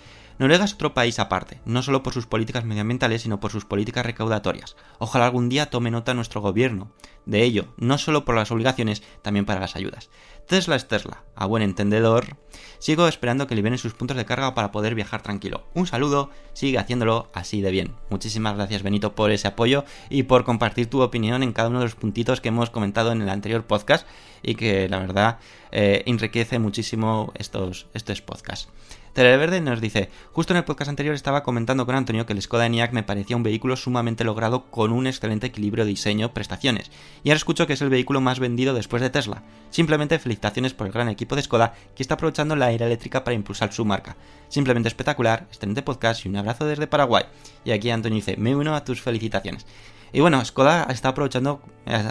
Noruega 0.41 0.65
es 0.65 0.73
otro 0.73 0.95
país 0.95 1.19
aparte, 1.19 1.61
no 1.67 1.83
solo 1.83 2.03
por 2.03 2.15
sus 2.15 2.27
políticas 2.27 2.65
medioambientales, 2.65 3.21
sino 3.21 3.41
por 3.41 3.53
sus 3.53 3.67
políticas 3.67 4.07
recaudatorias. 4.07 4.75
Ojalá 4.99 5.27
algún 5.27 5.51
día 5.51 5.69
tome 5.69 5.91
nota 5.91 6.15
nuestro 6.15 6.41
gobierno 6.41 6.91
de 7.27 7.43
ello, 7.43 7.75
no 7.77 7.99
solo 7.99 8.25
por 8.25 8.37
las 8.37 8.51
obligaciones, 8.51 9.03
también 9.21 9.45
para 9.45 9.61
las 9.61 9.77
ayudas. 9.77 10.09
Tesla 10.51 10.75
es 10.75 10.89
Tesla, 10.89 11.23
a 11.37 11.47
buen 11.47 11.63
entendedor. 11.63 12.37
Sigo 12.81 13.07
esperando 13.07 13.47
que 13.47 13.55
liberen 13.55 13.79
sus 13.79 13.95
puntos 13.95 14.17
de 14.17 14.25
carga 14.25 14.53
para 14.53 14.73
poder 14.73 14.97
viajar 14.97 15.23
tranquilo. 15.23 15.63
Un 15.75 15.87
saludo, 15.87 16.29
sigue 16.55 16.77
haciéndolo 16.77 17.31
así 17.33 17.61
de 17.61 17.71
bien. 17.71 17.95
Muchísimas 18.09 18.57
gracias 18.57 18.83
Benito 18.83 19.15
por 19.15 19.31
ese 19.31 19.47
apoyo 19.47 19.85
y 20.09 20.25
por 20.25 20.43
compartir 20.43 20.91
tu 20.91 21.03
opinión 21.03 21.45
en 21.45 21.53
cada 21.53 21.69
uno 21.69 21.79
de 21.79 21.85
los 21.85 21.95
puntitos 21.95 22.41
que 22.41 22.49
hemos 22.49 22.69
comentado 22.69 23.13
en 23.13 23.23
el 23.23 23.29
anterior 23.29 23.65
podcast 23.65 24.09
y 24.43 24.57
que 24.57 24.89
la 24.89 24.99
verdad 24.99 25.39
eh, 25.71 26.03
enriquece 26.07 26.59
muchísimo 26.59 27.33
estos, 27.37 27.87
estos 27.95 28.21
podcasts. 28.21 28.69
Televerde 29.13 29.61
nos 29.61 29.81
dice, 29.81 30.09
justo 30.33 30.53
en 30.53 30.59
el 30.59 30.65
podcast 30.65 30.89
anterior 30.89 31.17
estaba 31.17 31.43
comentando 31.43 31.85
con 31.85 31.97
Antonio 31.97 32.27
que 32.27 32.33
el 32.33 32.41
Skoda 32.41 32.67
Enyaq 32.67 32.93
me 32.93 33.03
parecía 33.03 33.37
un 33.37 33.43
vehículo 33.43 33.75
sumamente 33.75 34.23
logrado 34.23 34.71
con 34.71 34.93
un 34.93 35.09
excelente 35.09 35.49
equilibrio 35.49 35.85
de 35.85 35.91
diseño-prestaciones, 35.91 36.93
y 37.25 37.31
ahora 37.31 37.39
escucho 37.39 37.67
que 37.67 37.73
es 37.73 37.83
el 37.83 37.91
vehículo 37.91 38.21
más 38.21 38.39
vendido 38.39 38.73
después 38.73 39.03
de 39.03 39.11
Tesla. 39.11 39.43
Simplemente 39.71 40.21
felicitaciones 40.21 40.75
por 40.75 40.87
el 40.87 40.93
gran 40.93 41.09
equipo 41.09 41.35
de 41.35 41.43
Skoda 41.43 41.75
que 41.97 42.05
está 42.05 42.15
aprovechando 42.15 42.55
la 42.55 42.71
era 42.71 42.87
eléctrica 42.87 43.25
para 43.25 43.35
impulsar 43.35 43.73
su 43.73 43.85
marca. 43.85 44.17
Simplemente 44.49 44.89
espectacular, 44.89 45.47
excelente 45.49 45.83
podcast 45.83 46.25
y 46.25 46.29
un 46.29 46.37
abrazo 46.37 46.65
desde 46.65 46.87
Paraguay. 46.87 47.25
Y 47.65 47.73
aquí 47.73 47.91
Antonio 47.91 48.17
dice, 48.17 48.37
me 48.37 48.55
uno 48.55 48.77
a 48.77 48.85
tus 48.85 49.01
felicitaciones. 49.03 49.67
Y 50.13 50.21
bueno, 50.21 50.45
Skoda 50.45 50.87
está 50.89 51.09
aprovechando, 51.09 51.61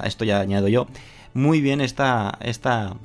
esto 0.04 0.26
ya 0.26 0.42
añado 0.42 0.68
yo, 0.68 0.88
muy 1.34 1.62
bien 1.62 1.80
esta, 1.80 2.38
esta 2.42 2.96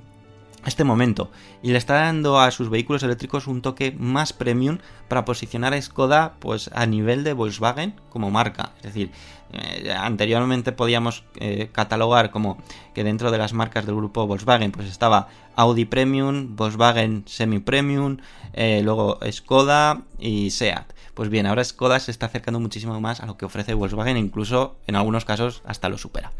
este 0.66 0.84
momento 0.84 1.30
y 1.62 1.72
le 1.72 1.78
está 1.78 1.94
dando 1.94 2.40
a 2.40 2.50
sus 2.50 2.70
vehículos 2.70 3.02
eléctricos 3.02 3.46
un 3.46 3.62
toque 3.62 3.94
más 3.98 4.32
premium 4.32 4.78
para 5.08 5.24
posicionar 5.24 5.74
a 5.74 5.80
Skoda 5.80 6.34
pues 6.38 6.70
a 6.74 6.86
nivel 6.86 7.24
de 7.24 7.32
Volkswagen 7.32 7.94
como 8.08 8.30
marca. 8.30 8.72
Es 8.78 8.84
decir 8.84 9.10
eh, 9.52 9.92
anteriormente 9.92 10.72
podíamos 10.72 11.24
eh, 11.36 11.68
catalogar 11.72 12.30
como 12.30 12.58
que 12.94 13.04
dentro 13.04 13.30
de 13.30 13.38
las 13.38 13.52
marcas 13.52 13.86
del 13.86 13.94
grupo 13.94 14.26
Volkswagen 14.26 14.72
pues 14.72 14.88
estaba 14.88 15.28
Audi 15.56 15.84
Premium 15.84 16.56
Volkswagen 16.56 17.24
Semi 17.26 17.60
Premium 17.60 18.18
eh, 18.52 18.80
luego 18.82 19.18
Skoda 19.30 20.02
y 20.18 20.50
Seat. 20.50 20.92
Pues 21.14 21.28
bien 21.28 21.46
ahora 21.46 21.62
Skoda 21.62 22.00
se 22.00 22.10
está 22.10 22.26
acercando 22.26 22.58
muchísimo 22.58 23.00
más 23.00 23.20
a 23.20 23.26
lo 23.26 23.36
que 23.36 23.44
ofrece 23.44 23.74
Volkswagen 23.74 24.16
e 24.16 24.20
incluso 24.20 24.76
en 24.86 24.96
algunos 24.96 25.24
casos 25.24 25.62
hasta 25.64 25.88
lo 25.88 25.98
supera 25.98 26.32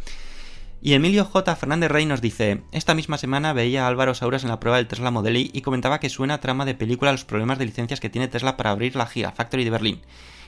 y 0.85 0.93
Emilio 0.93 1.25
J. 1.25 1.57
Fernández 1.57 1.91
Rey 1.91 2.05
nos 2.05 2.21
dice, 2.21 2.63
esta 2.71 2.95
misma 2.95 3.17
semana 3.17 3.55
veía 3.55 3.85
a 3.85 3.89
Álvaro 3.89 4.15
Sauras 4.15 4.43
en 4.43 4.51
la 4.51 4.61
prueba 4.61 4.77
del 4.77 4.87
Tesla 4.87 5.11
Model 5.11 5.39
Y 5.39 5.51
y 5.55 5.63
comentaba 5.63 5.99
que 5.99 6.11
suena 6.11 6.35
a 6.35 6.41
trama 6.41 6.67
de 6.67 6.75
película 6.75 7.11
los 7.11 7.25
problemas 7.25 7.59
de 7.59 7.65
licencias 7.65 8.01
que 8.01 8.11
tiene 8.11 8.29
Tesla 8.29 8.59
para 8.59 8.69
abrir 8.69 8.95
la 8.95 9.07
Gigafactory 9.07 9.65
de 9.65 9.71
Berlín. 9.71 10.03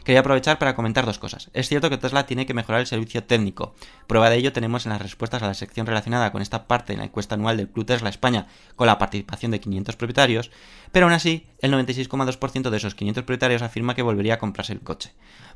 Quería 0.04 0.20
aprovechar 0.20 0.58
para 0.58 0.76
comentar 0.76 1.06
dos 1.06 1.18
cosas. 1.18 1.50
Es 1.54 1.68
cierto 1.68 1.88
que 1.88 1.96
Tesla 1.96 2.26
tiene 2.26 2.44
que 2.44 2.52
mejorar 2.52 2.82
el 2.82 2.86
servicio 2.86 3.24
técnico. 3.24 3.74
Prueba 4.06 4.28
de 4.28 4.36
ello 4.36 4.52
tenemos 4.52 4.84
en 4.84 4.92
las 4.92 5.00
respuestas 5.00 5.42
a 5.42 5.46
la 5.46 5.54
sección 5.54 5.86
relacionada 5.86 6.30
con 6.32 6.42
esta 6.42 6.68
parte 6.68 6.92
en 6.92 6.98
la 6.98 7.06
encuesta 7.06 7.34
anual 7.34 7.56
del 7.56 7.70
Club 7.70 7.86
Tesla 7.86 8.10
España 8.10 8.46
con 8.76 8.86
la 8.86 8.98
participación 8.98 9.50
de 9.52 9.60
500 9.60 9.96
propietarios, 9.96 10.50
pero 10.92 11.06
aún 11.06 11.14
así 11.14 11.46
el 11.60 11.72
96,2% 11.72 12.68
de 12.68 12.76
esos 12.76 12.94
500 12.94 13.24
propietarios 13.24 13.62
afirma 13.62 13.94
que 13.94 14.02
volvería 14.02 14.34
a 14.34 14.38
comprarse 14.38 14.74
el 14.74 14.80
coche. 14.80 15.12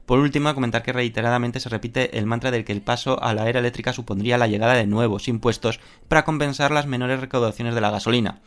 Por 0.06 0.18
último, 0.18 0.54
comentar 0.54 0.82
que 0.82 0.92
reiteradamente 0.92 1.60
se 1.60 1.68
repite 1.68 2.18
el 2.18 2.26
mantra 2.26 2.50
del 2.50 2.64
que 2.64 2.72
el 2.72 2.82
paso 2.82 3.22
a 3.22 3.32
la 3.32 3.48
era 3.48 3.60
eléctrica 3.60 3.92
supondría 3.92 4.38
la 4.38 4.48
llegada 4.48 4.74
de 4.74 4.86
nuevos 4.86 5.28
impuestos 5.28 5.80
para 6.08 6.24
compensar 6.24 6.72
las 6.72 6.86
menores 6.86 7.20
recaudaciones 7.20 7.74
de 7.74 7.80
la 7.80 7.90
gasolina. 7.90 8.40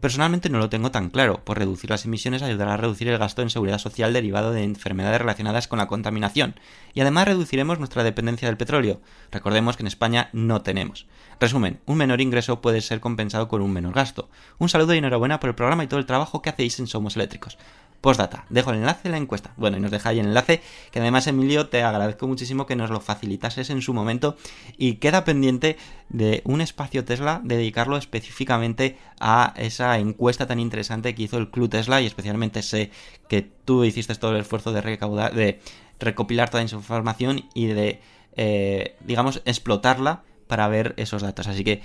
Personalmente 0.00 0.50
no 0.50 0.58
lo 0.58 0.68
tengo 0.68 0.90
tan 0.90 1.08
claro, 1.08 1.40
pues 1.44 1.56
reducir 1.56 1.88
las 1.88 2.04
emisiones 2.04 2.42
ayudará 2.42 2.74
a 2.74 2.76
reducir 2.76 3.08
el 3.08 3.16
gasto 3.16 3.40
en 3.40 3.48
seguridad 3.48 3.78
social 3.78 4.12
derivado 4.12 4.52
de 4.52 4.62
enfermedades 4.62 5.18
relacionadas 5.18 5.66
con 5.66 5.78
la 5.78 5.86
contaminación, 5.86 6.56
y 6.92 7.00
además 7.00 7.26
reduciremos 7.26 7.78
nuestra 7.78 8.04
dependencia 8.04 8.48
del 8.48 8.58
petróleo. 8.58 9.00
Recordemos 9.30 9.76
que 9.76 9.82
en 9.82 9.86
España 9.86 10.28
no 10.32 10.60
tenemos. 10.60 11.06
Resumen, 11.40 11.80
un 11.86 11.96
menor 11.96 12.20
ingreso 12.20 12.60
puede 12.60 12.80
ser 12.80 13.00
compensado 13.00 13.48
con 13.48 13.62
un 13.62 13.72
menor 13.72 13.94
gasto. 13.94 14.28
Un 14.58 14.68
saludo 14.68 14.94
y 14.94 14.98
enhorabuena 14.98 15.40
por 15.40 15.48
el 15.48 15.56
programa 15.56 15.84
y 15.84 15.86
todo 15.86 16.00
el 16.00 16.06
trabajo 16.06 16.42
que 16.42 16.50
hacéis 16.50 16.78
en 16.80 16.86
Somos 16.86 17.16
Eléctricos. 17.16 17.56
Postdata, 18.04 18.44
dejo 18.50 18.70
el 18.70 18.76
enlace 18.76 19.08
en 19.08 19.12
la 19.12 19.16
encuesta. 19.16 19.54
Bueno, 19.56 19.78
y 19.78 19.80
nos 19.80 19.90
deja 19.90 20.10
ahí 20.10 20.20
el 20.20 20.26
enlace, 20.26 20.60
que 20.90 21.00
además 21.00 21.26
Emilio 21.26 21.68
te 21.70 21.82
agradezco 21.82 22.28
muchísimo 22.28 22.66
que 22.66 22.76
nos 22.76 22.90
lo 22.90 23.00
facilitases 23.00 23.70
en 23.70 23.80
su 23.80 23.94
momento 23.94 24.36
y 24.76 24.96
queda 24.96 25.24
pendiente 25.24 25.78
de 26.10 26.42
un 26.44 26.60
espacio 26.60 27.06
Tesla 27.06 27.40
de 27.42 27.56
dedicarlo 27.56 27.96
específicamente 27.96 28.98
a 29.20 29.54
esa 29.56 29.98
encuesta 29.98 30.46
tan 30.46 30.60
interesante 30.60 31.14
que 31.14 31.22
hizo 31.22 31.38
el 31.38 31.50
Club 31.50 31.70
Tesla 31.70 32.02
y 32.02 32.06
especialmente 32.06 32.60
sé 32.60 32.90
que 33.26 33.40
tú 33.40 33.84
hiciste 33.84 34.14
todo 34.16 34.32
el 34.32 34.42
esfuerzo 34.42 34.74
de 34.74 34.82
recaudar, 34.82 35.34
de 35.34 35.60
recopilar 35.98 36.50
toda 36.50 36.62
esa 36.62 36.76
información 36.76 37.48
y 37.54 37.68
de, 37.68 38.02
eh, 38.36 38.96
digamos, 39.00 39.40
explotarla 39.46 40.24
para 40.46 40.68
ver 40.68 40.92
esos 40.98 41.22
datos. 41.22 41.46
Así 41.46 41.64
que 41.64 41.80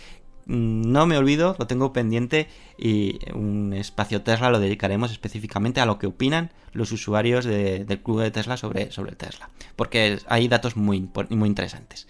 no 0.49 1.05
me 1.05 1.15
olvido, 1.15 1.55
lo 1.59 1.67
tengo 1.67 1.93
pendiente 1.93 2.47
y 2.77 3.19
un 3.33 3.71
espacio 3.73 4.23
Tesla 4.23 4.49
lo 4.49 4.59
dedicaremos 4.59 5.11
específicamente 5.11 5.79
a 5.79 5.85
lo 5.85 5.99
que 5.99 6.07
opinan 6.07 6.51
los 6.73 6.91
usuarios 6.91 7.45
de- 7.45 7.85
del 7.85 7.99
club 8.01 8.21
de 8.21 8.31
Tesla 8.31 8.57
sobre, 8.57 8.91
sobre 8.91 9.15
Tesla. 9.15 9.49
Porque 9.75 10.17
hay 10.27 10.47
datos 10.47 10.75
muy, 10.75 11.07
muy 11.29 11.47
interesantes. 11.47 12.07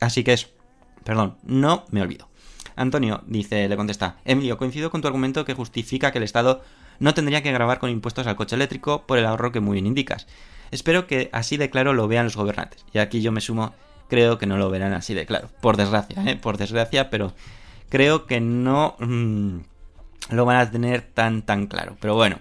Así, 0.00 0.24
que 0.24 0.32
es, 0.32 0.48
perdón, 1.04 1.36
no 1.44 1.84
me 1.90 2.00
olvido. 2.00 2.28
Antonio 2.76 3.22
dice, 3.26 3.68
le 3.68 3.76
contesta, 3.76 4.16
Emilio, 4.24 4.56
coincido 4.56 4.90
con 4.90 5.02
tu 5.02 5.08
argumento 5.08 5.44
que 5.44 5.54
justifica 5.54 6.12
que 6.12 6.18
el 6.18 6.24
Estado 6.24 6.62
no 6.98 7.12
tendría 7.12 7.42
que 7.42 7.52
grabar 7.52 7.78
con 7.78 7.90
impuestos 7.90 8.26
al 8.26 8.36
coche 8.36 8.56
eléctrico 8.56 9.02
por 9.06 9.18
el 9.18 9.26
ahorro 9.26 9.52
que 9.52 9.60
muy 9.60 9.74
bien 9.74 9.86
indicas. 9.86 10.26
Espero 10.70 11.06
que 11.06 11.28
así 11.32 11.58
de 11.58 11.68
claro 11.68 11.92
lo 11.92 12.08
vean 12.08 12.24
los 12.24 12.36
gobernantes. 12.36 12.86
Y 12.94 12.98
aquí 12.98 13.20
yo 13.20 13.32
me 13.32 13.42
sumo, 13.42 13.74
creo 14.08 14.38
que 14.38 14.46
no 14.46 14.56
lo 14.56 14.70
verán 14.70 14.94
así 14.94 15.12
de 15.12 15.26
claro. 15.26 15.50
Por 15.60 15.76
desgracia, 15.76 16.22
¿eh? 16.26 16.36
Por 16.36 16.56
desgracia, 16.56 17.10
pero 17.10 17.34
creo 17.88 18.26
que 18.26 18.40
no 18.40 18.96
mm, 18.98 19.58
lo 20.30 20.44
van 20.44 20.56
a 20.56 20.70
tener 20.70 21.02
tan 21.02 21.42
tan 21.42 21.66
claro. 21.66 21.96
Pero 22.00 22.14
bueno. 22.14 22.38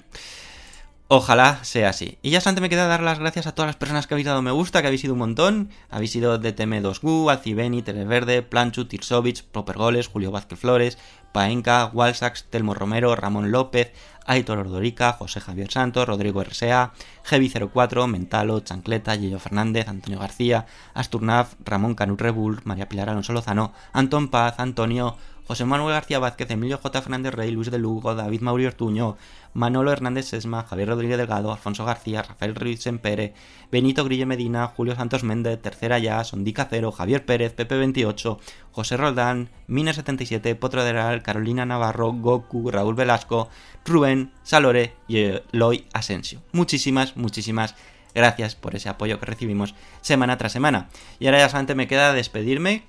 Ojalá 1.07 1.63
sea 1.63 1.89
así. 1.89 2.17
Y 2.23 2.31
ya 2.31 2.41
solamente 2.41 2.61
me 2.61 2.69
queda 2.69 2.87
dar 2.87 3.03
las 3.03 3.19
gracias 3.19 3.45
a 3.45 3.53
todas 3.53 3.67
las 3.67 3.75
personas 3.75 4.07
que 4.07 4.15
habéis 4.15 4.25
dado 4.25 4.41
me 4.41 4.49
gusta, 4.49 4.81
que 4.81 4.87
habéis 4.87 5.01
sido 5.01 5.13
un 5.13 5.19
montón. 5.19 5.69
Habéis 5.91 6.11
sido 6.11 6.41
DTM2Gu, 6.41 7.29
Alcibeni, 7.29 7.83
Televerde, 7.83 8.41
Planchu, 8.41 8.85
Tirsovich, 8.85 9.43
Proper 9.43 9.77
Goles, 9.77 10.07
Julio 10.07 10.31
Vázquez 10.31 10.57
Flores, 10.57 10.97
Paenca, 11.31 11.91
Walsax, 11.93 12.45
Telmo 12.45 12.73
Romero, 12.73 13.15
Ramón 13.15 13.51
López, 13.51 13.91
Aitor 14.25 14.57
Ordorica, 14.57 15.13
José 15.13 15.41
Javier 15.41 15.71
Santos, 15.71 16.07
Rodrigo 16.07 16.43
RSA, 16.43 16.93
Heavy04, 17.29 18.07
Mentalo, 18.07 18.61
Chancleta, 18.61 19.15
Yello 19.15 19.37
Fernández, 19.37 19.87
Antonio 19.87 20.19
García, 20.19 20.65
Asturnaf, 20.95 21.53
Ramón 21.63 21.93
Canut 21.93 22.19
Rebull, 22.19 22.61
María 22.63 22.89
Pilar 22.89 23.09
Alonso 23.09 23.31
Lozano, 23.31 23.73
Antón 23.93 24.29
Paz, 24.29 24.55
Antonio, 24.57 25.17
José 25.47 25.63
Manuel 25.65 25.93
García 25.93 26.17
Vázquez, 26.17 26.49
Emilio 26.49 26.79
J. 26.79 27.01
Fernández 27.01 27.33
Rey, 27.33 27.51
Luis 27.51 27.69
de 27.69 27.77
Lugo, 27.77 28.15
David 28.15 28.41
Mauri 28.41 28.65
Ortuño, 28.65 29.15
Manolo 29.53 29.91
Hernández 29.91 30.27
Sesma, 30.27 30.63
Javier 30.63 30.89
Rodríguez 30.89 31.17
Delgado, 31.17 31.51
Alfonso 31.51 31.85
García, 31.85 32.23
Rafael 32.23 32.55
Ruiz 32.55 32.81
Sempere, 32.81 33.33
Benito 33.71 34.03
Grille 34.03 34.25
Medina, 34.25 34.67
Julio 34.67 34.95
Santos 34.95 35.23
Méndez, 35.23 35.61
Tercera 35.61 35.99
Ya, 35.99 36.23
Sondica 36.23 36.67
Cero, 36.69 36.91
Javier 36.91 37.25
Pérez, 37.25 37.55
Pepe28, 37.55 38.39
José 38.71 38.97
Roldán, 38.97 39.49
Mine77, 39.69 40.55
Potro 40.55 40.83
de 40.83 40.93
Real, 40.93 41.21
Carolina 41.21 41.65
Navarro, 41.65 42.11
Goku, 42.11 42.71
Raúl 42.71 42.95
Velasco, 42.95 43.49
Rubén, 43.85 44.31
Salore 44.43 44.93
y 45.07 45.19
Eloy 45.19 45.85
Asensio. 45.93 46.41
Muchísimas, 46.53 47.15
muchísimas 47.17 47.75
gracias 48.15 48.55
por 48.55 48.75
ese 48.75 48.89
apoyo 48.89 49.19
que 49.19 49.27
recibimos 49.27 49.75
semana 50.01 50.37
tras 50.37 50.53
semana. 50.53 50.89
Y 51.19 51.27
ahora 51.27 51.39
ya 51.39 51.49
solamente 51.49 51.75
me 51.75 51.87
queda 51.87 52.13
despedirme, 52.13 52.83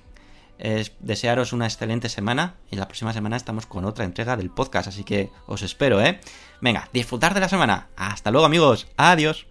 es 0.59 0.93
desearos 0.99 1.53
una 1.53 1.65
excelente 1.65 2.09
semana 2.09 2.55
y 2.71 2.75
la 2.75 2.87
próxima 2.87 3.13
semana 3.13 3.35
estamos 3.37 3.65
con 3.65 3.85
otra 3.85 4.05
entrega 4.05 4.37
del 4.37 4.49
podcast, 4.49 4.87
así 4.87 5.03
que 5.03 5.29
os 5.45 5.61
espero, 5.61 6.01
¿eh? 6.01 6.19
Venga, 6.61 6.89
disfrutar 6.93 7.33
de 7.33 7.39
la 7.39 7.49
semana. 7.49 7.87
Hasta 7.95 8.31
luego 8.31 8.45
amigos, 8.45 8.87
adiós. 8.97 9.47